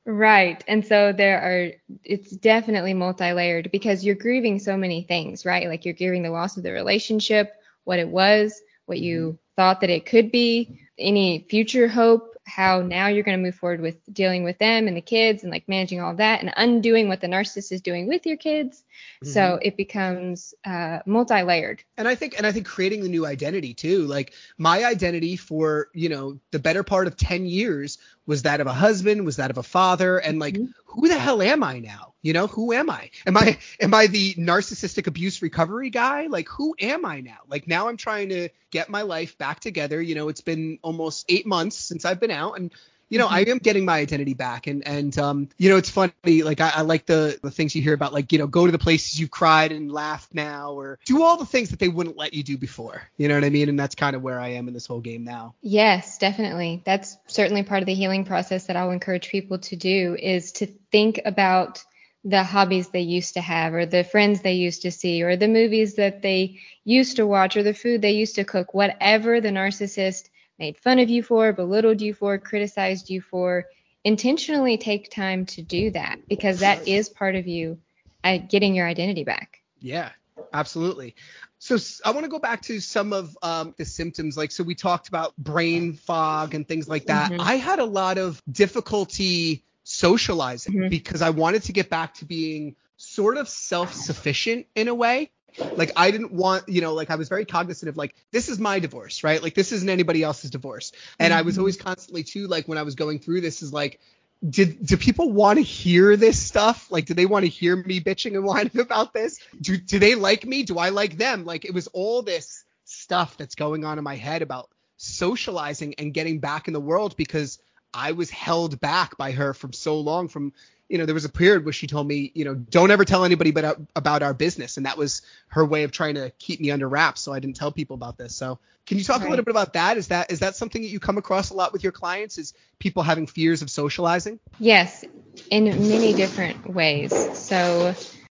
Right. 0.08 0.64
And 0.70 0.86
so 0.86 1.12
there 1.12 1.42
are, 1.42 1.72
it's 2.06 2.32
definitely 2.32 2.94
multi 2.94 3.34
layered 3.34 3.72
because 3.74 4.06
you're 4.06 4.16
grieving 4.16 4.58
so 4.58 4.78
many 4.78 5.04
things, 5.04 5.46
right? 5.46 5.68
Like 5.68 5.84
you're 5.84 5.94
grieving 5.94 6.24
the 6.24 6.30
loss 6.30 6.56
of 6.56 6.64
the 6.64 6.72
relationship, 6.72 7.54
what 7.84 8.00
it 8.00 8.08
was, 8.08 8.62
what 8.86 9.00
you 9.00 9.20
mm-hmm. 9.20 9.36
thought 9.58 9.82
that 9.82 9.90
it 9.90 10.06
could 10.06 10.32
be, 10.32 10.80
any 10.98 11.46
future 11.50 11.90
hope, 11.90 12.37
how 12.48 12.82
now 12.82 13.08
you're 13.08 13.24
going 13.24 13.38
to 13.38 13.44
move 13.44 13.56
forward 13.56 13.82
with 13.82 13.98
dealing 14.12 14.44
with 14.44 14.58
them 14.58 14.88
and 14.88 14.96
the 14.96 15.02
kids 15.02 15.44
and 15.44 15.52
like 15.52 15.68
managing 15.68 16.00
all 16.00 16.16
that 16.16 16.40
and 16.40 16.52
undoing 16.56 17.10
what 17.10 17.20
the 17.20 17.28
narcissist 17.28 17.72
is 17.72 17.82
doing 17.82 18.08
with 18.08 18.26
your 18.26 18.38
kids. 18.38 18.84
Mm-hmm. 19.24 19.34
So 19.34 19.60
it 19.62 19.76
becomes 19.76 20.54
uh, 20.66 21.00
multi-layered. 21.06 21.84
And 21.98 22.08
I 22.08 22.16
think 22.16 22.38
and 22.38 22.48
I 22.48 22.52
think 22.52 22.66
creating 22.66 23.04
the 23.04 23.10
new 23.10 23.26
identity 23.26 23.74
too. 23.74 24.06
Like 24.08 24.34
my 24.58 24.86
identity 24.86 25.36
for 25.36 25.90
you 25.94 26.10
know 26.10 26.40
the 26.52 26.60
better 26.60 26.84
part 26.84 27.08
of 27.08 27.18
10 27.18 27.46
years 27.46 27.98
was 28.28 28.44
that 28.44 28.62
of 28.62 28.68
a 28.68 28.74
husband, 28.74 29.26
was 29.26 29.38
that 29.38 29.50
of 29.50 29.58
a 29.58 29.64
father, 29.64 30.18
and 30.20 30.38
like 30.38 30.54
mm-hmm. 30.54 30.72
who 30.86 31.08
the 31.08 31.18
hell 31.18 31.42
am 31.42 31.64
I 31.64 31.80
now? 31.80 32.14
You 32.22 32.34
know, 32.34 32.48
who 32.48 32.74
am 32.74 32.90
I? 32.90 33.10
Am 33.26 33.38
I 33.38 33.58
am 33.80 33.94
I 33.94 34.08
the 34.08 34.36
narcissistic 34.36 35.08
abuse 35.08 35.42
recovery 35.42 35.90
guy? 35.90 36.28
Like 36.28 36.50
who 36.50 36.76
am 36.80 37.06
I 37.06 37.22
now? 37.22 37.40
Like 37.48 37.68
now 37.68 37.88
I'm 37.88 37.98
trying 37.98 38.30
to 38.30 38.50
get 38.70 38.90
my 38.90 39.04
life 39.04 39.38
back 39.38 39.62
together. 39.62 40.02
You 40.02 40.14
know, 40.14 40.28
it's 40.28 40.42
been 40.42 40.78
almost 40.84 41.26
8 41.30 41.48
months 41.48 41.78
since 41.78 42.06
I've 42.06 42.20
been 42.20 42.32
out 42.32 42.60
and 42.60 42.74
you 43.10 43.20
know, 43.20 43.28
I 43.28 43.44
mm-hmm. 43.44 43.52
am 43.52 43.58
getting 43.60 43.86
my 43.86 44.00
identity 44.00 44.34
back. 44.34 44.68
And 44.68 44.86
and 44.88 45.18
um, 45.18 45.50
you 45.58 45.70
know, 45.70 45.78
it's 45.78 45.90
funny. 45.90 46.44
Like 46.44 46.62
I, 46.62 46.72
I, 46.76 46.82
like 46.82 47.06
the 47.06 47.40
the 47.42 47.52
things 47.52 47.76
you 47.76 47.82
hear 47.82 47.94
about, 47.94 48.14
like 48.14 48.32
you 48.32 48.40
know, 48.40 48.48
go 48.48 48.66
to 48.66 48.72
the 48.72 48.80
places 48.80 49.20
you've 49.20 49.32
cried 49.32 49.72
and 49.72 49.92
laughed 49.92 50.34
now, 50.34 50.74
or 50.74 51.00
do 51.06 51.24
all 51.24 51.38
the 51.38 51.46
things 51.46 51.70
that 51.70 51.80
they 51.80 51.88
wouldn't 51.88 52.18
let 52.18 52.34
you 52.34 52.44
do 52.44 52.58
before. 52.58 53.02
You 53.18 53.28
know 53.28 53.36
what 53.36 53.44
I 53.44 53.50
mean? 53.50 53.70
And 53.70 53.80
that's 53.80 53.96
kind 53.96 54.16
of 54.16 54.22
where 54.22 54.40
I 54.40 54.50
am 54.50 54.68
in 54.68 54.74
this 54.74 54.86
whole 54.86 55.02
game 55.02 55.24
now. 55.24 55.56
Yes, 55.62 56.18
definitely. 56.18 56.82
That's 56.86 57.18
certainly 57.28 57.64
part 57.64 57.82
of 57.82 57.88
the 57.88 57.94
healing 57.94 58.26
process 58.26 58.68
that 58.68 58.76
I'll 58.76 58.92
encourage 58.92 59.30
people 59.30 59.60
to 59.60 59.76
do 59.76 60.16
is 60.20 60.52
to 60.54 60.68
think 60.92 61.22
about 61.26 61.84
the 62.24 62.44
hobbies 62.44 62.90
they 62.90 63.02
used 63.02 63.36
to 63.36 63.42
have 63.42 63.74
or 63.74 63.86
the 63.86 64.04
friends 64.04 64.42
they 64.42 64.54
used 64.54 64.82
to 64.82 64.92
see 64.92 65.24
or 65.24 65.38
the 65.38 65.48
movies 65.48 65.96
that 65.96 66.22
they 66.22 66.60
used 66.84 67.18
to 67.18 67.28
watch 67.28 67.56
or 67.56 67.64
the 67.64 67.74
food 67.74 68.02
they 68.02 68.12
used 68.12 68.36
to 68.36 68.44
cook 68.44 68.74
whatever 68.74 69.40
the 69.40 69.50
narcissist 69.50 70.28
made 70.60 70.78
fun 70.78 71.00
of 71.00 71.10
you 71.10 71.24
for, 71.24 71.54
belittled 71.54 72.02
you 72.02 72.14
for, 72.14 72.38
criticized 72.38 73.10
you 73.10 73.22
for, 73.22 73.66
intentionally 74.04 74.78
take 74.78 75.10
time 75.12 75.46
to 75.46 75.62
do 75.62 75.92
that 75.92 76.20
because 76.28 76.60
that 76.60 76.88
is 76.88 77.10
part 77.10 77.36
of 77.36 77.48
you 77.48 77.78
uh, 78.24 78.38
getting 78.38 78.76
your 78.76 78.88
identity 78.88 79.24
back. 79.24 79.62
Yeah, 79.80 80.10
absolutely. 80.54 81.16
So 81.60 81.78
I 82.06 82.12
want 82.12 82.24
to 82.24 82.30
go 82.30 82.40
back 82.40 82.62
to 82.64 82.80
some 82.80 83.14
of 83.14 83.36
um, 83.42 83.74
the 83.78 83.86
symptoms. 83.86 84.38
Like, 84.38 84.52
so 84.52 84.64
we 84.64 84.76
talked 84.76 85.08
about 85.08 85.36
brain 85.38 85.94
fog 85.94 86.54
and 86.54 86.68
things 86.68 86.88
like 86.88 87.06
that. 87.06 87.32
Mm-hmm. 87.32 87.42
I 87.42 87.56
had 87.56 87.80
a 87.80 87.86
lot 87.86 88.18
of 88.18 88.42
difficulty 88.50 89.64
socializing 89.84 90.74
mm-hmm. 90.74 90.90
because 90.90 91.22
I 91.22 91.32
wanted 91.32 91.64
to 91.64 91.74
get 91.74 91.90
back 91.90 92.16
to 92.16 92.26
being 92.26 92.76
sort 92.98 93.38
of 93.38 93.48
self-sufficient 93.48 94.68
in 94.76 94.88
a 94.88 94.96
way 94.96 95.32
like 95.76 95.92
I 95.96 96.12
didn't 96.12 96.32
want, 96.34 96.68
you 96.70 96.82
know, 96.82 96.94
like 96.94 97.10
I 97.10 97.16
was 97.16 97.30
very 97.30 97.46
cognizant 97.46 97.90
of 97.90 97.98
like 97.98 98.16
this 98.32 98.50
is 98.50 98.60
my 98.60 98.80
divorce, 98.80 99.24
right? 99.24 99.42
Like 99.42 99.54
this 99.54 99.72
isn't 99.72 99.90
anybody 99.90 100.24
else's 100.24 100.52
divorce. 100.52 100.92
And 101.20 101.32
mm-hmm. 101.32 101.40
I 101.40 101.42
was 101.44 101.56
mm-hmm. 101.56 101.62
always 101.62 101.78
constantly 101.78 102.24
too 102.24 102.48
like 102.48 102.68
when 102.68 102.78
I 102.78 102.84
was 102.84 102.96
going 102.96 103.20
through 103.20 103.42
this 103.42 103.62
is 103.62 103.74
like 103.74 104.00
did 104.48 104.86
do 104.86 104.98
people 104.98 105.32
want 105.32 105.58
to 105.58 105.64
hear 105.64 106.16
this 106.16 106.40
stuff? 106.40 106.92
Like 106.92 107.06
do 107.06 107.14
they 107.14 107.26
want 107.26 107.46
to 107.46 107.50
hear 107.50 107.76
me 107.76 108.00
bitching 108.00 108.36
and 108.36 108.44
whining 108.44 108.80
about 108.80 109.14
this? 109.14 109.40
Do 109.60 109.78
do 109.78 110.00
they 110.00 110.16
like 110.16 110.46
me? 110.46 110.64
Do 110.64 110.78
I 110.78 110.90
like 110.90 111.18
them? 111.18 111.46
Like 111.46 111.66
it 111.66 111.74
was 111.74 111.88
all 111.88 112.22
this 112.22 112.64
stuff 112.86 113.38
that's 113.38 113.56
going 113.56 113.84
on 113.84 113.98
in 113.98 114.04
my 114.04 114.16
head 114.16 114.42
about 114.42 114.70
socializing 114.98 115.96
and 115.96 116.14
getting 116.14 116.40
back 116.40 116.68
in 116.68 116.74
the 116.74 116.80
world 116.80 117.16
because 117.18 117.60
I 117.94 118.12
was 118.12 118.30
held 118.30 118.80
back 118.80 119.18
by 119.18 119.32
her 119.32 119.54
from 119.54 119.74
so 119.74 120.00
long 120.00 120.28
from 120.28 120.54
you 120.90 120.98
know, 120.98 121.06
there 121.06 121.14
was 121.14 121.26
a 121.26 121.30
period 121.30 121.66
where 121.66 121.74
she 121.74 121.88
told 121.88 122.08
me, 122.08 122.32
you 122.34 122.46
know, 122.46 122.56
don't 122.56 122.92
ever 122.92 123.06
tell 123.06 123.26
anybody 123.26 123.50
about, 123.50 123.80
about 123.96 124.24
our 124.24 124.34
business. 124.34 124.78
And 124.78 124.86
that 124.86 124.98
was 124.98 125.22
her 125.50 125.66
way 125.66 125.84
of 125.84 125.92
trying 125.92 126.16
to 126.16 126.32
keep 126.40 126.60
me 126.60 126.72
under 126.72 126.88
wraps. 126.88 127.22
So 127.22 127.34
I 127.34 127.40
didn't 127.40 127.58
tell 127.58 127.72
people 127.72 127.96
about 127.96 128.18
this. 128.18 128.36
So 128.36 128.60
can 128.86 128.98
you 128.98 129.04
talk 129.04 129.20
right. 129.20 129.28
a 129.28 129.30
little 129.30 129.44
bit 129.44 129.52
about 129.52 129.74
that? 129.74 129.98
Is 129.98 130.08
that, 130.08 130.32
is 130.32 130.40
that 130.40 130.56
something 130.56 130.82
that 130.82 130.88
you 130.88 131.00
come 131.00 131.18
across 131.18 131.50
a 131.50 131.54
lot 131.54 131.74
with 131.74 131.84
your 131.84 131.92
clients 131.92 132.38
is 132.38 132.54
people 132.80 133.04
having 133.04 133.28
fears 133.28 133.62
of 133.62 133.70
socializing? 133.70 134.40
Yes, 134.60 135.04
in 135.52 135.66
many 135.66 136.14
different 136.14 136.74
ways. 136.74 137.14
So 137.38 137.94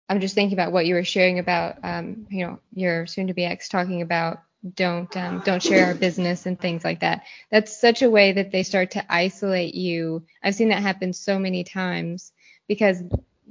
I'm 0.09 0.21
just 0.21 0.35
thinking 0.35 0.59
about 0.59 0.73
what 0.73 0.85
you 0.85 0.95
were 0.95 1.05
sharing 1.05 1.39
about, 1.39 1.77
um, 1.83 2.27
you 2.29 2.47
know, 2.47 2.59
your 2.75 3.07
soon 3.07 3.29
to 3.29 3.35
be 3.35 3.45
ex 3.45 3.71
talking 3.71 4.03
about 4.03 4.43
don't 4.75 5.17
um, 5.17 5.43
don't 5.45 5.63
share 5.63 5.87
our 5.87 5.95
business 5.95 6.47
and 6.47 6.61
things 6.61 6.85
like 6.85 7.01
that. 7.01 7.25
That's 7.51 7.81
such 7.81 8.03
a 8.03 8.11
way 8.11 8.33
that 8.33 8.53
they 8.53 8.63
start 8.63 8.93
to 8.93 9.05
isolate 9.13 9.75
you. 9.75 10.25
I've 10.43 10.55
seen 10.55 10.69
that 10.69 10.83
happen 10.83 11.13
so 11.13 11.39
many 11.39 11.65
times 11.65 12.31
because 12.69 13.03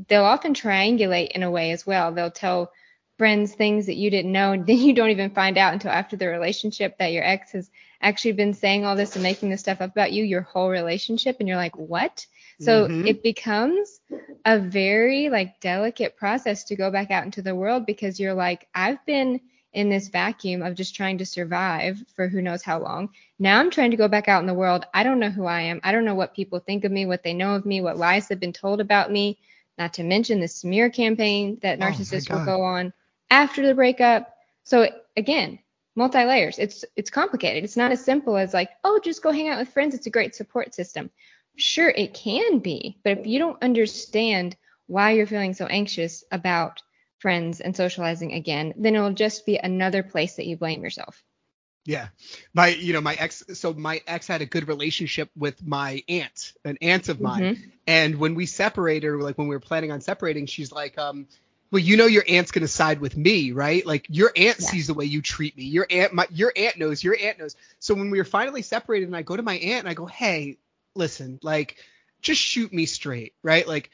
they'll 0.07 0.23
often 0.23 0.53
triangulate 0.53 1.31
in 1.31 1.43
a 1.43 1.51
way 1.51 1.71
as 1.71 1.85
well. 1.85 2.11
They'll 2.11 2.31
tell 2.31 2.71
friends 3.17 3.53
things 3.53 3.85
that 3.85 3.95
you 3.95 4.09
didn't 4.09 4.31
know, 4.31 4.51
and 4.51 4.65
then 4.67 4.77
you 4.77 4.93
don't 4.93 5.09
even 5.09 5.31
find 5.31 5.57
out 5.57 5.73
until 5.73 5.91
after 5.91 6.15
the 6.15 6.27
relationship 6.27 6.97
that 6.97 7.11
your 7.11 7.23
ex 7.23 7.51
has 7.51 7.69
actually 8.01 8.31
been 8.31 8.53
saying 8.53 8.83
all 8.83 8.95
this 8.95 9.15
and 9.15 9.23
making 9.23 9.49
this 9.49 9.59
stuff 9.59 9.79
up 9.79 9.91
about 9.91 10.11
you 10.11 10.23
your 10.23 10.41
whole 10.41 10.69
relationship, 10.69 11.37
and 11.39 11.47
you're 11.47 11.57
like, 11.57 11.77
what? 11.77 12.25
So 12.59 12.87
mm-hmm. 12.87 13.07
it 13.07 13.23
becomes 13.23 13.99
a 14.45 14.59
very 14.59 15.29
like 15.29 15.59
delicate 15.59 16.15
process 16.15 16.65
to 16.65 16.75
go 16.75 16.91
back 16.91 17.09
out 17.09 17.25
into 17.25 17.41
the 17.41 17.55
world 17.55 17.87
because 17.87 18.19
you're 18.19 18.35
like, 18.35 18.67
I've 18.73 19.03
been 19.05 19.41
in 19.73 19.89
this 19.89 20.09
vacuum 20.09 20.61
of 20.61 20.75
just 20.75 20.95
trying 20.95 21.17
to 21.17 21.25
survive 21.25 22.03
for 22.15 22.27
who 22.27 22.41
knows 22.41 22.61
how 22.61 22.79
long. 22.79 23.09
Now 23.39 23.59
I'm 23.59 23.71
trying 23.71 23.91
to 23.91 23.97
go 23.97 24.07
back 24.07 24.27
out 24.27 24.41
in 24.41 24.47
the 24.47 24.53
world. 24.53 24.85
I 24.93 25.03
don't 25.03 25.19
know 25.19 25.29
who 25.29 25.45
I 25.45 25.61
am. 25.61 25.79
I 25.83 25.91
don't 25.91 26.05
know 26.05 26.15
what 26.15 26.35
people 26.35 26.59
think 26.59 26.83
of 26.83 26.91
me, 26.91 27.05
what 27.05 27.23
they 27.23 27.33
know 27.33 27.55
of 27.55 27.65
me, 27.65 27.81
what 27.81 27.97
lies 27.97 28.27
have 28.29 28.39
been 28.39 28.53
told 28.53 28.81
about 28.81 29.11
me. 29.11 29.37
Not 29.77 29.93
to 29.93 30.03
mention 30.03 30.39
the 30.39 30.47
smear 30.47 30.89
campaign 30.89 31.57
that 31.61 31.81
oh 31.81 31.85
narcissists 31.85 32.29
oh 32.29 32.37
will 32.37 32.45
go 32.45 32.61
on 32.61 32.93
after 33.29 33.65
the 33.65 33.73
breakup. 33.73 34.35
So 34.63 34.89
again, 35.15 35.59
multi 35.95 36.23
layers. 36.23 36.59
It's 36.59 36.83
it's 36.95 37.09
complicated. 37.09 37.63
It's 37.63 37.77
not 37.77 37.91
as 37.91 38.03
simple 38.03 38.37
as 38.37 38.53
like, 38.53 38.69
oh, 38.83 38.99
just 39.03 39.23
go 39.23 39.31
hang 39.31 39.47
out 39.47 39.59
with 39.59 39.69
friends. 39.69 39.95
It's 39.95 40.07
a 40.07 40.11
great 40.11 40.35
support 40.35 40.75
system. 40.75 41.09
Sure, 41.55 41.89
it 41.89 42.13
can 42.13 42.59
be, 42.59 42.97
but 43.03 43.19
if 43.19 43.27
you 43.27 43.39
don't 43.39 43.61
understand 43.61 44.55
why 44.87 45.11
you're 45.11 45.27
feeling 45.27 45.53
so 45.53 45.65
anxious 45.65 46.23
about 46.31 46.81
friends 47.21 47.61
and 47.61 47.75
socializing 47.75 48.33
again, 48.33 48.73
then 48.75 48.95
it'll 48.95 49.13
just 49.13 49.45
be 49.45 49.57
another 49.57 50.03
place 50.03 50.35
that 50.35 50.47
you 50.47 50.57
blame 50.57 50.83
yourself. 50.83 51.23
Yeah. 51.85 52.09
My, 52.53 52.67
you 52.67 52.93
know, 52.93 53.01
my 53.01 53.15
ex, 53.15 53.43
so 53.53 53.73
my 53.73 54.01
ex 54.05 54.27
had 54.27 54.41
a 54.41 54.45
good 54.45 54.67
relationship 54.67 55.29
with 55.35 55.65
my 55.65 56.03
aunt, 56.07 56.53
an 56.63 56.77
aunt 56.81 57.09
of 57.09 57.19
mine. 57.19 57.55
Mm-hmm. 57.55 57.69
And 57.87 58.15
when 58.17 58.35
we 58.35 58.45
separated, 58.45 59.13
like 59.15 59.37
when 59.37 59.47
we 59.47 59.55
were 59.55 59.61
planning 59.61 59.91
on 59.91 60.01
separating, 60.01 60.45
she's 60.45 60.71
like, 60.71 60.97
um, 60.97 61.27
well, 61.71 61.81
you 61.81 61.97
know, 61.97 62.05
your 62.05 62.23
aunt's 62.27 62.51
going 62.51 62.63
to 62.63 62.67
side 62.67 62.99
with 62.99 63.17
me, 63.17 63.51
right? 63.51 63.85
Like 63.85 64.05
your 64.09 64.31
aunt 64.35 64.59
yeah. 64.59 64.67
sees 64.67 64.87
the 64.87 64.93
way 64.93 65.05
you 65.05 65.21
treat 65.21 65.57
me. 65.57 65.63
Your 65.63 65.87
aunt, 65.89 66.13
my, 66.13 66.27
your 66.29 66.51
aunt 66.55 66.77
knows, 66.77 67.03
your 67.03 67.17
aunt 67.19 67.39
knows. 67.39 67.55
So 67.79 67.95
when 67.95 68.11
we 68.11 68.17
were 68.17 68.25
finally 68.25 68.61
separated 68.61 69.07
and 69.07 69.15
I 69.15 69.21
go 69.23 69.35
to 69.35 69.43
my 69.43 69.55
aunt 69.55 69.79
and 69.79 69.89
I 69.89 69.93
go, 69.93 70.05
Hey, 70.05 70.57
listen, 70.95 71.39
like, 71.41 71.77
just 72.21 72.41
shoot 72.41 72.71
me 72.71 72.85
straight, 72.85 73.33
right? 73.41 73.67
Like, 73.67 73.89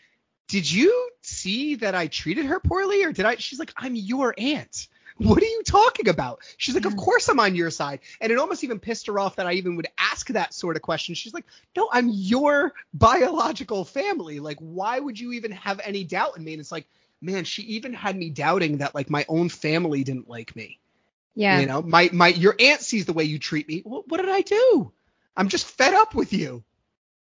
did 0.47 0.69
you 0.69 1.09
see 1.21 1.75
that 1.75 1.95
I 1.95 2.07
treated 2.07 2.45
her 2.45 2.59
poorly 2.59 3.03
or 3.03 3.11
did 3.11 3.25
I? 3.25 3.35
She's 3.35 3.59
like, 3.59 3.73
I'm 3.75 3.95
your 3.95 4.33
aunt. 4.37 4.87
what 5.17 5.41
are 5.41 5.47
you 5.47 5.63
talking 5.63 6.09
about? 6.09 6.39
She's 6.57 6.75
like, 6.75 6.85
of 6.85 6.95
course 6.95 7.27
I'm 7.27 7.39
on 7.39 7.55
your 7.55 7.71
side. 7.71 7.99
And 8.21 8.31
it 8.31 8.37
almost 8.37 8.63
even 8.63 8.79
pissed 8.79 9.07
her 9.07 9.19
off 9.19 9.37
that 9.37 9.47
I 9.47 9.53
even 9.53 9.75
would 9.75 9.87
ask 9.97 10.27
that 10.29 10.53
sort 10.53 10.75
of 10.75 10.81
question. 10.81 11.15
She's 11.15 11.33
like, 11.33 11.45
no, 11.75 11.89
I'm 11.91 12.09
your 12.09 12.73
biological 12.93 13.83
family. 13.83 14.39
Like, 14.39 14.57
why 14.59 14.99
would 14.99 15.19
you 15.19 15.33
even 15.33 15.51
have 15.51 15.81
any 15.83 16.03
doubt 16.03 16.37
in 16.37 16.43
me? 16.43 16.53
And 16.53 16.59
it's 16.59 16.71
like, 16.71 16.87
man, 17.21 17.43
she 17.43 17.63
even 17.63 17.93
had 17.93 18.15
me 18.15 18.29
doubting 18.29 18.77
that 18.77 18.93
like 18.93 19.09
my 19.09 19.25
own 19.27 19.49
family 19.49 20.03
didn't 20.03 20.29
like 20.29 20.55
me. 20.55 20.79
Yeah. 21.35 21.59
You 21.59 21.65
know, 21.65 21.81
my 21.81 22.09
my 22.13 22.29
your 22.29 22.55
aunt 22.59 22.81
sees 22.81 23.05
the 23.05 23.13
way 23.13 23.23
you 23.23 23.37
treat 23.37 23.67
me. 23.67 23.81
What, 23.83 24.07
what 24.07 24.17
did 24.17 24.29
I 24.29 24.41
do? 24.41 24.91
I'm 25.35 25.49
just 25.49 25.65
fed 25.65 25.93
up 25.93 26.15
with 26.15 26.33
you. 26.33 26.63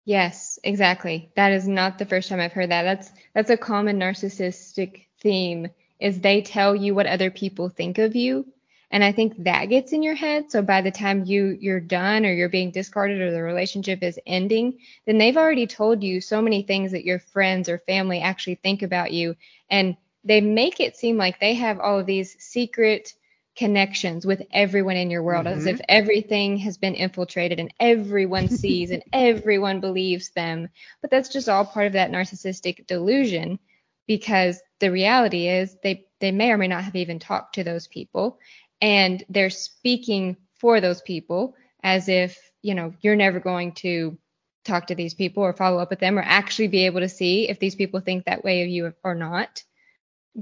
Yes, 0.04 0.58
exactly. 0.64 1.30
That 1.36 1.52
is 1.52 1.66
not 1.66 1.98
the 1.98 2.04
first 2.06 2.28
time 2.28 2.40
I've 2.40 2.52
heard 2.52 2.70
that. 2.70 2.82
That's 2.82 3.12
that's 3.34 3.50
a 3.50 3.56
common 3.56 3.98
narcissistic 3.98 5.06
theme 5.20 5.68
is 6.00 6.20
they 6.20 6.42
tell 6.42 6.74
you 6.76 6.94
what 6.94 7.06
other 7.06 7.30
people 7.30 7.68
think 7.70 7.98
of 7.98 8.14
you. 8.14 8.46
And 8.90 9.02
I 9.02 9.12
think 9.12 9.42
that 9.44 9.66
gets 9.66 9.92
in 9.92 10.02
your 10.02 10.14
head. 10.14 10.50
So 10.50 10.62
by 10.62 10.82
the 10.82 10.90
time 10.90 11.24
you 11.24 11.56
you're 11.60 11.80
done 11.80 12.26
or 12.26 12.32
you're 12.32 12.48
being 12.50 12.70
discarded 12.70 13.20
or 13.20 13.30
the 13.30 13.42
relationship 13.42 14.02
is 14.02 14.20
ending, 14.26 14.78
then 15.06 15.18
they've 15.18 15.36
already 15.36 15.66
told 15.66 16.02
you 16.02 16.20
so 16.20 16.42
many 16.42 16.62
things 16.62 16.92
that 16.92 17.04
your 17.04 17.18
friends 17.18 17.68
or 17.68 17.78
family 17.78 18.20
actually 18.20 18.56
think 18.56 18.82
about 18.82 19.12
you. 19.12 19.36
And 19.70 19.96
they 20.22 20.40
make 20.42 20.80
it 20.80 20.96
seem 20.96 21.16
like 21.16 21.40
they 21.40 21.54
have 21.54 21.80
all 21.80 21.98
of 21.98 22.06
these 22.06 22.36
secret 22.42 23.14
connections 23.56 24.26
with 24.26 24.42
everyone 24.52 24.96
in 24.96 25.10
your 25.10 25.22
world 25.22 25.46
mm-hmm. 25.46 25.58
as 25.58 25.66
if 25.66 25.80
everything 25.88 26.56
has 26.58 26.76
been 26.76 26.94
infiltrated 26.94 27.60
and 27.60 27.72
everyone 27.78 28.48
sees 28.48 28.90
and 28.90 29.02
everyone 29.12 29.80
believes 29.80 30.30
them. 30.30 30.68
But 31.00 31.10
that's 31.10 31.28
just 31.28 31.48
all 31.48 31.64
part 31.64 31.86
of 31.86 31.92
that 31.92 32.10
narcissistic 32.10 32.86
delusion 32.86 33.58
because 34.06 34.60
the 34.80 34.90
reality 34.90 35.48
is 35.48 35.76
they 35.82 36.06
they 36.20 36.32
may 36.32 36.50
or 36.50 36.58
may 36.58 36.68
not 36.68 36.84
have 36.84 36.96
even 36.96 37.18
talked 37.18 37.56
to 37.56 37.64
those 37.64 37.86
people 37.86 38.38
and 38.80 39.24
they're 39.28 39.50
speaking 39.50 40.36
for 40.58 40.80
those 40.80 41.02
people 41.02 41.54
as 41.82 42.08
if, 42.08 42.38
you 42.62 42.74
know, 42.74 42.94
you're 43.00 43.16
never 43.16 43.40
going 43.40 43.72
to 43.72 44.16
talk 44.64 44.86
to 44.86 44.94
these 44.94 45.14
people 45.14 45.42
or 45.42 45.52
follow 45.52 45.78
up 45.78 45.90
with 45.90 46.00
them 46.00 46.18
or 46.18 46.22
actually 46.22 46.68
be 46.68 46.86
able 46.86 47.00
to 47.00 47.08
see 47.08 47.48
if 47.48 47.58
these 47.58 47.74
people 47.74 48.00
think 48.00 48.24
that 48.24 48.42
way 48.42 48.62
of 48.62 48.68
you 48.68 48.92
or 49.04 49.14
not 49.14 49.62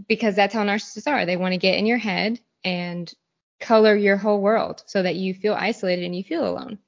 because 0.06 0.36
that's 0.36 0.54
how 0.54 0.62
narcissists 0.64 1.10
are. 1.10 1.26
They 1.26 1.36
want 1.36 1.52
to 1.52 1.58
get 1.58 1.76
in 1.76 1.86
your 1.86 1.98
head 1.98 2.40
and 2.64 3.12
color 3.60 3.96
your 3.96 4.16
whole 4.16 4.40
world 4.40 4.82
so 4.86 5.02
that 5.02 5.16
you 5.16 5.34
feel 5.34 5.54
isolated 5.54 6.04
and 6.04 6.16
you 6.16 6.24
feel 6.24 6.46
alone. 6.46 6.78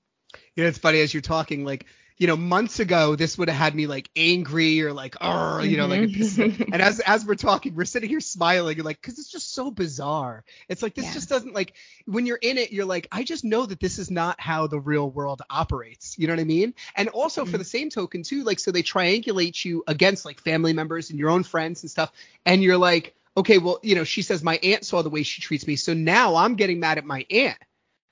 You 0.55 0.65
know, 0.65 0.69
it's 0.69 0.79
funny 0.79 1.01
as 1.01 1.15
you're 1.15 1.21
talking, 1.21 1.65
like, 1.65 1.87
you 2.17 2.29
know, 2.29 2.37
months 2.37 2.79
ago, 2.79 3.17
this 3.17 3.37
would 3.39 3.49
have 3.49 3.59
had 3.59 3.75
me 3.75 3.89
like 3.89 4.09
angry 4.15 4.83
or 4.83 4.93
like, 4.93 5.17
oh, 5.21 5.61
you 5.61 5.77
know, 5.77 5.87
like, 5.87 6.03
mm-hmm. 6.03 6.73
and 6.73 6.81
as 6.81 7.01
as 7.01 7.27
we're 7.27 7.35
talking, 7.35 7.75
we're 7.75 7.85
sitting 7.85 8.09
here 8.09 8.21
smiling, 8.21 8.79
like, 8.79 9.01
because 9.01 9.19
it's 9.19 9.33
just 9.33 9.53
so 9.53 9.73
bizarre. 9.73 10.45
It's 10.69 10.81
like 10.81 10.95
this 10.95 11.07
yeah. 11.07 11.13
just 11.13 11.29
doesn't 11.29 11.55
like 11.55 11.75
when 12.07 12.25
you're 12.25 12.39
in 12.41 12.57
it, 12.57 12.71
you're 12.71 12.85
like, 12.85 13.09
I 13.11 13.25
just 13.25 13.45
know 13.45 13.67
that 13.67 13.81
this 13.81 13.99
is 13.99 14.13
not 14.13 14.41
how 14.41 14.69
the 14.69 14.79
real 14.79 15.11
world 15.11 15.43
operates. 15.51 16.17
You 16.17 16.29
know 16.29 16.35
what 16.35 16.41
I 16.41 16.45
mean? 16.45 16.75
And 16.95 17.09
also 17.09 17.43
mm-hmm. 17.43 17.51
for 17.51 17.59
the 17.59 17.65
same 17.65 17.91
token 17.91 18.23
too, 18.23 18.45
like, 18.45 18.61
so 18.61 18.71
they 18.71 18.85
triangulate 18.85 19.65
you 19.65 19.83
against 19.89 20.25
like 20.25 20.41
family 20.41 20.73
members 20.73 21.11
and 21.11 21.19
your 21.19 21.31
own 21.31 21.43
friends 21.43 21.83
and 21.83 21.91
stuff, 21.91 22.13
and 22.47 22.63
you're 22.63 22.79
like 22.79 23.17
okay, 23.37 23.59
well, 23.59 23.81
you 23.83 23.95
know, 23.95 24.05
she 24.05 24.23
says 24.23 24.43
my 24.43 24.59
aunt 24.63 24.85
saw 24.85 25.03
the 25.03 25.11
way 25.11 25.23
she 25.23 25.43
treats 25.43 25.67
me, 25.67 25.77
so 25.77 25.95
now 25.95 26.37
I'm 26.37 26.55
getting 26.55 26.81
mad 26.81 26.99
at 26.99 27.05
my 27.05 27.27
aunt. 27.31 27.59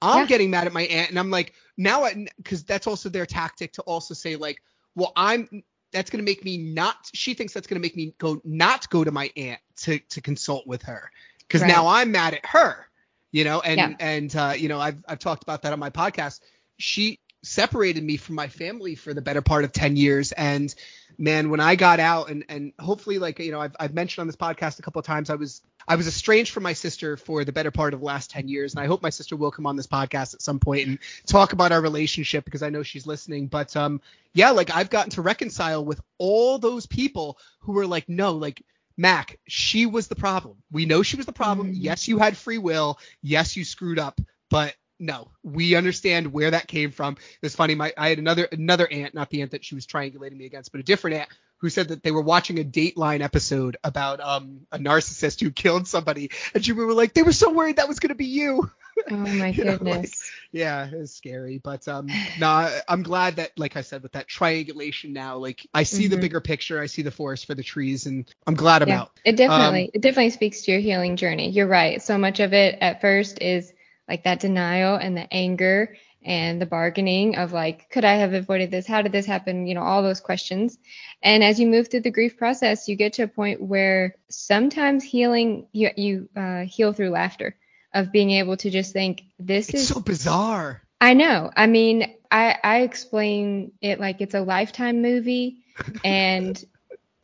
I'm 0.01 0.23
yeah. 0.23 0.27
getting 0.27 0.51
mad 0.51 0.67
at 0.67 0.73
my 0.73 0.83
aunt, 0.83 1.11
and 1.11 1.19
I'm 1.19 1.31
like, 1.31 1.55
now, 1.77 2.09
because 2.37 2.65
that's 2.65 2.87
also 2.87 3.09
their 3.09 3.27
tactic 3.27 3.73
to 3.75 3.83
also 3.83 4.15
say 4.15 4.37
like, 4.37 4.63
well, 4.95 5.13
I'm 5.17 5.63
that's 5.93 6.11
gonna 6.11 6.25
make 6.25 6.45
me 6.45 6.57
not. 6.57 6.97
She 7.15 7.35
thinks 7.35 7.53
that's 7.53 7.67
gonna 7.67 7.81
make 7.81 7.97
me 7.97 8.15
go 8.19 8.41
not 8.45 8.89
go 8.91 9.05
to 9.05 9.13
my 9.13 9.31
aunt 9.37 9.61
to 9.83 9.99
to 9.99 10.21
consult 10.21 10.67
with 10.67 10.83
her 10.83 11.11
because 11.39 11.63
right. 11.63 11.69
now 11.69 11.87
I'm 11.87 12.11
mad 12.11 12.35
at 12.35 12.45
her, 12.47 12.89
you 13.31 13.45
know, 13.45 13.61
and 13.61 13.79
yeah. 13.79 13.95
and 14.01 14.35
uh, 14.35 14.55
you 14.57 14.69
know, 14.69 14.81
I've 14.81 14.99
I've 15.07 15.19
talked 15.19 15.43
about 15.43 15.63
that 15.63 15.73
on 15.73 15.79
my 15.79 15.91
podcast. 15.91 16.41
She 16.79 17.21
separated 17.43 18.03
me 18.03 18.17
from 18.17 18.37
my 18.37 18.49
family 18.49 18.95
for 18.95 19.13
the 19.13 19.23
better 19.23 19.43
part 19.43 19.65
of 19.65 19.73
10 19.73 19.97
years 19.97 20.33
and 20.33 20.75
man 21.19 21.51
when 21.51 21.61
i 21.61 21.75
got 21.75 22.01
out 22.01 22.31
and 22.31 22.45
and 22.49 22.73
hopefully 22.79 23.19
like 23.19 23.39
you 23.39 23.51
know 23.51 23.61
i've, 23.61 23.75
I've 23.79 23.95
mentioned 23.95 24.23
on 24.23 24.27
this 24.29 24.37
podcast 24.37 24.79
a 24.79 24.83
couple 24.83 25.01
of 25.01 25.07
times 25.07 25.29
i 25.29 25.35
was 25.35 25.61
i 25.87 25.97
was 25.97 26.07
estranged 26.07 26.53
from 26.53 26.63
my 26.63 26.73
sister 26.73 27.17
for 27.17 27.45
the 27.45 27.53
better 27.53 27.71
part 27.71 27.95
of 27.95 28.01
the 28.01 28.07
last 28.07 28.31
10 28.31 28.49
years 28.49 28.75
and 28.75 28.83
i 28.83 28.87
hope 28.87 29.03
my 29.03 29.11
sister 29.11 29.37
will 29.37 29.51
come 29.51 29.67
on 29.67 29.77
this 29.77 29.89
podcast 29.89 30.35
at 30.35 30.43
some 30.43 30.61
point 30.61 30.87
and 30.87 30.99
talk 31.27 31.53
about 31.53 31.73
our 31.73 31.81
relationship 31.81 32.45
because 32.45 32.63
i 32.63 32.71
know 32.71 32.83
she's 32.83 33.07
listening 33.07 33.49
but 33.49 33.77
um 33.77 34.01
yeah 34.33 34.51
like 34.51 34.75
i've 34.75 34.91
gotten 34.91 35.11
to 35.11 35.23
reconcile 35.23 35.85
with 35.85 36.01
all 36.19 36.59
those 36.59 36.87
people 36.87 37.39
who 37.61 37.73
were 37.73 37.87
like 37.87 38.09
no 38.09 38.33
like 38.33 38.63
Mac, 38.95 39.39
she 39.49 39.87
was 39.87 40.09
the 40.09 40.15
problem. 40.15 40.59
We 40.71 40.85
know 40.85 41.03
she 41.03 41.17
was 41.17 41.25
the 41.25 41.33
problem. 41.33 41.69
Mm-hmm. 41.69 41.83
Yes, 41.83 42.09
you 42.09 42.19
had 42.19 42.37
free 42.37 42.59
will. 42.59 42.99
Yes, 43.23 43.57
you 43.57 43.65
screwed 43.65 43.99
up, 43.99 44.21
but 44.51 44.75
no, 45.03 45.29
we 45.43 45.75
understand 45.75 46.33
where 46.33 46.53
that 46.53 46.69
came 46.69 46.93
from. 46.93 47.17
It's 47.43 47.57
funny. 47.57 47.75
My 47.75 47.93
I 47.99 48.09
had 48.09 48.19
another 48.19 48.45
another 48.45 48.87
aunt, 48.91 49.15
not 49.15 49.31
the 49.31 49.43
aunt 49.43 49.51
that 49.51 49.65
she 49.65 49.75
was 49.75 49.85
triangulating 49.85 50.37
me 50.37 50.47
against, 50.47 50.71
but 50.71 50.81
a 50.81 50.85
different 50.85 51.17
aunt 51.17 51.29
who 51.59 51.69
said 51.69 51.89
that 51.89 52.05
they 52.05 52.13
were 52.13 52.23
watching 52.23 52.61
a 52.61 52.65
Dateline 52.65 53.21
episode 53.21 53.77
about 53.83 54.21
um 54.21 54.61
a 54.71 54.79
narcissist 54.79 55.41
who 55.41 55.51
killed 55.51 55.89
somebody, 55.89 56.31
and 56.55 56.65
she 56.65 56.73
we 56.73 56.85
were 56.85 56.95
like, 56.95 57.15
they 57.15 57.25
were 57.25 57.33
so 57.33 57.51
worried 57.51 57.77
that 57.77 57.89
was 57.89 57.99
going 57.99 58.11
to 58.11 58.15
be 58.15 58.27
you. 58.27 58.71
Oh 59.11 59.17
my 59.17 59.53
goodness. 59.53 59.81
Know, 59.81 59.91
like, 59.91 60.13
yeah, 60.53 60.87
it's 60.93 61.15
scary, 61.15 61.57
but 61.57 61.89
um, 61.89 62.09
nah, 62.39 62.69
I'm 62.87 63.03
glad 63.03 63.37
that, 63.37 63.59
like 63.59 63.75
I 63.75 63.81
said, 63.81 64.03
with 64.03 64.13
that 64.13 64.29
triangulation 64.29 65.15
now, 65.15 65.39
like 65.39 65.67
I 65.73 65.85
see 65.85 66.05
mm-hmm. 66.05 66.11
the 66.11 66.21
bigger 66.21 66.43
picture, 66.43 66.79
I 66.79 66.87
see 66.87 67.01
the 67.01 67.11
forest 67.11 67.47
for 67.47 67.55
the 67.55 67.63
trees, 67.63 68.05
and 68.05 68.31
I'm 68.47 68.55
glad 68.55 68.87
yeah, 68.87 69.01
out. 69.01 69.19
It 69.25 69.37
definitely, 69.37 69.85
um, 69.85 69.91
it 69.95 70.03
definitely 70.03 70.29
speaks 70.29 70.61
to 70.63 70.73
your 70.73 70.81
healing 70.81 71.17
journey. 71.17 71.49
You're 71.49 71.69
right. 71.69 72.03
So 72.03 72.19
much 72.19 72.39
of 72.41 72.53
it 72.53 72.79
at 72.83 73.01
first 73.01 73.41
is 73.41 73.73
like 74.09 74.25
that 74.25 74.41
denial 74.41 74.97
and 74.97 75.17
the 75.17 75.33
anger 75.33 75.97
and 76.25 76.61
the 76.61 76.67
bargaining 76.67 77.37
of 77.37 77.53
like 77.53 77.91
could 77.91 78.05
i 78.05 78.15
have 78.15 78.33
avoided 78.33 78.71
this? 78.71 78.87
How 78.87 79.03
did 79.03 79.13
this 79.13 79.27
happen? 79.27 79.67
You 79.67 79.75
know 79.75 79.83
all 79.83 80.03
those 80.03 80.21
questions. 80.21 80.79
And 81.23 81.43
as 81.43 81.59
you 81.59 81.67
move 81.67 81.89
through 81.89 82.01
the 82.01 82.11
grief 82.11 82.37
process 82.37 82.89
you 82.89 82.97
get 82.97 83.15
to 83.15 83.25
a 83.25 83.29
point 83.29 83.61
where 83.61 84.17
sometimes 84.31 85.05
healing 85.05 85.67
you, 85.73 85.91
you 85.97 86.29
uh, 86.37 86.63
heal 86.63 86.93
through 86.93 87.11
laughter 87.11 87.57
of 87.95 88.13
being 88.13 88.31
able 88.31 88.57
to 88.57 88.71
just 88.71 88.93
think 88.93 89.23
this 89.39 89.69
it's 89.69 89.83
is 89.83 89.89
so 89.89 90.01
bizarre. 90.01 90.83
I 91.01 91.15
know. 91.15 91.51
I 91.55 91.67
mean 91.67 92.15
i 92.33 92.59
i 92.65 92.79
explain 92.81 93.73
it 93.81 94.01
like 94.01 94.21
it's 94.21 94.35
a 94.35 94.41
lifetime 94.41 95.03
movie 95.03 95.59
and 96.05 96.65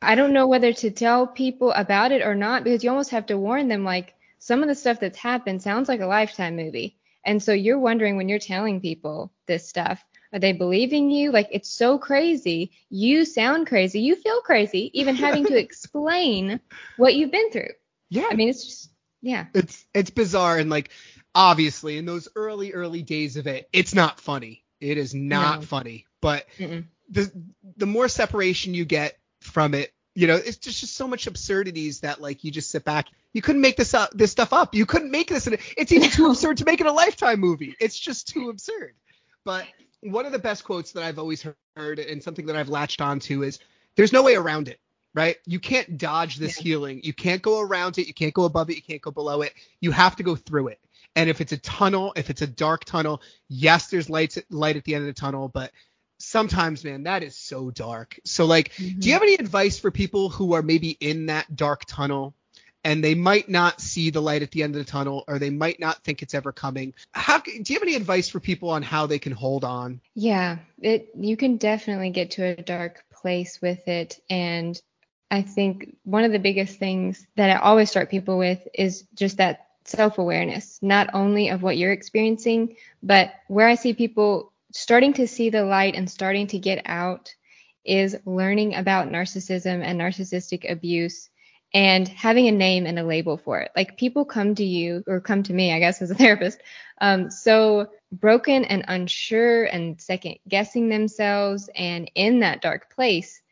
i 0.02 0.14
don't 0.14 0.34
know 0.34 0.46
whether 0.46 0.72
to 0.72 0.90
tell 0.90 1.26
people 1.26 1.72
about 1.72 2.12
it 2.12 2.22
or 2.22 2.34
not 2.34 2.62
because 2.62 2.84
you 2.84 2.90
almost 2.90 3.10
have 3.10 3.26
to 3.26 3.38
warn 3.38 3.66
them 3.66 3.84
like 3.84 4.14
some 4.38 4.62
of 4.62 4.68
the 4.68 4.74
stuff 4.74 5.00
that's 5.00 5.18
happened 5.18 5.62
sounds 5.62 5.88
like 5.88 6.00
a 6.00 6.06
lifetime 6.06 6.56
movie. 6.56 6.98
And 7.24 7.42
so 7.42 7.52
you're 7.52 7.78
wondering 7.78 8.16
when 8.16 8.28
you're 8.28 8.38
telling 8.38 8.80
people 8.80 9.32
this 9.46 9.68
stuff, 9.68 10.02
are 10.32 10.38
they 10.38 10.52
believing 10.52 11.10
you? 11.10 11.32
Like 11.32 11.48
it's 11.52 11.68
so 11.68 11.98
crazy. 11.98 12.72
You 12.90 13.24
sound 13.24 13.66
crazy. 13.66 14.00
You 14.00 14.16
feel 14.16 14.40
crazy, 14.40 14.90
even 14.94 15.16
having 15.16 15.44
to 15.46 15.58
explain 15.58 16.60
what 16.96 17.14
you've 17.14 17.32
been 17.32 17.50
through. 17.50 17.72
Yeah. 18.10 18.28
I 18.30 18.34
mean, 18.34 18.48
it's 18.48 18.64
just 18.64 18.90
yeah. 19.20 19.46
It's 19.54 19.84
it's 19.94 20.10
bizarre 20.10 20.58
and 20.58 20.70
like 20.70 20.90
obviously 21.34 21.98
in 21.98 22.06
those 22.06 22.28
early 22.36 22.72
early 22.72 23.02
days 23.02 23.36
of 23.36 23.46
it, 23.46 23.68
it's 23.72 23.94
not 23.94 24.20
funny. 24.20 24.64
It 24.80 24.98
is 24.98 25.14
not 25.14 25.60
no. 25.60 25.66
funny. 25.66 26.06
But 26.20 26.46
Mm-mm. 26.58 26.84
the 27.08 27.30
the 27.76 27.86
more 27.86 28.08
separation 28.08 28.74
you 28.74 28.84
get 28.84 29.18
from 29.40 29.74
it, 29.74 29.92
you 30.18 30.26
know, 30.26 30.34
it's 30.34 30.56
just, 30.56 30.80
just 30.80 30.96
so 30.96 31.06
much 31.06 31.28
absurdities 31.28 32.00
that 32.00 32.20
like 32.20 32.42
you 32.42 32.50
just 32.50 32.70
sit 32.70 32.84
back. 32.84 33.06
You 33.32 33.40
couldn't 33.40 33.60
make 33.60 33.76
this 33.76 33.94
up, 33.94 34.10
this 34.12 34.32
stuff 34.32 34.52
up. 34.52 34.74
You 34.74 34.84
couldn't 34.84 35.12
make 35.12 35.28
this. 35.28 35.46
it's 35.76 35.92
even 35.92 36.10
too 36.10 36.26
absurd 36.26 36.56
to 36.56 36.64
make 36.64 36.80
it 36.80 36.88
a 36.88 36.92
lifetime 36.92 37.38
movie. 37.38 37.76
It's 37.78 37.96
just 37.96 38.26
too 38.26 38.50
absurd. 38.50 38.94
But 39.44 39.64
one 40.00 40.26
of 40.26 40.32
the 40.32 40.40
best 40.40 40.64
quotes 40.64 40.90
that 40.92 41.04
I've 41.04 41.20
always 41.20 41.46
heard 41.76 42.00
and 42.00 42.20
something 42.20 42.46
that 42.46 42.56
I've 42.56 42.68
latched 42.68 43.00
onto 43.00 43.44
is 43.44 43.60
there's 43.94 44.12
no 44.12 44.24
way 44.24 44.34
around 44.34 44.66
it, 44.66 44.80
right? 45.14 45.36
You 45.46 45.60
can't 45.60 45.96
dodge 45.96 46.34
this 46.38 46.58
yeah. 46.58 46.64
healing. 46.64 47.00
You 47.04 47.12
can't 47.12 47.40
go 47.40 47.60
around 47.60 47.98
it. 47.98 48.08
You 48.08 48.14
can't 48.14 48.34
go 48.34 48.42
above 48.42 48.70
it. 48.70 48.74
You 48.74 48.82
can't 48.82 49.00
go 49.00 49.12
below 49.12 49.42
it. 49.42 49.54
You 49.80 49.92
have 49.92 50.16
to 50.16 50.24
go 50.24 50.34
through 50.34 50.68
it. 50.68 50.80
And 51.14 51.30
if 51.30 51.40
it's 51.40 51.52
a 51.52 51.58
tunnel, 51.58 52.12
if 52.16 52.28
it's 52.28 52.42
a 52.42 52.46
dark 52.48 52.84
tunnel, 52.84 53.22
yes, 53.48 53.86
there's 53.86 54.10
lights 54.10 54.36
light 54.50 54.74
at 54.74 54.82
the 54.82 54.96
end 54.96 55.02
of 55.02 55.14
the 55.14 55.20
tunnel, 55.20 55.48
but 55.48 55.70
sometimes 56.18 56.84
man 56.84 57.04
that 57.04 57.22
is 57.22 57.36
so 57.36 57.70
dark 57.70 58.18
so 58.24 58.44
like 58.44 58.72
mm-hmm. 58.72 58.84
do 58.84 58.84
you 58.84 58.96
mm-hmm. 58.98 59.10
have 59.12 59.22
any 59.22 59.34
advice 59.34 59.78
for 59.78 59.90
people 59.90 60.28
who 60.28 60.52
are 60.54 60.62
maybe 60.62 60.90
in 60.90 61.26
that 61.26 61.54
dark 61.54 61.84
tunnel 61.86 62.34
and 62.84 63.02
they 63.02 63.14
might 63.14 63.48
not 63.48 63.80
see 63.80 64.10
the 64.10 64.22
light 64.22 64.42
at 64.42 64.50
the 64.50 64.62
end 64.62 64.74
of 64.74 64.84
the 64.84 64.90
tunnel 64.90 65.24
or 65.28 65.38
they 65.38 65.50
might 65.50 65.80
not 65.80 66.02
think 66.04 66.22
it's 66.22 66.34
ever 66.34 66.52
coming 66.52 66.94
how 67.12 67.38
do 67.38 67.52
you 67.52 67.74
have 67.74 67.82
any 67.82 67.94
advice 67.94 68.28
for 68.28 68.40
people 68.40 68.70
on 68.70 68.82
how 68.82 69.06
they 69.06 69.18
can 69.18 69.32
hold 69.32 69.64
on 69.64 70.00
yeah 70.14 70.58
it 70.80 71.10
you 71.16 71.36
can 71.36 71.56
definitely 71.56 72.10
get 72.10 72.32
to 72.32 72.42
a 72.42 72.56
dark 72.56 73.04
place 73.12 73.60
with 73.60 73.86
it 73.86 74.20
and 74.28 74.80
i 75.30 75.42
think 75.42 75.96
one 76.04 76.24
of 76.24 76.32
the 76.32 76.38
biggest 76.38 76.78
things 76.78 77.26
that 77.36 77.50
i 77.50 77.56
always 77.56 77.90
start 77.90 78.10
people 78.10 78.38
with 78.38 78.66
is 78.74 79.04
just 79.14 79.36
that 79.36 79.66
self-awareness 79.84 80.78
not 80.82 81.08
only 81.14 81.48
of 81.48 81.62
what 81.62 81.76
you're 81.76 81.92
experiencing 81.92 82.76
but 83.02 83.32
where 83.46 83.68
i 83.68 83.74
see 83.74 83.94
people 83.94 84.52
starting 84.78 85.12
to 85.12 85.26
see 85.26 85.50
the 85.50 85.64
light 85.64 85.96
and 85.96 86.08
starting 86.08 86.46
to 86.46 86.58
get 86.58 86.80
out 86.86 87.34
is 87.84 88.16
learning 88.24 88.76
about 88.76 89.08
narcissism 89.08 89.82
and 89.82 90.00
narcissistic 90.00 90.70
abuse 90.70 91.30
and 91.74 92.06
having 92.06 92.46
a 92.46 92.52
name 92.52 92.86
and 92.86 92.96
a 92.96 93.04
label 93.04 93.36
for 93.36 93.60
it. 93.60 93.72
Like 93.74 93.98
people 93.98 94.24
come 94.24 94.54
to 94.54 94.64
you 94.64 95.02
or 95.08 95.20
come 95.20 95.42
to 95.42 95.52
me, 95.52 95.72
I 95.72 95.80
guess, 95.80 96.00
as 96.00 96.12
a 96.12 96.14
therapist, 96.22 96.60
um, 97.00 97.28
so 97.28 97.88
broken 98.12 98.64
and 98.66 98.84
unsure 98.86 99.64
and 99.64 100.00
second 100.00 100.36
guessing 100.48 100.88
themselves 100.88 101.68
and 101.74 102.08
in 102.14 102.40
that 102.40 102.62
dark 102.62 102.94
place. 102.94 103.42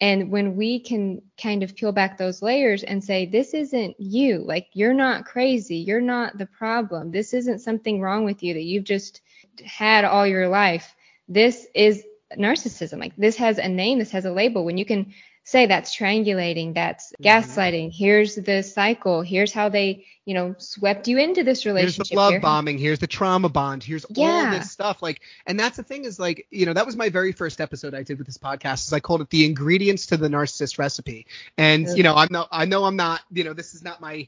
And 0.00 0.30
when 0.30 0.54
we 0.54 0.78
can 0.78 1.20
kind 1.40 1.64
of 1.64 1.74
peel 1.74 1.90
back 1.90 2.16
those 2.16 2.42
layers 2.42 2.84
and 2.84 3.02
say, 3.02 3.26
this 3.26 3.54
isn't 3.54 3.98
you, 3.98 4.38
like 4.38 4.68
you're 4.72 4.94
not 4.94 5.24
crazy, 5.24 5.78
you're 5.78 6.00
not 6.00 6.38
the 6.38 6.46
problem, 6.46 7.10
this 7.10 7.34
isn't 7.34 7.58
something 7.58 8.00
wrong 8.00 8.24
with 8.24 8.42
you 8.44 8.54
that 8.54 8.62
you've 8.62 8.84
just 8.84 9.22
had 9.64 10.04
all 10.04 10.26
your 10.26 10.48
life. 10.48 10.94
This 11.28 11.66
is 11.74 12.04
narcissism. 12.36 12.98
Like 12.98 13.16
this 13.16 13.36
has 13.36 13.58
a 13.58 13.68
name, 13.68 13.98
this 13.98 14.10
has 14.12 14.24
a 14.24 14.32
label. 14.32 14.64
When 14.64 14.78
you 14.78 14.84
can 14.84 15.14
say 15.46 15.66
that's 15.66 15.96
triangulating, 15.96 16.74
that's 16.74 17.12
mm-hmm. 17.12 17.24
gaslighting. 17.24 17.92
Here's 17.94 18.34
the 18.34 18.62
cycle. 18.62 19.22
Here's 19.22 19.52
how 19.52 19.68
they, 19.68 20.04
you 20.24 20.34
know, 20.34 20.56
swept 20.58 21.06
you 21.06 21.18
into 21.18 21.44
this 21.44 21.64
relationship. 21.64 21.98
Here's 21.98 22.08
the 22.10 22.16
love 22.16 22.30
Here. 22.32 22.40
bombing. 22.40 22.78
Here's 22.78 22.98
the 22.98 23.06
trauma 23.06 23.48
bond. 23.48 23.84
Here's 23.84 24.04
yeah. 24.10 24.26
all 24.26 24.50
this 24.50 24.72
stuff. 24.72 25.02
Like, 25.02 25.20
and 25.46 25.58
that's 25.58 25.76
the 25.76 25.84
thing 25.84 26.04
is 26.04 26.18
like, 26.18 26.48
you 26.50 26.66
know, 26.66 26.72
that 26.72 26.84
was 26.84 26.96
my 26.96 27.10
very 27.10 27.30
first 27.30 27.60
episode 27.60 27.94
I 27.94 28.02
did 28.02 28.18
with 28.18 28.26
this 28.26 28.38
podcast. 28.38 28.86
Is 28.86 28.92
I 28.92 28.98
called 28.98 29.20
it 29.20 29.30
the 29.30 29.44
ingredients 29.44 30.06
to 30.06 30.16
the 30.16 30.28
narcissist 30.28 30.78
recipe. 30.80 31.26
And 31.56 31.88
you 31.96 32.02
know, 32.02 32.16
I'm 32.16 32.28
not, 32.30 32.48
I 32.50 32.64
know 32.64 32.84
I'm 32.84 32.96
not, 32.96 33.20
you 33.30 33.44
know, 33.44 33.52
this 33.52 33.74
is 33.74 33.84
not 33.84 34.00
my 34.00 34.26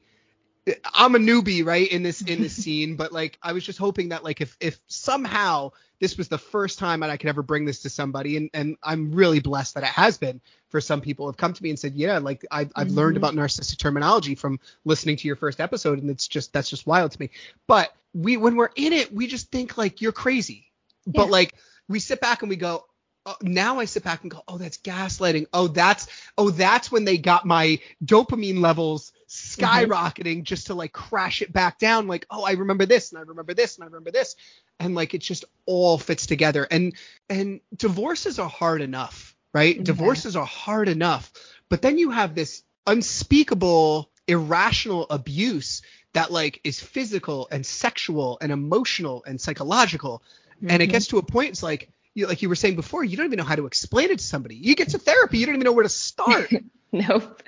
I'm 0.94 1.14
a 1.14 1.18
newbie, 1.18 1.64
right, 1.64 1.90
in 1.90 2.02
this 2.02 2.22
in 2.22 2.40
this 2.40 2.54
scene, 2.64 2.96
but 2.96 3.12
like 3.12 3.38
I 3.42 3.52
was 3.52 3.64
just 3.64 3.78
hoping 3.78 4.10
that 4.10 4.24
like 4.24 4.40
if 4.40 4.56
if 4.60 4.80
somehow 4.86 5.72
this 6.00 6.16
was 6.16 6.28
the 6.28 6.38
first 6.38 6.78
time 6.78 7.00
that 7.00 7.10
I 7.10 7.16
could 7.16 7.28
ever 7.28 7.42
bring 7.42 7.64
this 7.64 7.82
to 7.82 7.90
somebody, 7.90 8.36
and 8.36 8.50
and 8.54 8.76
I'm 8.82 9.12
really 9.12 9.40
blessed 9.40 9.74
that 9.74 9.82
it 9.82 9.90
has 9.90 10.18
been 10.18 10.40
for 10.68 10.80
some 10.80 11.00
people 11.00 11.26
have 11.26 11.36
come 11.36 11.52
to 11.52 11.62
me 11.62 11.70
and 11.70 11.78
said, 11.78 11.94
yeah, 11.94 12.18
like 12.18 12.44
I've 12.50 12.70
I've 12.76 12.88
mm-hmm. 12.88 12.96
learned 12.96 13.16
about 13.16 13.34
narcissistic 13.34 13.78
terminology 13.78 14.34
from 14.34 14.60
listening 14.84 15.16
to 15.16 15.26
your 15.26 15.36
first 15.36 15.60
episode, 15.60 16.00
and 16.00 16.10
it's 16.10 16.28
just 16.28 16.52
that's 16.52 16.70
just 16.70 16.86
wild 16.86 17.12
to 17.12 17.20
me. 17.20 17.30
But 17.66 17.94
we 18.14 18.36
when 18.36 18.56
we're 18.56 18.70
in 18.76 18.92
it, 18.92 19.12
we 19.12 19.26
just 19.26 19.50
think 19.50 19.76
like 19.76 20.00
you're 20.00 20.12
crazy, 20.12 20.66
yeah. 21.06 21.12
but 21.14 21.30
like 21.30 21.54
we 21.88 22.00
sit 22.00 22.20
back 22.20 22.42
and 22.42 22.48
we 22.48 22.56
go, 22.56 22.84
uh, 23.28 23.34
now 23.42 23.78
I 23.78 23.84
sit 23.84 24.04
back 24.04 24.22
and 24.22 24.30
go, 24.30 24.42
oh, 24.48 24.56
that's 24.56 24.78
gaslighting. 24.78 25.48
Oh, 25.52 25.68
that's 25.68 26.08
oh, 26.38 26.48
that's 26.48 26.90
when 26.90 27.04
they 27.04 27.18
got 27.18 27.44
my 27.44 27.78
dopamine 28.02 28.60
levels 28.60 29.12
mm-hmm. 29.28 29.64
skyrocketing 29.64 30.36
mm-hmm. 30.36 30.42
just 30.42 30.68
to 30.68 30.74
like 30.74 30.92
crash 30.92 31.42
it 31.42 31.52
back 31.52 31.78
down. 31.78 32.06
Like, 32.06 32.26
oh, 32.30 32.42
I 32.42 32.52
remember 32.52 32.86
this 32.86 33.12
and 33.12 33.18
I 33.18 33.22
remember 33.22 33.52
this 33.52 33.76
and 33.76 33.84
I 33.84 33.86
remember 33.86 34.10
this, 34.10 34.34
and 34.80 34.94
like 34.94 35.12
it 35.12 35.18
just 35.18 35.44
all 35.66 35.98
fits 35.98 36.26
together. 36.26 36.66
And 36.70 36.94
and 37.28 37.60
divorces 37.76 38.38
are 38.38 38.48
hard 38.48 38.80
enough, 38.80 39.36
right? 39.52 39.74
Mm-hmm. 39.74 39.84
Divorces 39.84 40.34
are 40.34 40.46
hard 40.46 40.88
enough, 40.88 41.30
but 41.68 41.82
then 41.82 41.98
you 41.98 42.10
have 42.10 42.34
this 42.34 42.62
unspeakable, 42.86 44.10
irrational 44.26 45.06
abuse 45.10 45.82
that 46.14 46.32
like 46.32 46.62
is 46.64 46.80
physical 46.80 47.46
and 47.50 47.66
sexual 47.66 48.38
and 48.40 48.50
emotional 48.50 49.22
and 49.26 49.38
psychological. 49.38 50.22
Mm-hmm. 50.56 50.70
And 50.70 50.82
it 50.82 50.86
mm-hmm. 50.86 50.92
gets 50.92 51.08
to 51.08 51.18
a 51.18 51.22
point, 51.22 51.50
it's 51.50 51.62
like 51.62 51.90
you, 52.18 52.26
like 52.26 52.42
you 52.42 52.48
were 52.48 52.56
saying 52.56 52.76
before, 52.76 53.04
you 53.04 53.16
don't 53.16 53.26
even 53.26 53.38
know 53.38 53.44
how 53.44 53.56
to 53.56 53.66
explain 53.66 54.10
it 54.10 54.18
to 54.18 54.24
somebody. 54.24 54.56
You 54.56 54.74
get 54.74 54.90
to 54.90 54.98
therapy, 54.98 55.38
you 55.38 55.46
don't 55.46 55.54
even 55.54 55.64
know 55.64 55.72
where 55.72 55.84
to 55.84 55.88
start. 55.88 56.52
nope. 56.92 57.42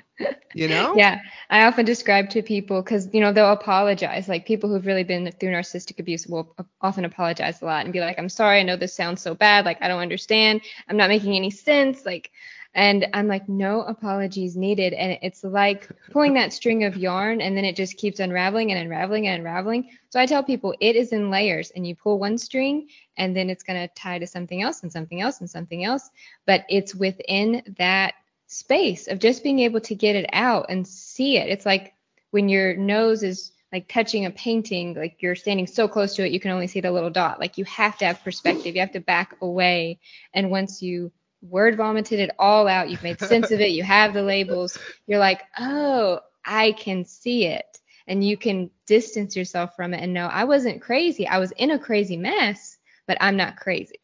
You 0.53 0.67
know? 0.67 0.95
Yeah. 0.95 1.19
I 1.49 1.65
often 1.65 1.85
describe 1.85 2.29
to 2.31 2.41
people 2.41 2.81
because, 2.81 3.09
you 3.13 3.21
know, 3.21 3.33
they'll 3.33 3.51
apologize. 3.51 4.27
Like 4.27 4.45
people 4.45 4.69
who've 4.69 4.85
really 4.85 5.03
been 5.03 5.31
through 5.31 5.49
narcissistic 5.49 5.99
abuse 5.99 6.27
will 6.27 6.55
often 6.79 7.05
apologize 7.05 7.61
a 7.61 7.65
lot 7.65 7.85
and 7.85 7.93
be 7.93 7.99
like, 7.99 8.19
I'm 8.19 8.29
sorry. 8.29 8.59
I 8.59 8.63
know 8.63 8.75
this 8.75 8.93
sounds 8.93 9.21
so 9.21 9.33
bad. 9.33 9.65
Like, 9.65 9.81
I 9.81 9.87
don't 9.87 9.99
understand. 9.99 10.61
I'm 10.87 10.97
not 10.97 11.09
making 11.09 11.35
any 11.35 11.51
sense. 11.51 12.05
Like, 12.05 12.31
and 12.73 13.07
I'm 13.13 13.27
like, 13.27 13.49
no 13.49 13.81
apologies 13.81 14.55
needed. 14.55 14.93
And 14.93 15.17
it's 15.21 15.43
like 15.43 15.89
pulling 16.11 16.35
that 16.35 16.53
string 16.53 16.85
of 16.85 16.95
yarn 16.95 17.41
and 17.41 17.55
then 17.57 17.65
it 17.65 17.75
just 17.75 17.97
keeps 17.97 18.19
unraveling 18.19 18.71
and 18.71 18.79
unraveling 18.79 19.27
and 19.27 19.39
unraveling. 19.39 19.89
So 20.09 20.19
I 20.19 20.25
tell 20.25 20.43
people 20.43 20.73
it 20.79 20.95
is 20.95 21.11
in 21.11 21.29
layers 21.29 21.71
and 21.71 21.85
you 21.85 21.95
pull 21.95 22.17
one 22.17 22.37
string 22.37 22.87
and 23.17 23.35
then 23.35 23.49
it's 23.49 23.63
going 23.63 23.79
to 23.79 23.93
tie 23.93 24.19
to 24.19 24.27
something 24.27 24.61
else 24.61 24.83
and 24.83 24.91
something 24.91 25.21
else 25.21 25.41
and 25.41 25.49
something 25.49 25.83
else. 25.83 26.09
But 26.45 26.65
it's 26.69 26.95
within 26.95 27.75
that 27.77 28.13
space 28.47 29.07
of 29.07 29.19
just 29.19 29.43
being 29.43 29.59
able 29.59 29.81
to 29.81 29.95
get 29.95 30.15
it 30.15 30.29
out 30.31 30.67
and 30.69 30.87
see 30.87 31.37
it. 31.37 31.49
It's 31.49 31.65
like 31.65 31.93
when 32.31 32.47
your 32.47 32.75
nose 32.77 33.21
is 33.21 33.51
like 33.73 33.87
touching 33.89 34.25
a 34.25 34.31
painting, 34.31 34.93
like 34.93 35.21
you're 35.21 35.35
standing 35.35 35.67
so 35.67 35.87
close 35.87 36.15
to 36.15 36.25
it, 36.25 36.31
you 36.31 36.39
can 36.39 36.51
only 36.51 36.67
see 36.67 36.81
the 36.81 36.91
little 36.91 37.09
dot. 37.09 37.39
Like 37.39 37.57
you 37.57 37.65
have 37.65 37.97
to 37.97 38.05
have 38.05 38.23
perspective, 38.23 38.75
you 38.75 38.81
have 38.81 38.91
to 38.91 38.99
back 39.01 39.35
away. 39.41 39.99
And 40.33 40.51
once 40.51 40.81
you 40.81 41.11
word 41.41 41.77
vomited 41.77 42.19
it 42.19 42.31
all 42.37 42.67
out. 42.67 42.89
You've 42.89 43.03
made 43.03 43.19
sense 43.19 43.51
of 43.51 43.59
it. 43.59 43.71
You 43.71 43.83
have 43.83 44.13
the 44.13 44.23
labels. 44.23 44.77
You're 45.07 45.19
like, 45.19 45.41
oh, 45.57 46.19
I 46.45 46.71
can 46.73 47.05
see 47.05 47.45
it. 47.45 47.65
And 48.07 48.23
you 48.23 48.37
can 48.37 48.71
distance 48.87 49.35
yourself 49.35 49.75
from 49.75 49.93
it 49.93 50.01
and 50.01 50.13
know 50.13 50.27
I 50.27 50.43
wasn't 50.43 50.81
crazy. 50.81 51.27
I 51.27 51.39
was 51.39 51.51
in 51.51 51.71
a 51.71 51.79
crazy 51.79 52.17
mess, 52.17 52.77
but 53.07 53.17
I'm 53.21 53.37
not 53.37 53.57
crazy. 53.57 53.99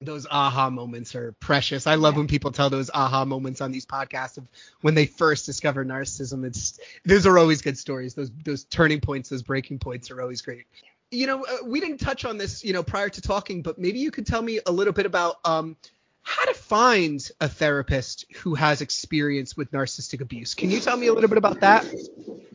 Those 0.00 0.26
aha 0.30 0.68
moments 0.68 1.14
are 1.14 1.32
precious. 1.40 1.86
I 1.86 1.94
love 1.94 2.14
yeah. 2.14 2.18
when 2.18 2.26
people 2.26 2.52
tell 2.52 2.68
those 2.68 2.90
aha 2.92 3.24
moments 3.24 3.60
on 3.60 3.72
these 3.72 3.86
podcasts 3.86 4.36
of 4.36 4.46
when 4.82 4.94
they 4.94 5.06
first 5.06 5.46
discover 5.46 5.84
narcissism. 5.84 6.44
It's 6.44 6.78
those 7.04 7.26
are 7.26 7.38
always 7.38 7.62
good 7.62 7.78
stories. 7.78 8.14
Those 8.14 8.30
those 8.44 8.64
turning 8.64 9.00
points, 9.00 9.30
those 9.30 9.42
breaking 9.42 9.78
points 9.78 10.10
are 10.10 10.20
always 10.20 10.42
great 10.42 10.66
you 11.10 11.26
know, 11.26 11.44
uh, 11.44 11.64
we 11.64 11.80
didn't 11.80 11.98
touch 11.98 12.24
on 12.24 12.36
this, 12.36 12.64
you 12.64 12.72
know, 12.72 12.82
prior 12.82 13.08
to 13.08 13.20
talking, 13.20 13.62
but 13.62 13.78
maybe 13.78 14.00
you 14.00 14.10
could 14.10 14.26
tell 14.26 14.42
me 14.42 14.60
a 14.66 14.72
little 14.72 14.92
bit 14.92 15.06
about 15.06 15.36
um, 15.44 15.76
how 16.26 16.44
to 16.44 16.54
find 16.54 17.30
a 17.40 17.48
therapist 17.48 18.24
who 18.34 18.56
has 18.56 18.80
experience 18.80 19.56
with 19.56 19.70
narcissistic 19.70 20.20
abuse. 20.20 20.54
Can 20.54 20.72
you 20.72 20.80
tell 20.80 20.96
me 20.96 21.06
a 21.06 21.12
little 21.12 21.28
bit 21.28 21.38
about 21.38 21.60
that? 21.60 21.86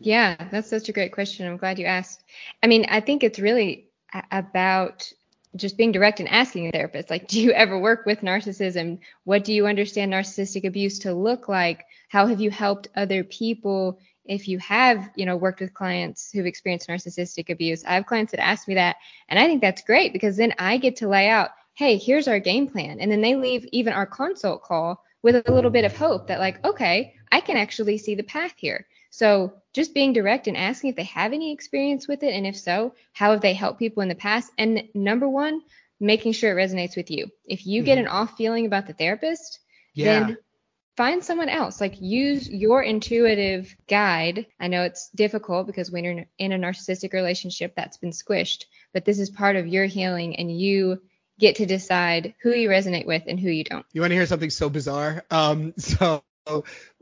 Yeah, 0.02 0.36
that's 0.52 0.70
such 0.70 0.90
a 0.90 0.92
great 0.92 1.14
question. 1.14 1.48
I'm 1.48 1.56
glad 1.56 1.80
you 1.80 1.86
asked. 1.86 2.22
I 2.62 2.68
mean, 2.68 2.86
I 2.90 3.00
think 3.00 3.24
it's 3.24 3.40
really 3.40 3.88
about 4.30 5.10
just 5.56 5.78
being 5.78 5.94
direct 5.94 6.20
and 6.20 6.28
asking 6.28 6.68
a 6.68 6.72
therapist, 6.72 7.10
like, 7.10 7.30
do 7.30 7.40
you 7.40 7.52
ever 7.52 7.80
work 7.80 8.06
with 8.06 8.20
narcissism? 8.20 9.00
What 9.24 9.46
do 9.46 9.54
you 9.54 9.68
understand 9.68 10.12
narcissistic 10.12 10.68
abuse 10.68 11.00
to 11.00 11.14
look 11.14 11.48
like? 11.48 11.86
How 12.10 12.28
have 12.28 12.42
you 12.42 12.52
helped 12.52 12.90
other 12.94 13.24
people? 13.24 14.00
If 14.26 14.50
you 14.50 14.60
have, 14.60 15.10
you 15.16 15.26
know, 15.26 15.38
worked 15.38 15.62
with 15.62 15.74
clients 15.74 16.30
who've 16.30 16.46
experienced 16.46 16.90
narcissistic 16.90 17.50
abuse, 17.50 17.86
I 17.86 17.94
have 17.94 18.06
clients 18.06 18.32
that 18.32 18.44
ask 18.44 18.68
me 18.68 18.76
that, 18.76 18.98
and 19.30 19.40
I 19.40 19.46
think 19.46 19.62
that's 19.62 19.82
great 19.82 20.12
because 20.12 20.36
then 20.36 20.54
I 20.60 20.76
get 20.76 20.98
to 20.98 21.08
lay 21.08 21.30
out 21.30 21.52
hey, 21.74 21.98
here's 21.98 22.28
our 22.28 22.40
game 22.40 22.68
plan. 22.68 23.00
And 23.00 23.12
then 23.12 23.22
they 23.22 23.36
leave 23.36 23.68
even 23.72 23.94
our 23.94 24.06
consult 24.06 24.64
call 24.64 25.04
with 25.22 25.48
a 25.48 25.52
little 25.52 25.72
bit 25.72 25.86
of 25.86 25.96
hope 25.96 26.28
that, 26.28 26.40
like, 26.40 26.64
okay, 26.66 27.16
I 27.32 27.42
can 27.42 27.58
actually 27.58 27.98
see 27.98 28.16
the 28.16 28.24
path 28.24 28.54
here. 28.58 28.88
So 29.10 29.54
just 29.74 29.94
being 29.94 30.14
direct 30.14 30.48
and 30.48 30.58
asking 30.58 30.92
if 30.92 30.96
they 30.96 31.04
have 31.04 31.34
any 31.34 31.52
experience 31.52 32.08
with 32.08 32.24
it. 32.24 32.34
And 32.34 32.48
if 32.48 32.58
so, 32.58 32.94
how 33.14 33.32
have 33.32 33.42
they 33.42 33.54
helped 33.54 33.80
people 33.80 34.04
in 34.04 34.10
the 34.10 34.16
past? 34.16 34.52
And 34.58 34.84
number 34.94 35.28
one, 35.28 35.62
making 36.00 36.34
sure 36.34 36.58
it 36.58 36.62
resonates 36.62 36.96
with 36.96 37.12
you. 37.12 37.28
If 37.46 37.66
you 37.66 37.82
mm-hmm. 37.82 37.86
get 37.86 37.98
an 37.98 38.08
off 38.08 38.36
feeling 38.38 38.66
about 38.66 38.88
the 38.88 38.94
therapist, 38.94 39.60
yeah. 39.94 40.06
then 40.06 40.38
find 40.98 41.24
someone 41.24 41.50
else 41.50 41.80
like 41.80 42.02
use 42.02 42.50
your 42.50 42.84
intuitive 42.84 43.76
guide 43.88 44.46
i 44.60 44.68
know 44.68 44.84
it's 44.84 45.10
difficult 45.16 45.66
because 45.66 45.90
when 45.90 46.04
you're 46.04 46.26
in 46.38 46.52
a 46.52 46.58
narcissistic 46.58 47.14
relationship 47.14 47.74
that's 47.76 47.98
been 47.98 48.12
squished 48.12 48.66
but 48.94 49.06
this 49.06 49.18
is 49.18 49.30
part 49.30 49.56
of 49.56 49.68
your 49.68 49.86
healing 49.86 50.36
and 50.36 50.52
you 50.52 51.02
get 51.42 51.56
to 51.58 51.66
decide 51.66 52.36
who 52.42 52.52
you 52.52 52.70
resonate 52.70 53.06
with 53.06 53.24
and 53.28 53.40
who 53.40 53.50
you 53.50 53.66
don't. 53.66 53.86
You 53.92 54.02
want 54.02 54.12
to 54.12 54.16
hear 54.16 54.26
something 54.28 54.52
so 54.52 54.70
bizarre? 54.70 55.24
Um, 55.30 55.74
so 55.78 56.24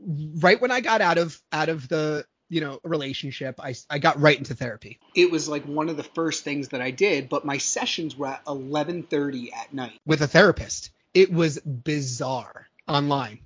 right 0.08 0.60
when 0.60 0.72
I 0.72 0.80
got 0.80 1.00
out 1.00 1.18
of 1.18 1.40
out 1.52 1.68
of 1.68 1.88
the 1.88 2.24
you 2.48 2.60
know 2.60 2.80
relationship, 2.82 3.60
I 3.60 3.74
I 3.88 3.98
got 3.98 4.20
right 4.20 4.36
into 4.36 4.54
therapy. 4.54 4.98
It 5.14 5.30
was 5.30 5.48
like 5.48 5.64
one 5.64 5.88
of 5.88 5.96
the 5.96 6.02
first 6.02 6.42
things 6.42 6.70
that 6.70 6.80
I 6.80 6.90
did, 6.90 7.28
but 7.28 7.44
my 7.44 7.58
sessions 7.58 8.16
were 8.16 8.28
at 8.28 8.44
11:30 8.46 9.52
at 9.52 9.72
night 9.72 10.00
with 10.04 10.22
a 10.22 10.26
therapist. 10.26 10.90
It 11.14 11.32
was 11.32 11.58
bizarre 11.60 12.66
online 12.88 13.40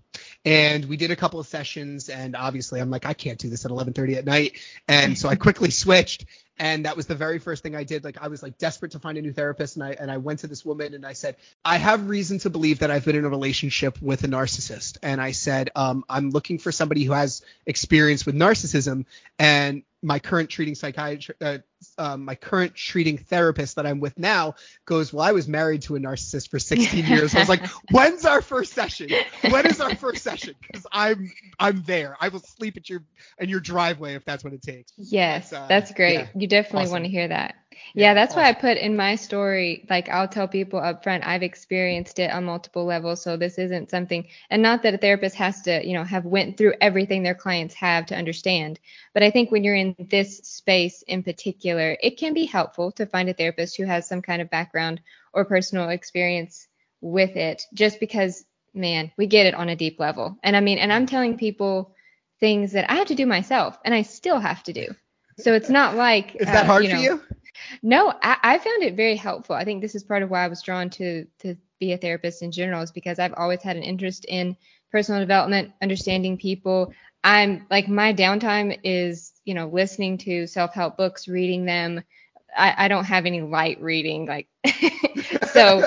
and 0.45 0.85
we 0.87 0.97
did 0.97 1.11
a 1.11 1.17
couple 1.17 1.41
of 1.41 1.47
sessions 1.47 2.09
and 2.09 2.37
obviously 2.37 2.81
i'm 2.81 2.91
like 2.91 3.05
i 3.05 3.13
can't 3.13 3.39
do 3.39 3.49
this 3.49 3.65
at 3.65 3.71
11.30 3.71 4.17
at 4.17 4.25
night 4.25 4.59
and 4.89 5.19
so 5.19 5.29
i 5.29 5.35
quickly 5.35 5.71
switched 5.83 6.25
and 6.59 6.85
that 6.85 6.97
was 6.97 7.07
the 7.07 7.15
very 7.15 7.39
first 7.39 7.63
thing 7.63 7.75
I 7.75 7.85
did. 7.85 8.05
Like 8.05 8.19
I 8.21 8.29
was 8.29 8.43
like 8.43 8.59
desperate 8.59 8.93
to 8.93 8.99
find 8.99 9.19
a 9.19 9.23
new 9.23 9.33
therapist, 9.33 9.77
and 9.77 9.85
I 9.85 9.97
and 9.99 10.11
I 10.11 10.19
went 10.19 10.41
to 10.41 10.47
this 10.47 10.65
woman 10.65 10.95
and 10.95 11.05
I 11.05 11.13
said, 11.13 11.37
I 11.65 11.79
have 11.79 12.09
reason 12.09 12.39
to 12.41 12.51
believe 12.51 12.81
that 12.81 12.91
I've 12.91 13.05
been 13.05 13.17
in 13.17 13.25
a 13.25 13.29
relationship 13.29 14.01
with 14.01 14.25
a 14.25 14.29
narcissist, 14.29 14.99
and 15.03 15.21
I 15.21 15.33
said, 15.33 15.71
um, 15.75 16.05
I'm 16.09 16.31
looking 16.31 16.59
for 16.59 16.73
somebody 16.73 17.05
who 17.05 17.13
has 17.13 17.43
experience 17.67 18.25
with 18.27 18.35
narcissism, 18.35 19.07
and 19.39 19.83
my 20.05 20.19
current 20.19 20.51
treating 20.51 20.75
psychiatrist, 20.75 21.43
uh, 21.43 21.59
um, 21.99 22.25
my 22.25 22.35
current 22.35 22.75
treating 22.75 23.19
therapist 23.19 23.77
that 23.77 23.87
I'm 23.87 24.01
with 24.01 24.19
now 24.19 24.55
goes, 24.85 25.13
well, 25.13 25.25
I 25.25 25.33
was 25.33 25.49
married 25.49 25.83
to 25.83 25.97
a 25.97 25.99
narcissist 25.99 26.51
for 26.51 26.59
16 26.59 27.07
years. 27.07 27.35
I 27.35 27.41
was 27.41 27.49
like, 27.49 27.67
when's 27.91 28.25
our 28.25 28.43
first 28.43 28.75
session? 28.75 29.11
When 29.49 29.67
is 29.67 29.81
our 29.81 29.95
first 29.95 30.23
session? 30.23 30.55
Because 30.61 30.87
I'm 30.93 31.33
I'm 31.59 31.83
there. 31.83 32.17
I 32.21 32.29
will 32.29 32.41
sleep 32.41 32.77
at 32.77 32.89
your 32.89 33.03
in 33.39 33.49
your 33.49 33.61
driveway 33.61 34.15
if 34.15 34.25
that's 34.25 34.45
what 34.45 34.53
it 34.53 34.63
takes. 34.63 34.93
Yes, 34.97 35.53
uh, 35.53 35.67
that's 35.69 35.93
great. 35.93 36.15
Yeah, 36.15 36.27
you 36.35 36.47
definitely 36.47 36.83
awesome. 36.83 36.93
want 36.93 37.05
to 37.05 37.11
hear 37.11 37.29
that. 37.29 37.55
Yeah, 37.95 38.15
that's 38.15 38.35
why 38.35 38.49
I 38.49 38.53
put 38.53 38.77
in 38.77 38.97
my 38.97 39.17
story, 39.17 39.87
like 39.89 40.09
I'll 40.09 40.29
tell 40.29 40.49
people 40.49 40.79
up 40.79 41.03
front, 41.03 41.27
I've 41.27 41.43
experienced 41.43 42.19
it 42.19 42.31
on 42.31 42.45
multiple 42.45 42.85
levels. 42.85 43.23
So 43.23 43.37
this 43.37 43.59
isn't 43.59 43.91
something, 43.91 44.27
and 44.51 44.63
not 44.63 44.83
that 44.83 44.95
a 44.95 44.99
therapist 44.99 45.37
has 45.37 45.63
to, 45.63 45.87
you 45.87 45.95
know, 45.95 46.05
have 46.05 46.25
went 46.25 46.57
through 46.57 46.75
everything 46.81 47.23
their 47.23 47.35
clients 47.35 47.75
have 47.75 48.07
to 48.07 48.17
understand. 48.17 48.81
But 49.13 49.23
I 49.23 49.31
think 49.31 49.51
when 49.51 49.65
you're 49.65 49.75
in 49.75 49.95
this 49.99 50.39
space 50.39 51.03
in 51.03 51.23
particular, 51.23 51.97
it 52.03 52.19
can 52.19 52.35
be 52.35 52.47
helpful 52.47 52.93
to 52.93 53.07
find 53.07 53.29
a 53.29 53.35
therapist 53.35 53.77
who 53.77 53.85
has 53.85 54.09
some 54.09 54.23
kind 54.23 54.43
of 54.43 54.51
background 54.51 55.01
or 55.33 55.45
personal 55.45 55.91
experience 55.91 56.67
with 57.01 57.37
it, 57.37 57.63
just 57.75 58.01
because, 58.01 58.45
man, 58.73 59.13
we 59.17 59.27
get 59.27 59.47
it 59.47 59.55
on 59.55 59.69
a 59.69 59.77
deep 59.77 60.01
level. 60.01 60.39
And 60.43 60.57
I 60.57 60.61
mean, 60.61 60.79
and 60.79 60.93
I'm 60.93 61.07
telling 61.07 61.37
people 61.37 61.95
things 62.41 62.73
that 62.73 62.91
I 62.91 62.97
have 62.97 63.09
to 63.09 63.15
do 63.15 63.27
myself 63.27 63.79
and 63.85 63.95
I 63.95 64.03
still 64.03 64.39
have 64.39 64.63
to 64.65 64.73
do. 64.73 64.89
So 65.39 65.55
it's 65.55 65.71
not 65.71 65.97
like 65.97 66.37
is 66.37 66.47
that 66.47 66.65
uh, 66.65 66.67
hard 66.67 66.85
you 66.85 66.91
know, 66.91 66.97
for 66.97 67.03
you? 67.03 67.23
No, 67.83 68.13
I, 68.23 68.37
I, 68.43 68.59
found 68.59 68.83
it 68.83 68.97
very 68.97 69.17
helpful. 69.17 69.55
I 69.55 69.65
think 69.65 69.81
this 69.81 69.95
is 69.95 70.05
part 70.05 70.23
of 70.23 70.31
why 70.31 70.45
I 70.45 70.49
was 70.49 70.63
drawn 70.63 70.91
to 70.91 71.27
to 71.41 71.57
be 71.79 71.93
a 71.93 71.99
therapist 71.99 72.43
in 72.43 72.53
general, 72.53 72.83
is 72.83 72.93
because 72.93 73.19
I've 73.19 73.35
always 73.37 73.63
had 73.63 73.77
an 73.77 73.83
interest 73.83 74.25
in 74.29 74.57
personal 74.91 75.21
development, 75.21 75.73
understanding 75.83 76.39
people. 76.39 76.93
I'm 77.23 77.67
like 77.71 77.89
my 77.89 78.13
downtime 78.13 78.79
is, 78.85 79.33
you 79.45 79.55
know, 79.55 79.67
listening 79.67 80.19
to 80.19 80.47
self-help 80.47 80.97
books, 80.97 81.27
reading 81.27 81.65
them. 81.65 82.03
I, 82.57 82.85
I 82.85 82.89
don't 82.89 83.05
have 83.05 83.27
any 83.27 83.43
light 83.43 83.81
reading, 83.81 84.27
like 84.27 84.47
so 85.53 85.85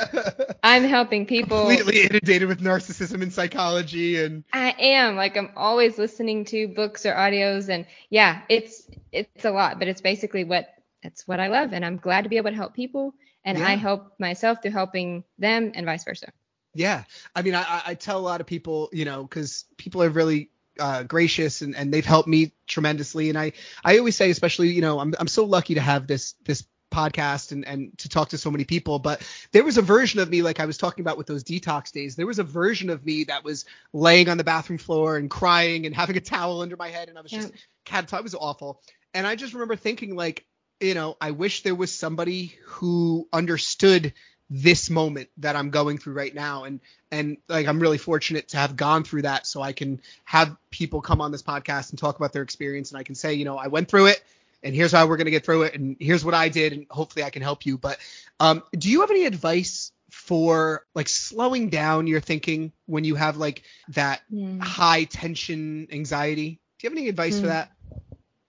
I'm 0.63 0.83
helping 0.83 1.25
people 1.25 1.67
completely 1.67 2.01
inundated 2.01 2.47
with 2.47 2.59
narcissism 2.59 3.21
and 3.21 3.31
psychology 3.31 4.21
and 4.21 4.43
I 4.51 4.75
am 4.77 5.15
like 5.15 5.37
I'm 5.37 5.51
always 5.55 5.97
listening 5.97 6.43
to 6.45 6.67
books 6.67 7.05
or 7.05 7.13
audios 7.13 7.69
and 7.69 7.85
yeah, 8.09 8.41
it's 8.49 8.89
it's 9.11 9.45
a 9.45 9.51
lot, 9.51 9.79
but 9.79 9.87
it's 9.87 10.01
basically 10.01 10.43
what 10.43 10.67
that's 11.03 11.27
what 11.27 11.39
I 11.39 11.47
love, 11.47 11.73
and 11.73 11.85
I'm 11.85 11.97
glad 11.97 12.23
to 12.23 12.29
be 12.29 12.37
able 12.37 12.49
to 12.49 12.55
help 12.55 12.73
people, 12.73 13.13
and 13.45 13.57
yeah. 13.57 13.67
I 13.67 13.75
help 13.75 14.19
myself 14.19 14.61
through 14.61 14.71
helping 14.71 15.23
them, 15.37 15.71
and 15.75 15.85
vice 15.85 16.03
versa. 16.03 16.31
Yeah, 16.73 17.03
I 17.35 17.41
mean, 17.41 17.55
I, 17.55 17.81
I 17.87 17.93
tell 17.95 18.19
a 18.19 18.21
lot 18.21 18.41
of 18.41 18.47
people, 18.47 18.89
you 18.93 19.05
know, 19.05 19.23
because 19.23 19.65
people 19.77 20.03
are 20.03 20.09
really 20.09 20.51
uh, 20.79 21.03
gracious 21.03 21.61
and, 21.61 21.75
and 21.75 21.91
they've 21.91 22.05
helped 22.05 22.27
me 22.27 22.51
tremendously, 22.67 23.29
and 23.29 23.37
I 23.37 23.53
I 23.83 23.97
always 23.97 24.15
say, 24.15 24.29
especially, 24.29 24.69
you 24.69 24.81
know, 24.81 24.99
I'm 24.99 25.13
I'm 25.19 25.27
so 25.27 25.45
lucky 25.45 25.75
to 25.75 25.81
have 25.81 26.07
this 26.07 26.35
this 26.45 26.65
podcast 26.91 27.51
and, 27.51 27.65
and 27.67 27.97
to 27.97 28.09
talk 28.09 28.29
to 28.29 28.37
so 28.37 28.49
many 28.51 28.63
people. 28.63 28.99
But 28.99 29.21
there 29.51 29.63
was 29.63 29.77
a 29.77 29.81
version 29.81 30.19
of 30.19 30.29
me, 30.29 30.41
like 30.41 30.59
I 30.59 30.65
was 30.65 30.77
talking 30.77 31.03
about 31.03 31.17
with 31.17 31.27
those 31.27 31.43
detox 31.43 31.91
days, 31.91 32.15
there 32.15 32.27
was 32.27 32.39
a 32.39 32.43
version 32.43 32.89
of 32.89 33.05
me 33.05 33.25
that 33.25 33.43
was 33.43 33.65
laying 33.93 34.29
on 34.29 34.37
the 34.37 34.43
bathroom 34.43 34.79
floor 34.79 35.17
and 35.17 35.29
crying 35.29 35.85
and 35.85 35.95
having 35.95 36.17
a 36.17 36.21
towel 36.21 36.61
under 36.61 36.77
my 36.77 36.89
head. 36.89 37.09
And 37.09 37.17
I 37.17 37.21
was 37.21 37.31
just, 37.31 37.51
yeah. 37.91 37.99
it 38.01 38.23
was 38.23 38.35
awful. 38.35 38.81
And 39.13 39.27
I 39.27 39.35
just 39.35 39.53
remember 39.53 39.75
thinking, 39.75 40.15
like, 40.15 40.45
you 40.79 40.93
know, 40.93 41.17
I 41.19 41.31
wish 41.31 41.63
there 41.63 41.75
was 41.75 41.93
somebody 41.93 42.55
who 42.65 43.27
understood 43.33 44.13
this 44.49 44.89
moment 44.89 45.29
that 45.37 45.55
I'm 45.55 45.71
going 45.71 45.97
through 45.97 46.13
right 46.13 46.33
now 46.33 46.63
and 46.63 46.79
and 47.11 47.37
like 47.49 47.67
I'm 47.67 47.79
really 47.79 47.97
fortunate 47.97 48.49
to 48.49 48.57
have 48.57 48.77
gone 48.77 49.03
through 49.03 49.23
that 49.23 49.45
so 49.45 49.61
I 49.61 49.73
can 49.73 50.01
have 50.23 50.55
people 50.71 51.01
come 51.01 51.19
on 51.19 51.31
this 51.31 51.43
podcast 51.43 51.89
and 51.89 51.99
talk 51.99 52.15
about 52.15 52.31
their 52.31 52.43
experience 52.43 52.91
and 52.91 52.99
I 52.99 53.03
can 53.03 53.15
say, 53.15 53.33
you 53.33 53.45
know, 53.45 53.57
I 53.57 53.67
went 53.67 53.89
through 53.89 54.07
it 54.07 54.23
and 54.63 54.73
here's 54.73 54.91
how 54.93 55.05
we're 55.05 55.17
going 55.17 55.25
to 55.25 55.31
get 55.31 55.45
through 55.45 55.63
it 55.63 55.75
and 55.75 55.97
here's 55.99 56.23
what 56.23 56.33
I 56.33 56.47
did 56.47 56.73
and 56.73 56.85
hopefully 56.89 57.25
I 57.25 57.29
can 57.29 57.41
help 57.41 57.65
you. 57.65 57.77
But 57.77 57.97
um 58.39 58.63
do 58.71 58.89
you 58.89 59.01
have 59.01 59.11
any 59.11 59.25
advice 59.25 59.91
for 60.11 60.85
like 60.95 61.09
slowing 61.09 61.69
down 61.69 62.07
your 62.07 62.21
thinking 62.21 62.71
when 62.85 63.03
you 63.03 63.15
have 63.15 63.35
like 63.35 63.63
that 63.89 64.21
mm. 64.31 64.61
high 64.61 65.03
tension 65.03 65.87
anxiety? 65.91 66.61
Do 66.79 66.87
you 66.87 66.89
have 66.89 66.97
any 66.97 67.09
advice 67.09 67.35
mm. 67.37 67.41
for 67.41 67.47
that? 67.47 67.71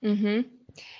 Mhm. 0.04 0.44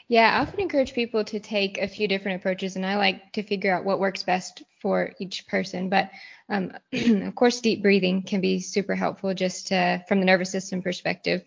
Yeah, 0.08 0.34
I 0.34 0.40
often 0.40 0.60
encourage 0.60 0.94
people 0.94 1.24
to 1.24 1.38
take 1.38 1.78
a 1.78 1.88
few 1.88 2.08
different 2.08 2.40
approaches, 2.40 2.76
and 2.76 2.86
I 2.86 2.96
like 2.96 3.32
to 3.32 3.42
figure 3.42 3.74
out 3.74 3.84
what 3.84 4.00
works 4.00 4.22
best 4.22 4.62
for 4.80 5.12
each 5.18 5.46
person. 5.46 5.88
But 5.90 6.10
um, 6.48 6.72
of 6.92 7.34
course, 7.34 7.60
deep 7.60 7.82
breathing 7.82 8.22
can 8.22 8.40
be 8.40 8.60
super 8.60 8.94
helpful 8.94 9.34
just 9.34 9.68
to, 9.68 10.02
from 10.08 10.20
the 10.20 10.26
nervous 10.26 10.50
system 10.50 10.82
perspective. 10.82 11.42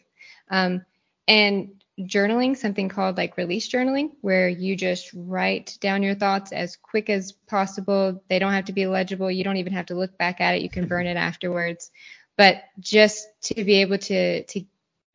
Um, 0.49 0.85
and 1.27 1.81
journaling, 1.99 2.57
something 2.57 2.89
called 2.89 3.17
like 3.17 3.37
release 3.37 3.69
journaling, 3.69 4.11
where 4.21 4.47
you 4.47 4.75
just 4.75 5.11
write 5.13 5.77
down 5.81 6.03
your 6.03 6.15
thoughts 6.15 6.51
as 6.51 6.75
quick 6.75 7.09
as 7.09 7.31
possible. 7.31 8.23
They 8.29 8.39
don't 8.39 8.53
have 8.53 8.65
to 8.65 8.73
be 8.73 8.87
legible. 8.87 9.31
You 9.31 9.43
don't 9.43 9.57
even 9.57 9.73
have 9.73 9.87
to 9.87 9.95
look 9.95 10.17
back 10.17 10.41
at 10.41 10.55
it. 10.55 10.61
You 10.61 10.69
can 10.69 10.87
burn 10.87 11.07
it 11.07 11.17
afterwards. 11.17 11.91
But 12.37 12.63
just 12.79 13.27
to 13.43 13.63
be 13.63 13.81
able 13.81 13.97
to 13.97 14.43
to 14.43 14.65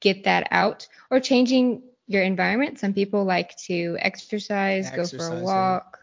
get 0.01 0.25
that 0.25 0.49
out, 0.51 0.87
or 1.11 1.21
changing 1.21 1.83
your 2.07 2.23
environment. 2.23 2.79
Some 2.79 2.95
people 2.95 3.25
like 3.25 3.57
to 3.67 3.97
exercise, 4.01 4.91
go 4.91 5.09
for 5.09 5.29
a 5.29 5.37
walk. 5.37 5.99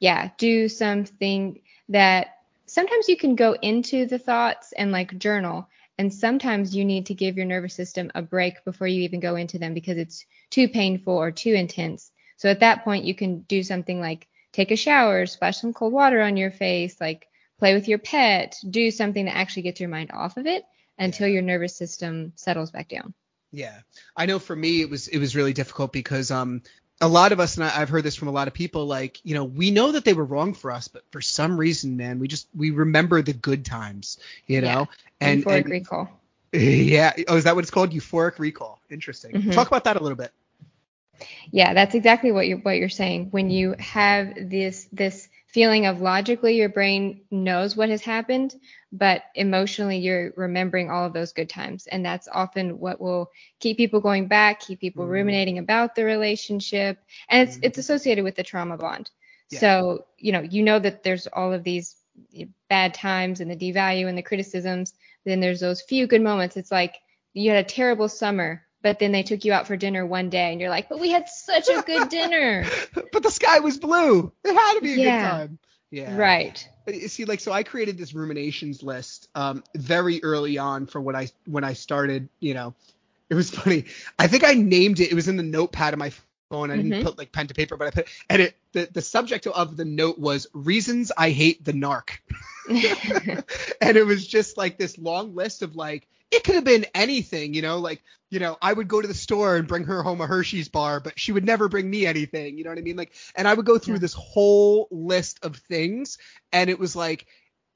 Yeah. 0.00 0.24
yeah, 0.24 0.30
do 0.38 0.68
something 0.68 1.60
that 1.88 2.28
sometimes 2.66 3.08
you 3.08 3.16
can 3.16 3.36
go 3.36 3.52
into 3.60 4.06
the 4.06 4.18
thoughts 4.18 4.72
and 4.72 4.92
like 4.92 5.18
journal. 5.18 5.68
And 5.98 6.12
sometimes 6.12 6.74
you 6.74 6.84
need 6.84 7.06
to 7.06 7.14
give 7.14 7.36
your 7.36 7.46
nervous 7.46 7.74
system 7.74 8.10
a 8.14 8.22
break 8.22 8.64
before 8.64 8.86
you 8.86 9.02
even 9.02 9.20
go 9.20 9.36
into 9.36 9.58
them 9.58 9.74
because 9.74 9.98
it's 9.98 10.24
too 10.50 10.68
painful 10.68 11.14
or 11.14 11.30
too 11.30 11.52
intense. 11.54 12.10
So 12.36 12.48
at 12.48 12.60
that 12.60 12.84
point, 12.84 13.04
you 13.04 13.14
can 13.14 13.40
do 13.42 13.62
something 13.62 14.00
like 14.00 14.26
take 14.52 14.70
a 14.70 14.76
shower, 14.76 15.26
splash 15.26 15.58
some 15.60 15.72
cold 15.72 15.92
water 15.92 16.20
on 16.20 16.36
your 16.36 16.50
face, 16.50 17.00
like 17.00 17.26
play 17.58 17.74
with 17.74 17.88
your 17.88 17.98
pet, 17.98 18.58
do 18.68 18.90
something 18.90 19.26
that 19.26 19.36
actually 19.36 19.62
gets 19.62 19.80
your 19.80 19.90
mind 19.90 20.10
off 20.12 20.36
of 20.36 20.46
it 20.46 20.64
until 20.98 21.28
your 21.28 21.42
nervous 21.42 21.76
system 21.76 22.32
settles 22.36 22.70
back 22.70 22.88
down. 22.88 23.14
Yeah, 23.52 23.78
I 24.16 24.26
know 24.26 24.38
for 24.38 24.56
me 24.56 24.80
it 24.80 24.90
was 24.90 25.08
it 25.08 25.18
was 25.18 25.36
really 25.36 25.52
difficult 25.52 25.92
because 25.92 26.30
um 26.30 26.62
a 27.00 27.08
lot 27.08 27.32
of 27.32 27.40
us 27.40 27.56
and 27.56 27.64
I, 27.64 27.68
have 27.68 27.88
heard 27.88 28.04
this 28.04 28.16
from 28.16 28.28
a 28.28 28.32
lot 28.32 28.48
of 28.48 28.54
people 28.54 28.86
like 28.86 29.20
you 29.24 29.34
know 29.34 29.44
we 29.44 29.70
know 29.70 29.92
that 29.92 30.04
they 30.04 30.14
were 30.14 30.24
wrong 30.24 30.54
for 30.54 30.70
us 30.70 30.88
but 30.88 31.02
for 31.10 31.20
some 31.20 31.58
reason 31.58 31.96
man 31.96 32.18
we 32.18 32.28
just 32.28 32.48
we 32.54 32.70
remember 32.70 33.20
the 33.20 33.32
good 33.32 33.64
times 33.64 34.18
you 34.46 34.60
know? 34.60 34.66
Yeah. 34.66 34.84
and 35.20 35.44
euphoric 35.44 35.62
and, 35.62 35.70
recall. 35.70 36.08
Yeah. 36.52 37.12
Oh 37.28 37.36
is 37.36 37.44
that 37.44 37.54
what 37.54 37.64
it's 37.64 37.70
called? 37.70 37.92
Euphoric 37.92 38.38
recall. 38.38 38.80
Interesting. 38.90 39.32
Mm-hmm. 39.32 39.50
talk 39.50 39.68
about 39.68 39.84
that 39.84 39.96
a 39.96 40.02
little 40.02 40.16
bit. 40.16 40.32
Yeah 41.50 41.74
that's 41.74 41.94
exactly 41.94 42.32
what 42.32 42.46
you're 42.46 42.58
what 42.58 42.78
you're 42.78 42.88
saying. 42.88 43.28
When 43.32 43.50
you 43.50 43.74
have 43.78 44.34
this 44.36 44.88
this 44.92 45.28
feeling 45.52 45.86
of 45.86 46.00
logically 46.00 46.56
your 46.56 46.70
brain 46.70 47.20
knows 47.30 47.76
what 47.76 47.90
has 47.90 48.02
happened, 48.02 48.54
but 48.90 49.22
emotionally 49.34 49.98
you're 49.98 50.32
remembering 50.36 50.90
all 50.90 51.04
of 51.04 51.12
those 51.12 51.32
good 51.32 51.48
times. 51.48 51.86
And 51.86 52.04
that's 52.04 52.26
often 52.32 52.78
what 52.78 53.00
will 53.00 53.30
keep 53.60 53.76
people 53.76 54.00
going 54.00 54.28
back, 54.28 54.60
keep 54.60 54.80
people 54.80 55.04
mm-hmm. 55.04 55.12
ruminating 55.12 55.58
about 55.58 55.94
the 55.94 56.04
relationship. 56.04 56.98
And 57.28 57.48
it's 57.48 57.56
mm-hmm. 57.56 57.66
it's 57.66 57.78
associated 57.78 58.24
with 58.24 58.34
the 58.34 58.42
trauma 58.42 58.78
bond. 58.78 59.10
Yeah. 59.50 59.60
So, 59.60 60.06
you 60.16 60.32
know, 60.32 60.40
you 60.40 60.62
know 60.62 60.78
that 60.78 61.02
there's 61.02 61.26
all 61.26 61.52
of 61.52 61.64
these 61.64 61.96
bad 62.68 62.94
times 62.94 63.40
and 63.40 63.50
the 63.50 63.56
devalue 63.56 64.08
and 64.08 64.16
the 64.16 64.22
criticisms. 64.22 64.94
Then 65.24 65.40
there's 65.40 65.60
those 65.60 65.82
few 65.82 66.06
good 66.06 66.22
moments. 66.22 66.56
It's 66.56 66.72
like 66.72 66.96
you 67.34 67.50
had 67.50 67.64
a 67.64 67.68
terrible 67.68 68.08
summer, 68.08 68.62
but 68.82 68.98
then 68.98 69.12
they 69.12 69.22
took 69.22 69.44
you 69.44 69.52
out 69.52 69.66
for 69.66 69.76
dinner 69.76 70.04
one 70.04 70.28
day 70.28 70.50
and 70.52 70.60
you're 70.60 70.70
like, 70.70 70.88
but 70.88 71.00
we 71.00 71.10
had 71.10 71.28
such 71.28 71.68
a 71.68 71.82
good 71.82 72.08
dinner. 72.08 72.66
but 73.12 73.22
the 73.22 73.30
sky 73.30 73.60
was 73.60 73.78
blue. 73.78 74.32
It 74.44 74.54
had 74.54 74.74
to 74.74 74.80
be 74.80 74.94
a 74.94 74.96
yeah. 74.96 75.22
good 75.22 75.28
time. 75.30 75.58
Yeah. 75.90 76.16
Right. 76.16 76.68
See, 77.06 77.26
like, 77.26 77.40
so 77.40 77.52
I 77.52 77.62
created 77.62 77.98
this 77.98 78.14
ruminations 78.14 78.82
list 78.82 79.28
um, 79.34 79.62
very 79.76 80.22
early 80.24 80.58
on 80.58 80.86
for 80.86 81.00
what 81.00 81.14
I 81.14 81.28
when 81.44 81.64
I 81.64 81.74
started. 81.74 82.28
You 82.40 82.54
know, 82.54 82.74
it 83.30 83.34
was 83.34 83.50
funny. 83.50 83.84
I 84.18 84.26
think 84.26 84.42
I 84.42 84.54
named 84.54 84.98
it. 85.00 85.12
It 85.12 85.14
was 85.14 85.28
in 85.28 85.36
the 85.36 85.42
notepad 85.42 85.92
of 85.92 85.98
my 85.98 86.12
phone. 86.50 86.70
I 86.70 86.76
didn't 86.76 86.92
mm-hmm. 86.92 87.04
put 87.04 87.18
like 87.18 87.30
pen 87.30 87.46
to 87.48 87.54
paper, 87.54 87.76
but 87.76 87.88
I 87.88 87.90
put 87.90 88.08
and 88.28 88.42
it 88.42 88.56
the, 88.72 88.88
the 88.90 89.02
subject 89.02 89.46
of 89.46 89.76
the 89.76 89.84
note 89.84 90.18
was 90.18 90.46
reasons 90.54 91.12
I 91.16 91.30
hate 91.30 91.64
the 91.64 91.72
narc. 91.72 92.18
and 93.80 93.96
it 93.96 94.06
was 94.06 94.26
just 94.26 94.56
like 94.56 94.78
this 94.78 94.96
long 94.98 95.34
list 95.34 95.62
of 95.62 95.76
like 95.76 96.08
it 96.32 96.44
could 96.44 96.54
have 96.54 96.64
been 96.64 96.86
anything, 96.94 97.52
you 97.52 97.60
know, 97.60 97.78
like, 97.78 98.02
you 98.30 98.40
know, 98.40 98.56
I 98.60 98.72
would 98.72 98.88
go 98.88 99.02
to 99.02 99.06
the 99.06 99.12
store 99.14 99.56
and 99.56 99.68
bring 99.68 99.84
her 99.84 100.02
home 100.02 100.22
a 100.22 100.26
Hershey's 100.26 100.70
bar, 100.70 100.98
but 100.98 101.20
she 101.20 101.30
would 101.30 101.44
never 101.44 101.68
bring 101.68 101.88
me 101.88 102.06
anything, 102.06 102.56
you 102.56 102.64
know 102.64 102.70
what 102.70 102.78
I 102.78 102.82
mean? 102.82 102.96
Like, 102.96 103.12
and 103.36 103.46
I 103.46 103.52
would 103.52 103.66
go 103.66 103.78
through 103.78 103.96
yeah. 103.96 104.00
this 104.00 104.14
whole 104.14 104.88
list 104.90 105.44
of 105.44 105.56
things, 105.56 106.16
and 106.50 106.70
it 106.70 106.78
was 106.78 106.96
like, 106.96 107.26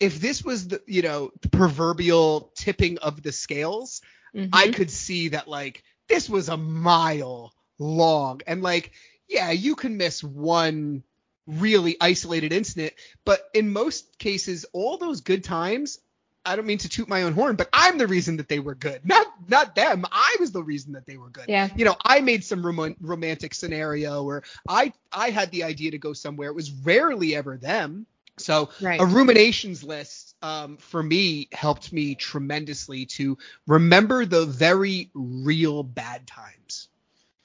if 0.00 0.20
this 0.20 0.42
was 0.42 0.68
the, 0.68 0.80
you 0.86 1.02
know, 1.02 1.30
the 1.42 1.50
proverbial 1.50 2.50
tipping 2.54 2.96
of 2.98 3.22
the 3.22 3.32
scales, 3.32 4.00
mm-hmm. 4.34 4.48
I 4.54 4.68
could 4.68 4.90
see 4.90 5.28
that, 5.28 5.48
like, 5.48 5.84
this 6.08 6.28
was 6.28 6.48
a 6.48 6.56
mile 6.56 7.52
long. 7.78 8.40
And, 8.46 8.62
like, 8.62 8.92
yeah, 9.28 9.50
you 9.50 9.76
can 9.76 9.98
miss 9.98 10.24
one 10.24 11.02
really 11.46 11.96
isolated 12.00 12.52
incident, 12.52 12.94
but 13.24 13.46
in 13.52 13.72
most 13.72 14.18
cases, 14.18 14.64
all 14.72 14.96
those 14.96 15.20
good 15.20 15.44
times 15.44 15.98
I 16.46 16.56
don't 16.56 16.66
mean 16.66 16.78
to 16.78 16.88
toot 16.88 17.08
my 17.08 17.24
own 17.24 17.32
horn, 17.32 17.56
but 17.56 17.68
I'm 17.72 17.98
the 17.98 18.06
reason 18.06 18.36
that 18.36 18.48
they 18.48 18.60
were 18.60 18.74
good, 18.74 19.00
not 19.04 19.26
not 19.48 19.74
them. 19.74 20.04
I 20.10 20.36
was 20.38 20.52
the 20.52 20.62
reason 20.62 20.92
that 20.92 21.04
they 21.04 21.16
were 21.16 21.28
good. 21.30 21.46
Yeah. 21.48 21.68
You 21.76 21.84
know, 21.84 21.96
I 22.04 22.20
made 22.20 22.44
some 22.44 22.64
rom- 22.64 22.96
romantic 23.00 23.52
scenario, 23.52 24.22
or 24.24 24.44
I 24.68 24.92
I 25.12 25.30
had 25.30 25.50
the 25.50 25.64
idea 25.64 25.90
to 25.90 25.98
go 25.98 26.12
somewhere. 26.12 26.48
It 26.48 26.54
was 26.54 26.70
rarely 26.70 27.34
ever 27.34 27.56
them. 27.56 28.06
So 28.38 28.68
right. 28.82 29.00
a 29.00 29.06
ruminations 29.06 29.82
list 29.82 30.36
um, 30.42 30.76
for 30.76 31.02
me 31.02 31.48
helped 31.52 31.92
me 31.92 32.14
tremendously 32.14 33.06
to 33.06 33.38
remember 33.66 34.26
the 34.26 34.44
very 34.44 35.10
real 35.14 35.82
bad 35.82 36.26
times. 36.26 36.88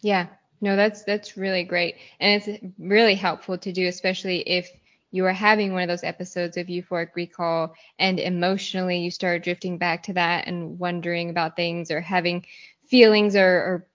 Yeah, 0.02 0.28
No, 0.60 0.76
that's 0.76 1.04
that's 1.04 1.38
really 1.38 1.64
great, 1.64 1.96
and 2.20 2.42
it's 2.42 2.64
really 2.78 3.16
helpful 3.16 3.58
to 3.60 3.72
do, 3.72 3.88
especially 3.88 4.40
if 4.40 4.70
you 5.12 5.26
are 5.26 5.34
having 5.34 5.74
one 5.74 5.84
of 5.84 5.90
those 5.90 6.04
episodes 6.04 6.58
of 6.58 6.68
euphoric 6.68 7.10
recall 7.16 7.74
and 8.00 8.20
emotionally 8.20 9.00
you 9.00 9.12
start 9.12 9.44
drifting 9.44 9.78
back 9.78 10.04
to 10.04 10.14
that 10.14 10.48
and 10.48 10.80
wondering 10.80 11.30
about 11.30 11.56
things 11.56 11.92
or 11.92 12.02
having 12.02 12.46
feelings 12.88 13.36
or, 13.36 13.46
or 13.46 13.88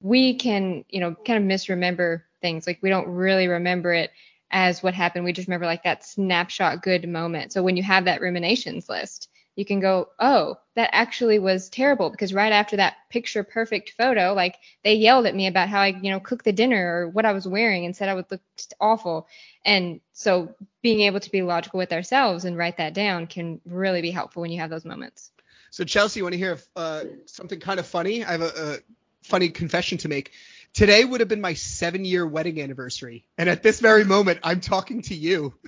we 0.00 0.34
can, 0.34 0.84
you 0.90 1.00
know, 1.00 1.14
kind 1.26 1.38
of 1.38 1.44
misremember 1.44 2.24
things. 2.42 2.66
Like 2.66 2.78
we 2.82 2.90
don't 2.90 3.08
really 3.08 3.48
remember 3.48 3.94
it 3.94 4.10
as 4.50 4.82
what 4.82 4.94
happened. 4.94 5.24
We 5.24 5.32
just 5.32 5.48
remember 5.48 5.66
like 5.66 5.82
that 5.84 6.04
snapshot 6.04 6.82
good 6.82 7.08
moment. 7.08 7.52
So 7.52 7.62
when 7.62 7.76
you 7.76 7.82
have 7.82 8.04
that 8.04 8.20
ruminations 8.20 8.88
list, 8.88 9.28
you 9.56 9.64
can 9.64 9.80
go, 9.80 10.08
oh, 10.18 10.56
that 10.74 10.90
actually 10.92 11.38
was 11.38 11.68
terrible 11.68 12.10
because 12.10 12.34
right 12.34 12.52
after 12.52 12.76
that 12.76 12.94
picture 13.08 13.44
perfect 13.44 13.90
photo, 13.90 14.34
like 14.34 14.56
they 14.82 14.94
yelled 14.94 15.26
at 15.26 15.34
me 15.34 15.46
about 15.46 15.68
how 15.68 15.80
I, 15.80 15.88
you 15.88 16.10
know, 16.10 16.20
cooked 16.20 16.44
the 16.44 16.52
dinner 16.52 17.02
or 17.02 17.08
what 17.08 17.24
I 17.24 17.32
was 17.32 17.46
wearing 17.46 17.84
and 17.84 17.94
said 17.94 18.08
I 18.08 18.14
would 18.14 18.30
look 18.30 18.40
awful. 18.80 19.28
And 19.64 20.00
so 20.12 20.54
being 20.82 21.02
able 21.02 21.20
to 21.20 21.30
be 21.30 21.42
logical 21.42 21.78
with 21.78 21.92
ourselves 21.92 22.44
and 22.44 22.56
write 22.56 22.78
that 22.78 22.94
down 22.94 23.26
can 23.26 23.60
really 23.64 24.02
be 24.02 24.10
helpful 24.10 24.42
when 24.42 24.50
you 24.50 24.60
have 24.60 24.70
those 24.70 24.84
moments. 24.84 25.30
So 25.70 25.84
Chelsey, 25.84 26.20
you 26.20 26.24
want 26.24 26.34
to 26.34 26.38
hear 26.38 26.58
uh, 26.76 27.04
something 27.26 27.60
kind 27.60 27.78
of 27.78 27.86
funny? 27.86 28.24
I 28.24 28.32
have 28.32 28.42
a, 28.42 28.74
a 28.74 28.78
funny 29.22 29.48
confession 29.50 29.98
to 29.98 30.08
make. 30.08 30.32
Today 30.72 31.04
would 31.04 31.20
have 31.20 31.28
been 31.28 31.40
my 31.40 31.54
seven 31.54 32.04
year 32.04 32.26
wedding 32.26 32.60
anniversary. 32.60 33.24
And 33.38 33.48
at 33.48 33.62
this 33.62 33.78
very 33.78 34.04
moment, 34.04 34.40
I'm 34.42 34.60
talking 34.60 35.02
to 35.02 35.14
you. 35.14 35.54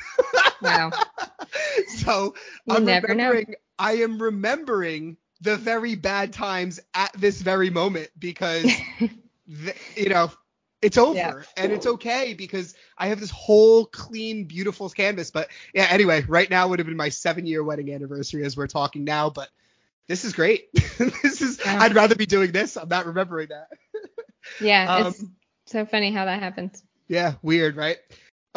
Wow. 0.62 0.90
so 1.88 2.34
You 2.66 2.76
I'm 2.76 2.84
never 2.84 3.14
know. 3.14 3.36
remembering, 3.36 3.54
I 3.78 3.92
am 3.96 4.20
remembering 4.22 5.16
the 5.40 5.56
very 5.56 5.94
bad 5.94 6.32
times 6.32 6.80
at 6.94 7.12
this 7.14 7.40
very 7.40 7.70
moment 7.70 8.08
because, 8.18 8.82
you 9.96 10.08
know, 10.08 10.30
it's 10.82 10.98
over 10.98 11.16
Yeah. 11.16 11.32
and 11.56 11.72
it's 11.72 11.86
okay 11.86 12.34
because 12.34 12.74
I 12.98 13.08
have 13.08 13.20
this 13.20 13.30
whole 13.30 13.86
clean, 13.86 14.44
beautiful 14.44 14.88
canvas. 14.90 15.30
But 15.30 15.48
yeah, 15.74 15.86
anyway, 15.90 16.24
right 16.28 16.48
now 16.50 16.68
would 16.68 16.78
have 16.78 16.86
been 16.86 16.96
my 16.96 17.08
seven 17.10 17.46
year 17.46 17.62
wedding 17.62 17.92
anniversary 17.92 18.44
as 18.44 18.56
we're 18.56 18.66
talking 18.66 19.04
now. 19.04 19.30
But 19.30 19.48
this 20.08 20.24
is 20.24 20.32
great. 20.32 20.68
this 20.98 21.42
is, 21.42 21.60
Yeah. 21.64 21.80
I'd 21.80 21.94
rather 21.94 22.14
be 22.14 22.26
doing 22.26 22.52
this. 22.52 22.76
I'm 22.76 22.88
not 22.88 23.06
remembering 23.06 23.48
that. 23.48 23.68
Yeah, 24.58 24.88
it's 24.92 25.16
Um, 25.18 25.34
so 25.66 25.84
funny 25.86 26.12
how 26.12 26.24
that 26.26 26.40
happens. 26.40 26.82
Yeah, 27.08 27.34
weird, 27.42 27.76
right? 27.76 27.98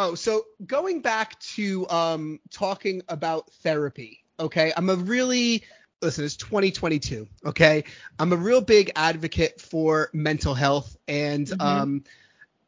Oh, 0.01 0.15
so 0.15 0.45
going 0.65 1.01
back 1.01 1.37
to 1.55 1.85
um 1.89 2.39
talking 2.51 3.01
about 3.09 3.51
therapy, 3.63 4.23
okay? 4.39 4.71
I'm 4.77 4.89
a 4.89 4.95
really 4.95 5.63
listen, 6.01 6.23
it's 6.23 6.37
2022, 6.37 7.27
okay? 7.47 7.83
I'm 8.17 8.31
a 8.31 8.37
real 8.37 8.61
big 8.61 8.93
advocate 8.95 9.59
for 9.59 10.09
mental 10.13 10.53
health 10.53 10.95
and 11.09 11.45
Mhm. 11.47 11.59
um 11.59 12.03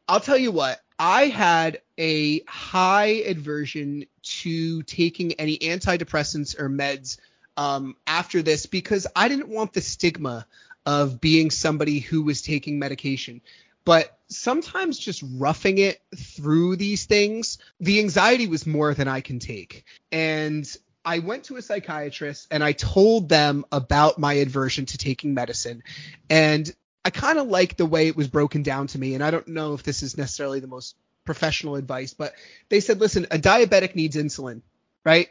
I'll 0.09 0.19
tell 0.19 0.38
you 0.38 0.51
what, 0.51 0.82
I 0.99 1.27
had 1.27 1.82
a 1.97 2.43
high 2.49 3.23
aversion 3.25 4.07
to 4.41 4.84
taking 4.84 5.32
any 5.36 5.57
antidepressants 5.57 6.59
or 6.59 6.67
meds 6.67 7.17
um 7.55 7.95
after 8.05 8.41
this 8.41 8.65
because 8.65 9.07
I 9.15 9.29
didn't 9.29 9.47
want 9.47 9.71
the 9.71 9.79
stigma 9.79 10.45
of 10.86 11.21
being 11.21 11.49
somebody 11.49 11.99
who 11.99 12.23
was 12.23 12.41
taking 12.41 12.77
medication 12.77 13.39
but 13.84 14.17
sometimes 14.27 14.97
just 14.97 15.23
roughing 15.36 15.77
it 15.77 16.01
through 16.15 16.75
these 16.75 17.05
things, 17.05 17.57
the 17.79 17.99
anxiety 17.99 18.47
was 18.47 18.65
more 18.65 18.93
than 18.93 19.07
I 19.07 19.21
can 19.21 19.39
take. 19.39 19.84
And 20.11 20.65
I 21.03 21.19
went 21.19 21.45
to 21.45 21.57
a 21.57 21.61
psychiatrist 21.61 22.47
and 22.51 22.63
I 22.63 22.73
told 22.73 23.27
them 23.27 23.65
about 23.71 24.19
my 24.19 24.34
aversion 24.34 24.86
to 24.88 24.97
taking 24.97 25.34
medicine. 25.34 25.84
And 26.29 26.73
I 27.03 27.09
kind 27.09 27.39
of 27.39 27.47
like 27.47 27.75
the 27.75 27.86
way 27.86 28.07
it 28.07 28.15
was 28.15 28.27
broken 28.27 28.63
down 28.63 28.88
to 28.88 28.99
me. 28.99 29.15
And 29.15 29.23
I 29.23 29.32
don't 29.32 29.47
know 29.47 29.73
if 29.73 29.84
this 29.84 30.03
is 30.03 30.17
necessarily 30.17 30.59
the 30.59 30.67
most 30.67 30.95
professional 31.25 31.75
advice, 31.75 32.13
but 32.13 32.34
they 32.69 32.79
said, 32.79 32.99
listen, 32.99 33.25
a 33.32 33.38
diabetic 33.38 33.95
needs 33.95 34.15
insulin, 34.15 34.61
right? 35.03 35.29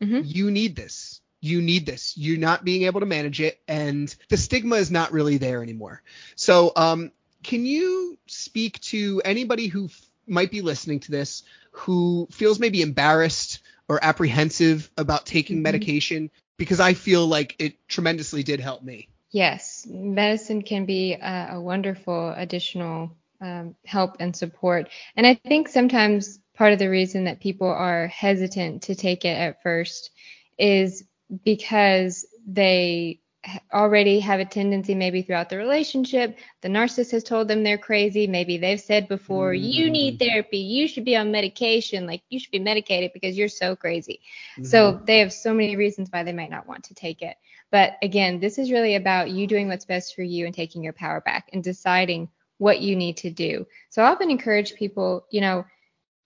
Mhm. 0.00 0.22
You 0.24 0.50
need 0.50 0.76
this. 0.76 1.20
You 1.40 1.60
need 1.60 1.86
this. 1.86 2.16
You're 2.16 2.38
not 2.38 2.64
being 2.64 2.82
able 2.82 3.00
to 3.00 3.06
manage 3.06 3.40
it. 3.40 3.60
And 3.66 4.14
the 4.28 4.36
stigma 4.36 4.76
is 4.76 4.90
not 4.92 5.12
really 5.12 5.38
there 5.38 5.62
anymore. 5.62 6.02
So, 6.36 6.72
um, 6.76 7.10
can 7.42 7.66
you 7.66 8.18
speak 8.26 8.80
to 8.80 9.22
anybody 9.24 9.66
who 9.66 9.86
f- 9.86 10.10
might 10.26 10.50
be 10.50 10.60
listening 10.60 11.00
to 11.00 11.10
this 11.10 11.42
who 11.72 12.28
feels 12.30 12.58
maybe 12.58 12.82
embarrassed 12.82 13.60
or 13.88 14.02
apprehensive 14.02 14.90
about 14.96 15.26
taking 15.26 15.58
Mhm. 15.58 15.62
medication? 15.62 16.30
Because 16.58 16.80
I 16.80 16.94
feel 16.94 17.26
like 17.26 17.56
it 17.58 17.74
tremendously 17.88 18.42
did 18.42 18.60
help 18.60 18.82
me. 18.82 19.08
Yes, 19.30 19.86
medicine 19.88 20.62
can 20.62 20.84
be 20.84 21.14
a, 21.14 21.48
a 21.52 21.60
wonderful 21.60 22.30
additional 22.36 23.10
um, 23.40 23.74
help 23.84 24.16
and 24.20 24.36
support. 24.36 24.88
And 25.16 25.26
I 25.26 25.34
think 25.34 25.68
sometimes 25.68 26.38
part 26.54 26.72
of 26.74 26.78
the 26.78 26.90
reason 26.90 27.24
that 27.24 27.40
people 27.40 27.66
are 27.68 28.06
hesitant 28.08 28.82
to 28.84 28.94
take 28.94 29.24
it 29.24 29.36
at 29.36 29.62
first 29.62 30.10
is 30.58 31.04
because 31.44 32.26
they 32.46 33.21
already 33.72 34.20
have 34.20 34.38
a 34.38 34.44
tendency 34.44 34.94
maybe 34.94 35.22
throughout 35.22 35.48
the 35.48 35.56
relationship 35.56 36.38
the 36.60 36.68
narcissist 36.68 37.10
has 37.10 37.24
told 37.24 37.48
them 37.48 37.64
they're 37.64 37.76
crazy 37.76 38.28
maybe 38.28 38.56
they've 38.56 38.80
said 38.80 39.08
before 39.08 39.52
you 39.52 39.86
mm-hmm. 39.86 39.92
need 39.92 40.18
therapy 40.18 40.58
you 40.58 40.86
should 40.86 41.04
be 41.04 41.16
on 41.16 41.32
medication 41.32 42.06
like 42.06 42.22
you 42.28 42.38
should 42.38 42.52
be 42.52 42.60
medicated 42.60 43.10
because 43.12 43.36
you're 43.36 43.48
so 43.48 43.74
crazy 43.74 44.20
mm-hmm. 44.52 44.64
so 44.64 45.00
they 45.04 45.18
have 45.18 45.32
so 45.32 45.52
many 45.52 45.74
reasons 45.74 46.08
why 46.10 46.22
they 46.22 46.32
might 46.32 46.50
not 46.50 46.66
want 46.66 46.84
to 46.84 46.94
take 46.94 47.22
it. 47.22 47.36
But 47.70 47.94
again, 48.02 48.40
this 48.40 48.58
is 48.58 48.70
really 48.70 48.94
about 48.94 49.30
you 49.30 49.46
doing 49.46 49.68
what's 49.68 49.84
best 49.84 50.14
for 50.14 50.22
you 50.22 50.46
and 50.46 50.54
taking 50.54 50.82
your 50.82 50.92
power 50.92 51.20
back 51.20 51.48
and 51.52 51.64
deciding 51.64 52.28
what 52.58 52.80
you 52.80 52.96
need 52.96 53.16
to 53.18 53.30
do. 53.30 53.66
So 53.90 54.02
I 54.02 54.10
often 54.10 54.30
encourage 54.30 54.74
people, 54.74 55.26
you 55.30 55.40
know, 55.40 55.64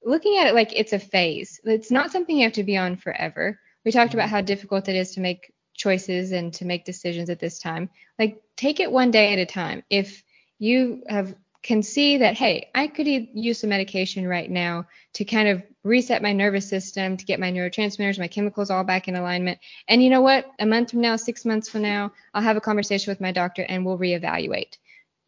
looking 0.05 0.39
at 0.39 0.49
it 0.49 0.55
like 0.55 0.73
it's 0.79 0.93
a 0.93 0.99
phase. 0.99 1.61
It's 1.65 1.91
not 1.91 2.11
something 2.11 2.37
you 2.37 2.45
have 2.45 2.55
to 2.55 2.65
be 2.65 2.77
on 2.77 2.97
forever. 2.97 3.59
We 3.85 3.93
talked 3.93 4.15
about 4.15 4.27
mm-hmm. 4.27 4.35
how 4.35 4.41
difficult 4.43 4.89
it 4.89 4.97
is 4.97 5.13
to 5.13 5.21
make 5.21 5.53
choices 5.77 6.33
and 6.33 6.53
to 6.55 6.65
make 6.65 6.85
decisions 6.85 7.31
at 7.31 7.39
this 7.39 7.59
time. 7.59 7.91
Like 8.19 8.43
take 8.57 8.81
it 8.81 8.91
one 8.91 9.11
day 9.11 9.33
at 9.33 9.39
a 9.39 9.47
time. 9.47 9.83
If 9.91 10.23
you 10.59 11.03
have 11.09 11.35
can 11.63 11.83
see 11.83 12.19
that 12.19 12.35
hey, 12.35 12.71
I 12.75 12.87
could 12.87 13.07
use 13.09 13.59
some 13.59 13.71
medication 13.71 14.27
right 14.27 14.49
now 14.49 14.87
to 15.15 15.25
kind 15.25 15.49
of 15.49 15.65
reset 15.83 16.23
my 16.23 16.33
nervous 16.33 16.69
system, 16.69 17.17
to 17.17 17.25
get 17.25 17.41
my 17.41 17.51
neurotransmitters, 17.51 18.21
my 18.21 18.29
chemicals 18.29 18.71
all 18.71 18.85
back 18.85 19.09
in 19.09 19.17
alignment. 19.17 19.59
And 19.89 20.03
you 20.03 20.09
know 20.09 20.21
what? 20.21 20.49
A 20.61 20.67
month 20.67 20.93
from 20.93 21.01
now, 21.01 21.17
6 21.17 21.45
months 21.45 21.69
from 21.69 21.83
now, 21.83 22.13
I'll 22.33 22.43
have 22.43 22.57
a 22.57 22.61
conversation 22.61 23.11
with 23.11 23.21
my 23.21 23.33
doctor 23.33 23.63
and 23.63 23.85
we'll 23.85 23.99
reevaluate. 23.99 24.77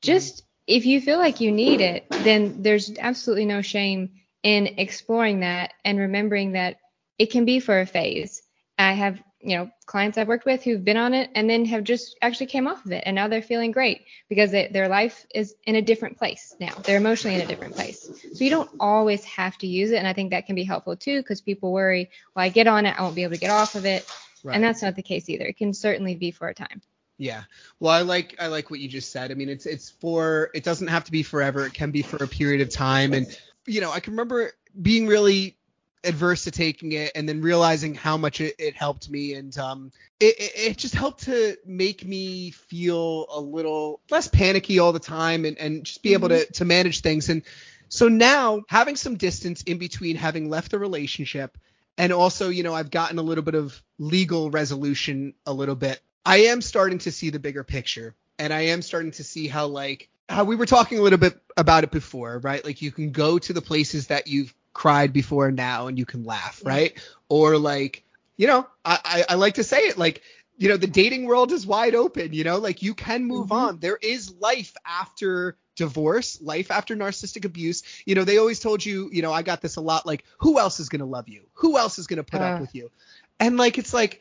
Just 0.01 0.37
mm-hmm. 0.37 0.45
if 0.69 0.87
you 0.87 1.01
feel 1.01 1.19
like 1.19 1.41
you 1.41 1.51
need 1.51 1.81
it, 1.81 2.07
then 2.11 2.63
there's 2.63 2.97
absolutely 2.99 3.47
no 3.47 3.61
shame 3.61 4.11
in 4.45 4.67
exploring 4.79 5.41
that 5.41 5.73
and 5.85 5.99
remembering 5.99 6.53
that 6.53 6.77
it 7.19 7.33
can 7.33 7.45
be 7.45 7.59
for 7.59 7.81
a 7.81 7.87
phase. 7.87 8.43
I 8.79 8.93
have, 8.93 9.21
you 9.41 9.57
know, 9.57 9.71
clients 9.87 10.19
I've 10.19 10.27
worked 10.27 10.47
with 10.47 10.65
who've 10.65 10.85
been 10.85 10.97
on 10.97 11.15
it 11.15 11.31
and 11.35 11.49
then 11.49 11.65
have 11.67 11.85
just 11.85 12.17
actually 12.21 12.47
came 12.47 12.67
off 12.67 12.85
of 12.85 12.91
it 12.91 13.05
and 13.07 13.15
now 13.15 13.29
they're 13.29 13.43
feeling 13.43 13.71
great 13.71 14.05
because 14.29 14.51
they, 14.51 14.69
their 14.69 14.89
life 14.89 15.27
is 15.33 15.55
in 15.65 15.77
a 15.77 15.83
different 15.83 16.19
place 16.19 16.57
now. 16.59 16.75
They're 16.83 16.97
emotionally 16.97 17.37
in 17.37 17.43
a 17.43 17.47
different 17.47 17.75
place. 17.75 18.11
So 18.33 18.45
you 18.45 18.51
don't 18.51 18.71
always 18.81 19.25
have 19.25 19.57
to 19.59 19.67
use 19.67 19.93
it 19.93 19.97
and 19.97 20.09
I 20.09 20.13
think 20.13 20.31
that 20.31 20.47
can 20.47 20.57
be 20.57 20.65
helpful 20.65 20.97
too 20.97 21.21
because 21.21 21.41
people 21.41 21.73
worry, 21.73 22.11
well, 22.35 22.45
I 22.45 22.49
get 22.49 22.67
on 22.67 22.85
it, 22.85 22.99
I 22.99 23.03
won't 23.03 23.15
be 23.15 23.23
able 23.23 23.35
to 23.35 23.41
get 23.41 23.51
off 23.51 23.77
of 23.77 23.87
it. 23.87 24.11
Right. 24.43 24.55
And 24.55 24.65
that's 24.65 24.83
not 24.83 24.97
the 24.97 25.03
case 25.03 25.29
either. 25.29 25.45
It 25.45 25.57
can 25.57 25.73
certainly 25.73 26.17
be 26.17 26.33
for 26.33 26.49
a 26.49 26.55
time. 26.55 26.83
Yeah. 27.17 27.43
Well, 27.81 27.93
I 27.93 28.03
like 28.03 28.37
I 28.39 28.47
like 28.47 28.71
what 28.71 28.79
you 28.79 28.89
just 28.89 29.11
said. 29.11 29.33
I 29.33 29.35
mean, 29.35 29.49
it's 29.49 29.67
it's 29.67 29.91
for 29.91 30.51
it 30.55 30.63
doesn't 30.63 30.87
have 30.87 31.05
to 31.05 31.13
be 31.13 31.25
forever. 31.25 31.67
It 31.67 31.75
can 31.75 31.91
be 31.91 32.03
for 32.03 32.23
a 32.23 32.29
period 32.29 32.61
of 32.61 32.71
time 32.71 33.13
and 33.13 33.27
you 33.67 33.81
know, 33.81 33.91
I 33.91 34.01
can 34.01 34.13
remember 34.13 34.53
being 34.81 35.07
really 35.07 35.58
adverse 36.05 36.45
to 36.45 36.51
taking 36.51 36.93
it 36.93 37.13
and 37.15 37.29
then 37.29 37.41
realizing 37.41 37.95
how 37.95 38.17
much 38.17 38.41
it, 38.41 38.55
it 38.59 38.75
helped 38.75 39.11
me 39.11 39.35
and 39.35 39.59
um 39.59 39.93
it, 40.21 40.35
it, 40.39 40.77
just 40.77 40.95
helped 40.95 41.25
to 41.25 41.57
make 41.65 42.05
me 42.05 42.51
feel 42.51 43.27
a 43.31 43.41
little 43.41 44.01
less 44.11 44.29
panicky 44.29 44.79
all 44.79 44.93
the 44.93 44.99
time 44.99 45.45
and, 45.45 45.59
and 45.59 45.85
just 45.85 46.03
be 46.03 46.13
able 46.13 46.29
to 46.29 46.45
to 46.53 46.65
manage 46.65 47.01
things 47.01 47.29
and 47.29 47.43
so 47.89 48.09
now 48.09 48.63
having 48.69 48.97
some 48.97 49.17
distance 49.17 49.63
in 49.63 49.79
between 49.79 50.17
having 50.17 50.49
left 50.49 50.71
the 50.71 50.79
relationship 50.79 51.59
and 51.97 52.13
also 52.13 52.49
you 52.49 52.63
know 52.63 52.75
I've 52.75 52.91
gotten 52.91 53.19
a 53.19 53.23
little 53.23 53.45
bit 53.45 53.55
of 53.55 53.81
legal 53.99 54.51
resolution 54.51 55.35
a 55.47 55.53
little 55.53 55.77
bit 55.77 56.01
I 56.25 56.43
am 56.43 56.61
starting 56.61 56.99
to 56.99 57.13
see 57.13 57.31
the 57.31 57.39
bigger 57.39 57.65
picture 57.65 58.15
and 58.39 58.53
I 58.53 58.67
am 58.67 58.83
starting 58.83 59.11
to 59.13 59.25
see 59.25 59.49
how 59.49 59.67
like 59.67 60.09
how 60.29 60.45
we 60.45 60.57
were 60.57 60.67
talking 60.67 60.99
a 60.99 61.03
little 61.03 61.19
bit 61.19 61.41
about 61.57 61.85
it 61.85 61.91
before, 61.91 62.39
right? 62.39 62.65
Like 62.65 62.83
you 62.83 62.93
can 62.93 63.13
go 63.13 63.39
to 63.39 63.53
the 63.53 63.63
places 63.63 64.09
that 64.09 64.27
you've 64.27 64.55
cried 64.73 65.13
before 65.13 65.51
now 65.51 65.87
and 65.89 65.99
you 65.99 66.07
can 66.07 66.25
laugh, 66.25 66.63
right? 66.65 66.93
Or 67.29 67.59
like, 67.59 68.05
you 68.37 68.47
know, 68.47 68.67
I, 68.85 68.99
I, 69.05 69.25
I 69.31 69.35
like 69.35 69.55
to 69.55 69.65
say 69.65 69.79
it 69.89 69.99
like, 69.99 70.23
you 70.57 70.69
know, 70.69 70.77
the 70.77 70.87
dating 70.87 71.27
world 71.27 71.53
is 71.53 71.67
wide 71.67 71.95
open, 71.95 72.33
you 72.33 72.45
know, 72.45 72.59
like 72.59 72.83
you 72.83 72.95
can 72.95 73.25
move 73.25 73.49
Mhm. 73.49 73.53
on. 73.53 73.79
There 73.79 73.99
is 74.01 74.33
life 74.41 74.75
after 74.85 75.57
divorce, 75.77 76.41
life 76.43 76.71
after 76.73 76.97
narcissistic 76.97 77.45
abuse. 77.45 77.83
You 78.05 78.17
know, 78.17 78.25
they 78.25 78.39
always 78.39 78.59
told 78.59 78.85
you, 78.85 79.09
you 79.13 79.23
know, 79.23 79.33
I 79.33 79.43
got 79.43 79.61
this 79.61 79.77
a 79.77 79.81
lot 79.81 80.07
like, 80.07 80.25
who 80.39 80.59
else 80.59 80.81
is 80.81 80.89
going 80.89 81.01
to 81.01 81.07
love 81.07 81.29
you? 81.29 81.43
Who 81.55 81.79
else 81.79 81.99
is 81.99 82.07
going 82.09 82.17
to 82.17 82.25
put 82.25 82.41
up 82.43 82.59
Uh. 82.59 82.61
with 82.61 82.75
you? 82.75 82.91
And 83.39 83.57
like, 83.57 83.79
it's 83.79 83.95
like, 83.95 84.21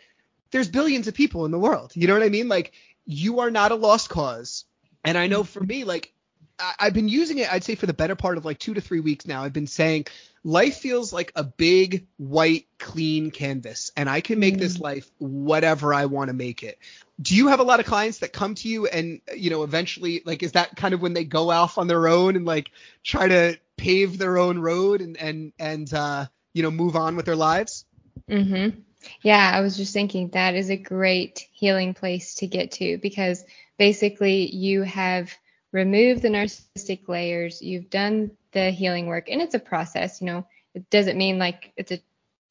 there's 0.52 0.70
billions 0.70 1.08
of 1.08 1.14
people 1.16 1.46
in 1.46 1.52
the 1.52 1.60
world. 1.60 1.92
You 1.96 2.08
know 2.08 2.14
what 2.14 2.24
I 2.24 2.30
mean? 2.30 2.48
Like, 2.48 2.72
you 3.06 3.40
are 3.40 3.50
not 3.52 3.72
a 3.72 3.76
lost 3.76 4.10
cause. 4.10 4.66
And 5.04 5.18
I 5.18 5.28
know 5.28 5.44
for 5.44 5.60
me, 5.62 5.84
like, 5.84 6.14
I- 6.60 6.74
I've 6.80 6.94
been 6.94 7.10
using 7.10 7.40
it. 7.40 7.52
I'd 7.52 7.64
say 7.64 7.76
for 7.76 7.86
the 7.88 7.94
better 7.94 8.16
part 8.16 8.38
of 8.38 8.46
like 8.46 8.60
two 8.60 8.74
to 8.76 8.82
three 8.82 9.00
weeks 9.00 9.26
now. 9.26 9.44
I've 9.44 9.54
been 9.54 9.68
saying 9.68 10.06
life 10.48 10.78
feels 10.78 11.12
like 11.12 11.34
a 11.36 11.44
big 11.44 12.08
white 12.16 12.68
clean 12.80 13.32
canvas, 13.32 13.92
and 13.98 14.10
I 14.10 14.22
can 14.22 14.40
make 14.40 14.58
this 14.58 14.80
life 14.80 15.12
whatever 15.18 15.94
I 15.94 16.06
want 16.06 16.30
to 16.30 16.34
make 16.34 16.64
it. 16.64 16.80
Do 17.22 17.36
you 17.36 17.50
have 17.50 17.60
a 17.60 17.64
lot 17.64 17.82
of 17.82 17.86
clients 17.86 18.20
that 18.20 18.32
come 18.32 18.56
to 18.56 18.70
you 18.70 18.88
and 18.88 19.20
you 19.36 19.50
know 19.50 19.64
eventually 19.64 20.22
like 20.26 20.44
is 20.44 20.54
that 20.54 20.78
kind 20.78 20.94
of 20.94 21.02
when 21.02 21.14
they 21.14 21.26
go 21.26 21.52
off 21.52 21.78
on 21.78 21.88
their 21.88 22.08
own 22.08 22.38
and 22.38 22.46
like 22.46 22.72
try 23.04 23.28
to 23.28 23.60
pave 23.76 24.18
their 24.18 24.38
own 24.38 24.60
road 24.60 25.02
and 25.02 25.18
and 25.18 25.52
and 25.60 25.94
uh, 25.94 26.26
you 26.54 26.64
know 26.64 26.72
move 26.72 26.96
on 26.96 27.18
with 27.18 27.26
their 27.26 27.36
lives? 27.36 27.84
Mm-hmm. 28.30 28.80
Yeah, 29.22 29.52
I 29.54 29.60
was 29.60 29.76
just 29.76 29.92
thinking 29.92 30.30
that 30.30 30.56
is 30.56 30.70
a 30.70 30.78
great 30.78 31.46
healing 31.52 31.94
place 31.94 32.36
to 32.36 32.48
get 32.48 32.72
to 32.74 32.98
because 33.00 33.44
basically 33.78 34.50
you 34.56 34.84
have 34.84 35.30
removed 35.74 36.22
the 36.22 36.30
narcissistic 36.30 37.10
layers, 37.10 37.62
you've 37.62 37.90
done 37.90 38.32
the 38.58 38.72
healing 38.72 39.08
work, 39.08 39.30
and 39.30 39.42
it's 39.42 39.56
a 39.56 39.60
process. 39.60 40.22
You 40.22 40.28
know, 40.28 40.48
it 40.74 40.90
doesn't 40.90 41.18
mean 41.18 41.38
like 41.38 41.72
it's 41.78 41.92
a 41.92 42.00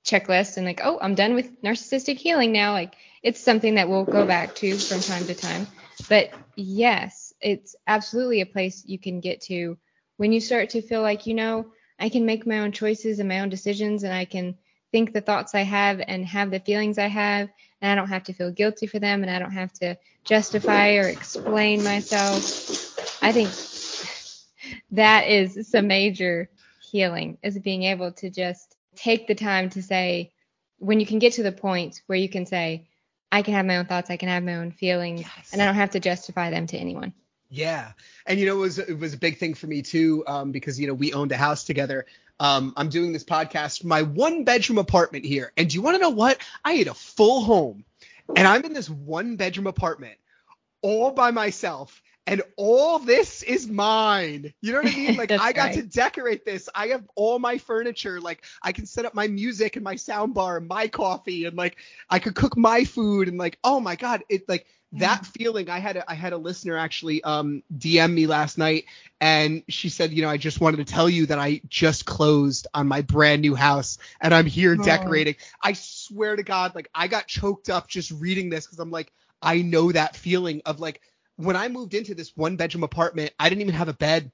checklist 0.04 0.56
and 0.56 0.64
like, 0.64 0.80
oh, 0.82 0.98
I'm 1.00 1.14
done 1.14 1.34
with 1.34 1.62
narcissistic 1.62 2.16
healing 2.16 2.52
now. 2.52 2.72
Like, 2.72 2.94
it's 3.22 3.40
something 3.40 3.74
that 3.74 3.88
we'll 3.88 4.04
go 4.04 4.24
back 4.24 4.54
to 4.56 4.76
from 4.78 5.00
time 5.00 5.24
to 5.26 5.34
time. 5.34 5.66
But 6.08 6.30
yes, 6.54 7.34
it's 7.40 7.74
absolutely 7.86 8.40
a 8.40 8.46
place 8.46 8.84
you 8.86 8.98
can 8.98 9.20
get 9.20 9.40
to 9.42 9.76
when 10.16 10.32
you 10.32 10.40
start 10.40 10.70
to 10.70 10.82
feel 10.82 11.02
like, 11.02 11.26
you 11.26 11.34
know, 11.34 11.66
I 11.98 12.08
can 12.08 12.24
make 12.24 12.46
my 12.46 12.60
own 12.60 12.72
choices 12.72 13.18
and 13.18 13.28
my 13.28 13.40
own 13.40 13.48
decisions 13.48 14.04
and 14.04 14.12
I 14.12 14.26
can 14.26 14.56
think 14.92 15.12
the 15.12 15.20
thoughts 15.20 15.54
I 15.54 15.62
have 15.62 16.00
and 16.06 16.24
have 16.26 16.50
the 16.50 16.60
feelings 16.60 16.98
I 16.98 17.08
have, 17.08 17.48
and 17.80 17.90
I 17.90 17.94
don't 17.94 18.08
have 18.08 18.24
to 18.24 18.32
feel 18.32 18.50
guilty 18.50 18.86
for 18.86 18.98
them, 18.98 19.22
and 19.22 19.30
I 19.30 19.38
don't 19.38 19.50
have 19.50 19.72
to 19.74 19.98
justify 20.24 20.94
or 20.94 21.08
explain 21.08 21.82
myself. 21.82 23.22
I 23.22 23.32
think 23.32 23.50
that 24.92 25.28
is 25.28 25.68
some 25.68 25.86
major 25.88 26.48
healing, 26.90 27.38
is 27.42 27.58
being 27.58 27.82
able 27.84 28.12
to 28.12 28.30
just 28.30 28.76
take 28.94 29.26
the 29.26 29.34
time 29.34 29.70
to 29.70 29.82
say, 29.82 30.32
when 30.78 31.00
you 31.00 31.06
can 31.06 31.18
get 31.18 31.34
to 31.34 31.42
the 31.42 31.52
point 31.52 32.02
where 32.06 32.18
you 32.18 32.28
can 32.28 32.46
say, 32.46 32.88
I 33.32 33.42
can 33.42 33.54
have 33.54 33.66
my 33.66 33.78
own 33.78 33.86
thoughts, 33.86 34.10
I 34.10 34.16
can 34.16 34.28
have 34.28 34.42
my 34.42 34.56
own 34.56 34.70
feelings, 34.70 35.20
Yes. 35.22 35.52
and 35.52 35.60
I 35.60 35.66
don't 35.66 35.74
have 35.74 35.90
to 35.90 36.00
justify 36.00 36.50
them 36.50 36.66
to 36.68 36.76
anyone. 36.78 37.12
Yeah, 37.48 37.92
and 38.26 38.40
you 38.40 38.46
know 38.46 38.56
it 38.56 38.60
was 38.60 38.78
it 38.78 38.98
was 38.98 39.14
a 39.14 39.18
big 39.18 39.38
thing 39.38 39.54
for 39.54 39.66
me 39.68 39.82
too 39.82 40.24
um, 40.26 40.50
because 40.50 40.80
you 40.80 40.88
know 40.88 40.94
we 40.94 41.12
owned 41.12 41.30
a 41.32 41.36
house 41.36 41.62
together. 41.64 42.06
Um, 42.40 42.74
I'm 42.76 42.88
doing 42.88 43.12
this 43.12 43.24
podcast 43.24 43.80
from 43.80 43.88
my 43.88 44.02
one 44.02 44.44
bedroom 44.44 44.78
apartment 44.78 45.24
here, 45.24 45.52
and 45.56 45.70
do 45.70 45.74
you 45.76 45.82
want 45.82 45.94
to 45.96 46.00
know 46.00 46.10
what? 46.10 46.38
I 46.64 46.72
had 46.72 46.88
a 46.88 46.94
full 46.94 47.42
home, 47.42 47.84
and 48.34 48.46
I'm 48.48 48.64
in 48.64 48.72
this 48.72 48.90
one 48.90 49.36
bedroom 49.36 49.68
apartment 49.68 50.18
all 50.82 51.12
by 51.12 51.30
myself. 51.30 52.02
And 52.26 52.42
all 52.56 52.98
this 52.98 53.42
is 53.42 53.68
mine. 53.68 54.52
You 54.60 54.72
know 54.72 54.78
what 54.78 54.88
I 54.88 54.90
mean? 54.90 55.16
Like 55.16 55.32
I 55.38 55.52
got 55.52 55.72
to 55.72 55.82
decorate 55.82 56.44
this. 56.44 56.68
I 56.74 56.88
have 56.88 57.04
all 57.14 57.38
my 57.38 57.58
furniture. 57.58 58.20
Like 58.20 58.44
I 58.62 58.72
can 58.72 58.86
set 58.86 59.04
up 59.04 59.14
my 59.14 59.28
music 59.28 59.76
and 59.76 59.84
my 59.84 59.96
sound 59.96 60.34
bar 60.34 60.56
and 60.58 60.68
my 60.68 60.88
coffee 60.88 61.44
and 61.44 61.56
like 61.56 61.76
I 62.10 62.18
could 62.18 62.34
cook 62.34 62.56
my 62.56 62.84
food 62.84 63.28
and 63.28 63.38
like 63.38 63.58
oh 63.64 63.80
my 63.80 63.96
god, 63.96 64.22
it 64.28 64.48
like 64.48 64.66
that 64.92 65.26
feeling 65.26 65.68
i 65.68 65.78
had 65.78 65.96
a, 65.96 66.10
i 66.10 66.14
had 66.14 66.32
a 66.32 66.36
listener 66.36 66.76
actually 66.76 67.22
um 67.24 67.62
dm 67.76 68.12
me 68.12 68.26
last 68.26 68.56
night 68.56 68.84
and 69.20 69.62
she 69.68 69.88
said 69.88 70.12
you 70.12 70.22
know 70.22 70.28
i 70.28 70.36
just 70.36 70.60
wanted 70.60 70.76
to 70.78 70.84
tell 70.84 71.08
you 71.08 71.26
that 71.26 71.38
i 71.38 71.60
just 71.68 72.04
closed 72.06 72.66
on 72.74 72.86
my 72.86 73.02
brand 73.02 73.42
new 73.42 73.54
house 73.54 73.98
and 74.20 74.32
i'm 74.34 74.46
here 74.46 74.76
Oh. 74.76 74.82
decorating 74.84 75.34
i 75.62 75.72
swear 75.72 76.36
to 76.36 76.42
god 76.42 76.74
like 76.74 76.88
i 76.94 77.08
got 77.08 77.26
choked 77.26 77.68
up 77.68 77.88
just 77.88 78.10
reading 78.12 78.48
this 78.50 78.66
because 78.66 78.78
i'm 78.78 78.90
like 78.90 79.12
i 79.42 79.60
know 79.62 79.90
that 79.92 80.16
feeling 80.16 80.62
of 80.64 80.80
like 80.80 81.00
when 81.36 81.56
i 81.56 81.68
moved 81.68 81.94
into 81.94 82.14
this 82.14 82.32
one 82.36 82.56
bedroom 82.56 82.84
apartment 82.84 83.32
i 83.38 83.48
didn't 83.48 83.62
even 83.62 83.74
have 83.74 83.88
a 83.88 83.94
bed 83.94 84.30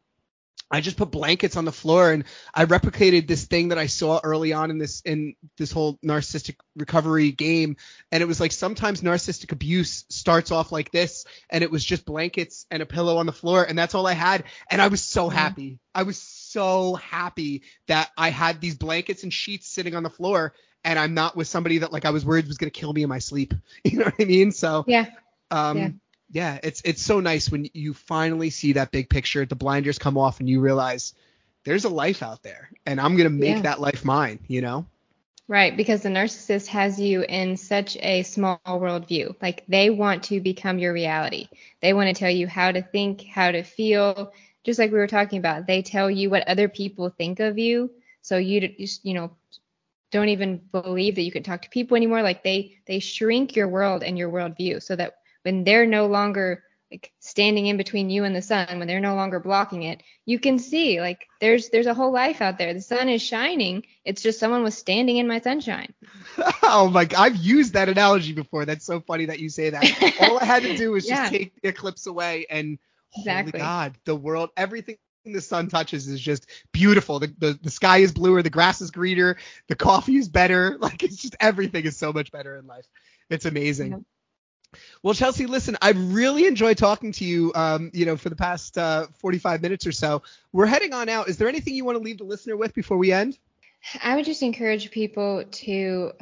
I 0.70 0.80
just 0.80 0.96
put 0.96 1.10
blankets 1.10 1.56
on 1.56 1.66
the 1.66 1.72
floor 1.72 2.10
and 2.12 2.24
I 2.54 2.64
replicated 2.64 3.28
this 3.28 3.44
thing 3.44 3.68
that 3.68 3.78
I 3.78 3.86
saw 3.86 4.20
early 4.24 4.54
on 4.54 4.70
in 4.70 4.78
this 4.78 5.02
in 5.02 5.34
this 5.58 5.70
whole 5.70 5.98
narcissistic 6.02 6.56
recovery 6.76 7.30
game 7.30 7.76
and 8.10 8.22
it 8.22 8.26
was 8.26 8.40
like 8.40 8.52
sometimes 8.52 9.02
narcissistic 9.02 9.52
abuse 9.52 10.06
starts 10.08 10.50
off 10.50 10.72
like 10.72 10.90
this 10.90 11.26
and 11.50 11.62
it 11.62 11.70
was 11.70 11.84
just 11.84 12.06
blankets 12.06 12.64
and 12.70 12.82
a 12.82 12.86
pillow 12.86 13.18
on 13.18 13.26
the 13.26 13.32
floor 13.32 13.62
and 13.62 13.76
that's 13.78 13.94
all 13.94 14.06
I 14.06 14.14
had 14.14 14.44
and 14.70 14.80
I 14.80 14.88
was 14.88 15.02
so 15.02 15.28
Mhm. 15.28 15.32
happy. 15.34 15.78
I 15.94 16.04
was 16.04 16.16
so 16.16 16.94
happy 16.94 17.64
that 17.88 18.10
I 18.16 18.30
had 18.30 18.62
these 18.62 18.76
blankets 18.76 19.24
and 19.24 19.32
sheets 19.32 19.68
sitting 19.68 19.94
on 19.94 20.02
the 20.02 20.10
floor 20.10 20.54
and 20.84 20.98
I'm 20.98 21.12
not 21.12 21.36
with 21.36 21.48
somebody 21.48 21.78
that 21.78 21.92
like 21.92 22.06
I 22.06 22.10
was 22.10 22.24
worried 22.24 22.46
was 22.46 22.56
going 22.56 22.70
to 22.70 22.80
kill 22.80 22.94
me 22.94 23.02
in 23.02 23.10
my 23.10 23.18
sleep. 23.18 23.52
You 23.84 23.98
know 23.98 24.04
what 24.06 24.14
I 24.18 24.24
mean? 24.24 24.52
So 24.52 24.84
Yeah. 24.88 25.04
um, 25.50 25.76
Yeah. 25.76 25.88
Yeah. 26.32 26.58
it's 26.62 26.82
it's 26.84 27.02
so 27.02 27.20
nice 27.20 27.50
when 27.50 27.68
you 27.74 27.94
finally 27.94 28.50
see 28.50 28.72
that 28.72 28.90
big 28.90 29.08
picture, 29.08 29.46
the 29.46 29.54
blinders 29.54 29.98
come 29.98 30.18
off, 30.18 30.40
and 30.40 30.48
you 30.48 30.60
realize 30.60 31.14
there's 31.64 31.84
a 31.84 31.88
life 31.88 32.22
out 32.22 32.42
there, 32.42 32.70
and 32.86 33.00
I'm 33.00 33.16
gonna 33.16 33.30
make 33.30 33.56
Yeah. 33.56 33.62
that 33.62 33.80
life 33.80 34.04
mine. 34.04 34.40
You 34.48 34.62
know? 34.62 34.86
Right, 35.48 35.76
because 35.76 36.02
the 36.02 36.08
narcissist 36.08 36.68
has 36.68 36.98
you 36.98 37.22
in 37.22 37.56
such 37.56 37.96
a 38.00 38.22
small 38.22 38.60
world 38.66 39.06
view. 39.08 39.36
Like 39.42 39.64
they 39.68 39.90
want 39.90 40.24
to 40.24 40.40
become 40.40 40.78
your 40.78 40.92
reality. 40.92 41.48
They 41.80 41.92
want 41.92 42.08
to 42.08 42.18
tell 42.18 42.30
you 42.30 42.46
how 42.46 42.72
to 42.72 42.80
think, 42.80 43.22
how 43.24 43.50
to 43.52 43.62
feel, 43.62 44.32
just 44.64 44.78
like 44.78 44.90
we 44.92 44.98
were 44.98 45.06
talking 45.06 45.38
about. 45.38 45.66
They 45.66 45.82
tell 45.82 46.10
you 46.10 46.30
what 46.30 46.48
other 46.48 46.68
people 46.68 47.10
think 47.10 47.40
of 47.40 47.58
you, 47.58 47.90
so 48.22 48.38
you 48.38 48.74
you 48.78 49.14
know 49.14 49.32
don't 50.10 50.28
even 50.28 50.60
believe 50.70 51.16
that 51.16 51.22
you 51.22 51.32
can 51.32 51.42
talk 51.42 51.62
to 51.62 51.70
people 51.70 51.96
anymore. 51.96 52.22
Like 52.22 52.42
they 52.44 52.78
they 52.86 53.00
shrink 53.00 53.56
your 53.56 53.68
world 53.68 54.02
and 54.02 54.16
your 54.16 54.30
worldview 54.30 54.82
so 54.82 54.94
that 54.96 55.14
when 55.42 55.64
they're 55.64 55.86
no 55.86 56.06
longer 56.06 56.64
like 56.90 57.12
standing 57.20 57.66
in 57.66 57.76
between 57.78 58.10
you 58.10 58.24
and 58.24 58.34
the 58.36 58.42
sun, 58.42 58.78
when 58.78 58.86
they're 58.86 59.00
no 59.00 59.14
longer 59.14 59.40
blocking 59.40 59.82
it, 59.82 60.02
you 60.24 60.38
can 60.38 60.58
see 60.58 61.00
like 61.00 61.28
there's 61.40 61.70
there's 61.70 61.86
a 61.86 61.94
whole 61.94 62.12
life 62.12 62.40
out 62.42 62.58
there. 62.58 62.74
The 62.74 62.80
sun 62.80 63.08
is 63.08 63.22
shining. 63.22 63.84
It's 64.04 64.22
just 64.22 64.40
someone 64.40 64.62
was 64.62 64.76
standing 64.76 65.16
in 65.18 65.28
my 65.28 65.40
sunshine. 65.40 65.94
oh 66.62 66.88
my! 66.88 67.08
i've 67.18 67.36
used 67.36 67.74
that 67.74 67.88
analogy 67.88 68.32
before. 68.32 68.64
That's 68.66 68.84
so 68.84 69.00
funny 69.00 69.26
that 69.26 69.40
you 69.40 69.48
say 69.50 69.70
that. 69.70 69.92
All 70.16 70.38
I 70.38 70.44
had 70.44 70.64
to 70.64 70.74
do 70.74 70.92
was 70.92 71.08
Yeah. 71.08 71.24
just 71.24 71.26
take 71.26 71.60
the 71.62 71.68
eclipse 71.68 72.06
away, 72.06 72.46
and 72.50 72.78
Exactly. 73.16 73.52
holy 73.52 73.52
God, 73.52 73.96
the 74.04 74.14
world, 74.16 74.50
everything 74.56 74.96
the 74.98 75.40
sun 75.40 75.68
touches 75.68 76.08
is 76.08 76.20
just 76.20 76.46
beautiful. 76.72 77.20
The, 77.20 77.34
the 77.38 77.58
the 77.62 77.70
sky 77.70 77.98
is 77.98 78.12
bluer, 78.12 78.42
the 78.42 78.50
grass 78.50 78.80
is 78.82 78.90
greener, 78.90 79.36
the 79.68 79.76
coffee 79.76 80.16
is 80.16 80.28
better. 80.28 80.76
Like 80.80 81.02
it's 81.02 81.16
just 81.16 81.36
everything 81.40 81.84
is 81.84 81.96
so 81.96 82.12
much 82.12 82.32
better 82.32 82.56
in 82.56 82.66
life. 82.66 82.86
It's 83.30 83.46
amazing. 83.46 84.04
Well, 85.02 85.14
Chelsey, 85.14 85.46
listen, 85.46 85.76
I've 85.82 86.14
really 86.14 86.46
enjoyed 86.46 86.78
talking 86.78 87.12
to 87.12 87.24
you. 87.24 87.52
Um, 87.54 87.90
you 87.92 88.06
know, 88.06 88.16
for 88.16 88.28
the 88.28 88.36
past 88.36 88.78
uh, 88.78 89.06
45 89.18 89.62
minutes 89.62 89.86
or 89.86 89.92
so. 89.92 90.22
We're 90.52 90.66
heading 90.66 90.92
on 90.92 91.08
out. 91.08 91.28
Is 91.28 91.36
there 91.36 91.48
anything 91.48 91.74
you 91.74 91.84
want 91.84 91.98
to 91.98 92.02
leave 92.02 92.18
the 92.18 92.24
listener 92.24 92.56
with 92.56 92.74
before 92.74 92.96
we 92.96 93.12
end? 93.12 93.38
I 94.02 94.16
would 94.16 94.24
just 94.24 94.42
encourage 94.42 94.90
people 94.90 95.44
to 95.44 96.12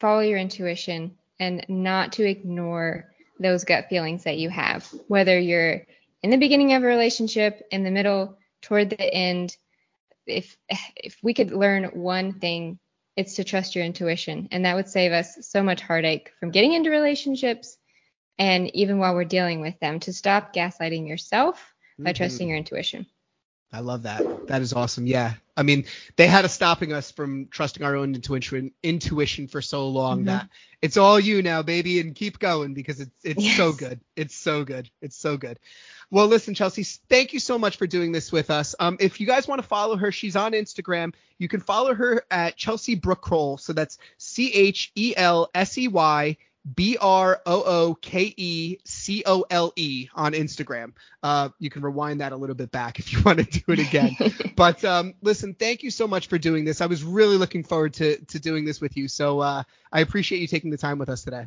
follow 0.00 0.20
your 0.20 0.38
intuition 0.38 1.16
and 1.38 1.64
not 1.68 2.12
to 2.12 2.28
ignore 2.28 3.12
those 3.38 3.64
gut 3.64 3.88
feelings 3.88 4.24
that 4.24 4.38
you 4.38 4.48
have, 4.48 4.86
whether 5.08 5.38
you're 5.38 5.82
in 6.22 6.30
the 6.30 6.36
beginning 6.36 6.72
of 6.72 6.82
a 6.82 6.86
relationship, 6.86 7.66
in 7.70 7.84
the 7.84 7.90
middle, 7.90 8.38
toward 8.62 8.90
the 8.90 9.14
end. 9.14 9.56
If 10.26 10.56
if 10.96 11.18
we 11.22 11.34
could 11.34 11.50
learn 11.50 11.84
one 11.84 12.34
thing, 12.34 12.78
it's 13.16 13.34
to 13.34 13.44
trust 13.44 13.74
your 13.74 13.84
intuition, 13.84 14.48
and 14.50 14.64
that 14.64 14.74
would 14.74 14.88
save 14.88 15.12
us 15.12 15.36
so 15.46 15.62
much 15.62 15.82
heartache 15.82 16.32
from 16.40 16.50
getting 16.50 16.72
into 16.72 16.90
relationships, 16.90 17.76
and 18.38 18.74
even 18.74 18.98
while 18.98 19.14
we're 19.14 19.24
dealing 19.24 19.60
with 19.60 19.78
them. 19.80 20.00
To 20.00 20.12
stop 20.12 20.52
gaslighting 20.54 21.06
yourself 21.08 21.74
by 21.98 22.12
Mhm. 22.12 22.16
trusting 22.16 22.48
your 22.48 22.58
intuition. 22.58 23.06
I 23.72 23.80
love 23.80 24.04
that. 24.04 24.46
That 24.46 24.62
is 24.62 24.72
awesome. 24.72 25.06
Yeah. 25.06 25.34
I 25.56 25.64
mean, 25.64 25.86
they 26.14 26.28
had 26.28 26.44
us 26.44 26.54
stopping 26.54 26.92
us 26.92 27.10
from 27.10 27.48
trusting 27.48 27.82
our 27.82 27.96
own 27.96 28.14
intuition 28.14 28.72
intuition 28.84 29.48
for 29.48 29.60
so 29.60 29.88
long 29.88 30.22
Mhm. 30.22 30.26
that 30.26 30.48
it's 30.80 30.96
all 30.96 31.18
you 31.18 31.42
now, 31.42 31.62
baby, 31.62 31.98
and 31.98 32.14
keep 32.14 32.38
going 32.38 32.74
because 32.74 33.00
it's 33.00 33.10
it's 33.24 33.56
so 33.56 33.72
good. 33.72 34.00
It's 34.14 34.36
so 34.36 34.64
good. 34.64 34.90
It's 35.00 35.16
so 35.16 35.36
good. 35.36 35.58
Well, 36.10 36.28
listen, 36.28 36.54
Chelsey, 36.54 36.84
thank 37.08 37.32
you 37.32 37.40
so 37.40 37.58
much 37.58 37.76
for 37.76 37.88
doing 37.88 38.12
this 38.12 38.30
with 38.30 38.48
us. 38.50 38.76
Um, 38.78 38.96
if 39.00 39.20
you 39.20 39.26
guys 39.26 39.48
want 39.48 39.60
to 39.60 39.66
follow 39.66 39.96
her, 39.96 40.12
she's 40.12 40.36
on 40.36 40.52
Instagram. 40.52 41.12
You 41.38 41.48
can 41.48 41.60
follow 41.60 41.94
her 41.94 42.24
at 42.30 42.56
Chelsey 42.56 42.94
Brooke 42.94 43.22
Cole. 43.22 43.58
So 43.58 43.72
that's 43.72 43.98
C 44.18 44.52
H 44.52 44.92
E 44.94 45.14
L 45.16 45.50
S 45.52 45.76
E 45.78 45.88
Y 45.88 46.36
B 46.72 46.96
R 47.00 47.40
O 47.44 47.62
O 47.62 47.94
K 47.94 48.32
E 48.36 48.78
C 48.84 49.22
O 49.26 49.44
L 49.50 49.72
E 49.76 50.08
on 50.14 50.32
Instagram. 50.32 50.92
Uh, 51.22 51.50
you 51.58 51.70
can 51.70 51.82
rewind 51.82 52.20
that 52.20 52.32
a 52.32 52.36
little 52.36 52.54
bit 52.54 52.70
back 52.70 52.98
if 52.98 53.12
you 53.12 53.22
want 53.24 53.38
to 53.38 53.44
do 53.44 53.72
it 53.72 53.78
again. 53.78 54.16
but 54.56 54.84
um, 54.84 55.14
listen, 55.22 55.54
thank 55.54 55.82
you 55.82 55.90
so 55.90 56.06
much 56.06 56.28
for 56.28 56.38
doing 56.38 56.64
this. 56.64 56.80
I 56.80 56.86
was 56.86 57.02
really 57.02 57.36
looking 57.36 57.64
forward 57.64 57.94
to 57.94 58.16
to 58.26 58.38
doing 58.38 58.64
this 58.64 58.80
with 58.80 58.96
you. 58.96 59.08
So 59.08 59.40
uh, 59.40 59.62
I 59.92 60.00
appreciate 60.00 60.40
you 60.40 60.46
taking 60.46 60.70
the 60.70 60.78
time 60.78 60.98
with 60.98 61.08
us 61.08 61.24
today. 61.24 61.46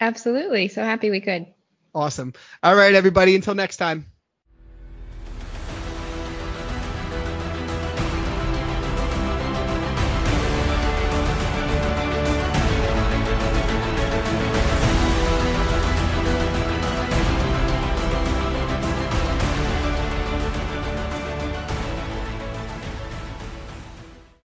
Absolutely. 0.00 0.68
So 0.68 0.82
happy 0.82 1.10
we 1.10 1.20
could. 1.20 1.46
Awesome. 1.94 2.34
All 2.62 2.74
right, 2.74 2.94
everybody. 2.94 3.34
Until 3.34 3.54
next 3.54 3.78
time. 3.78 4.06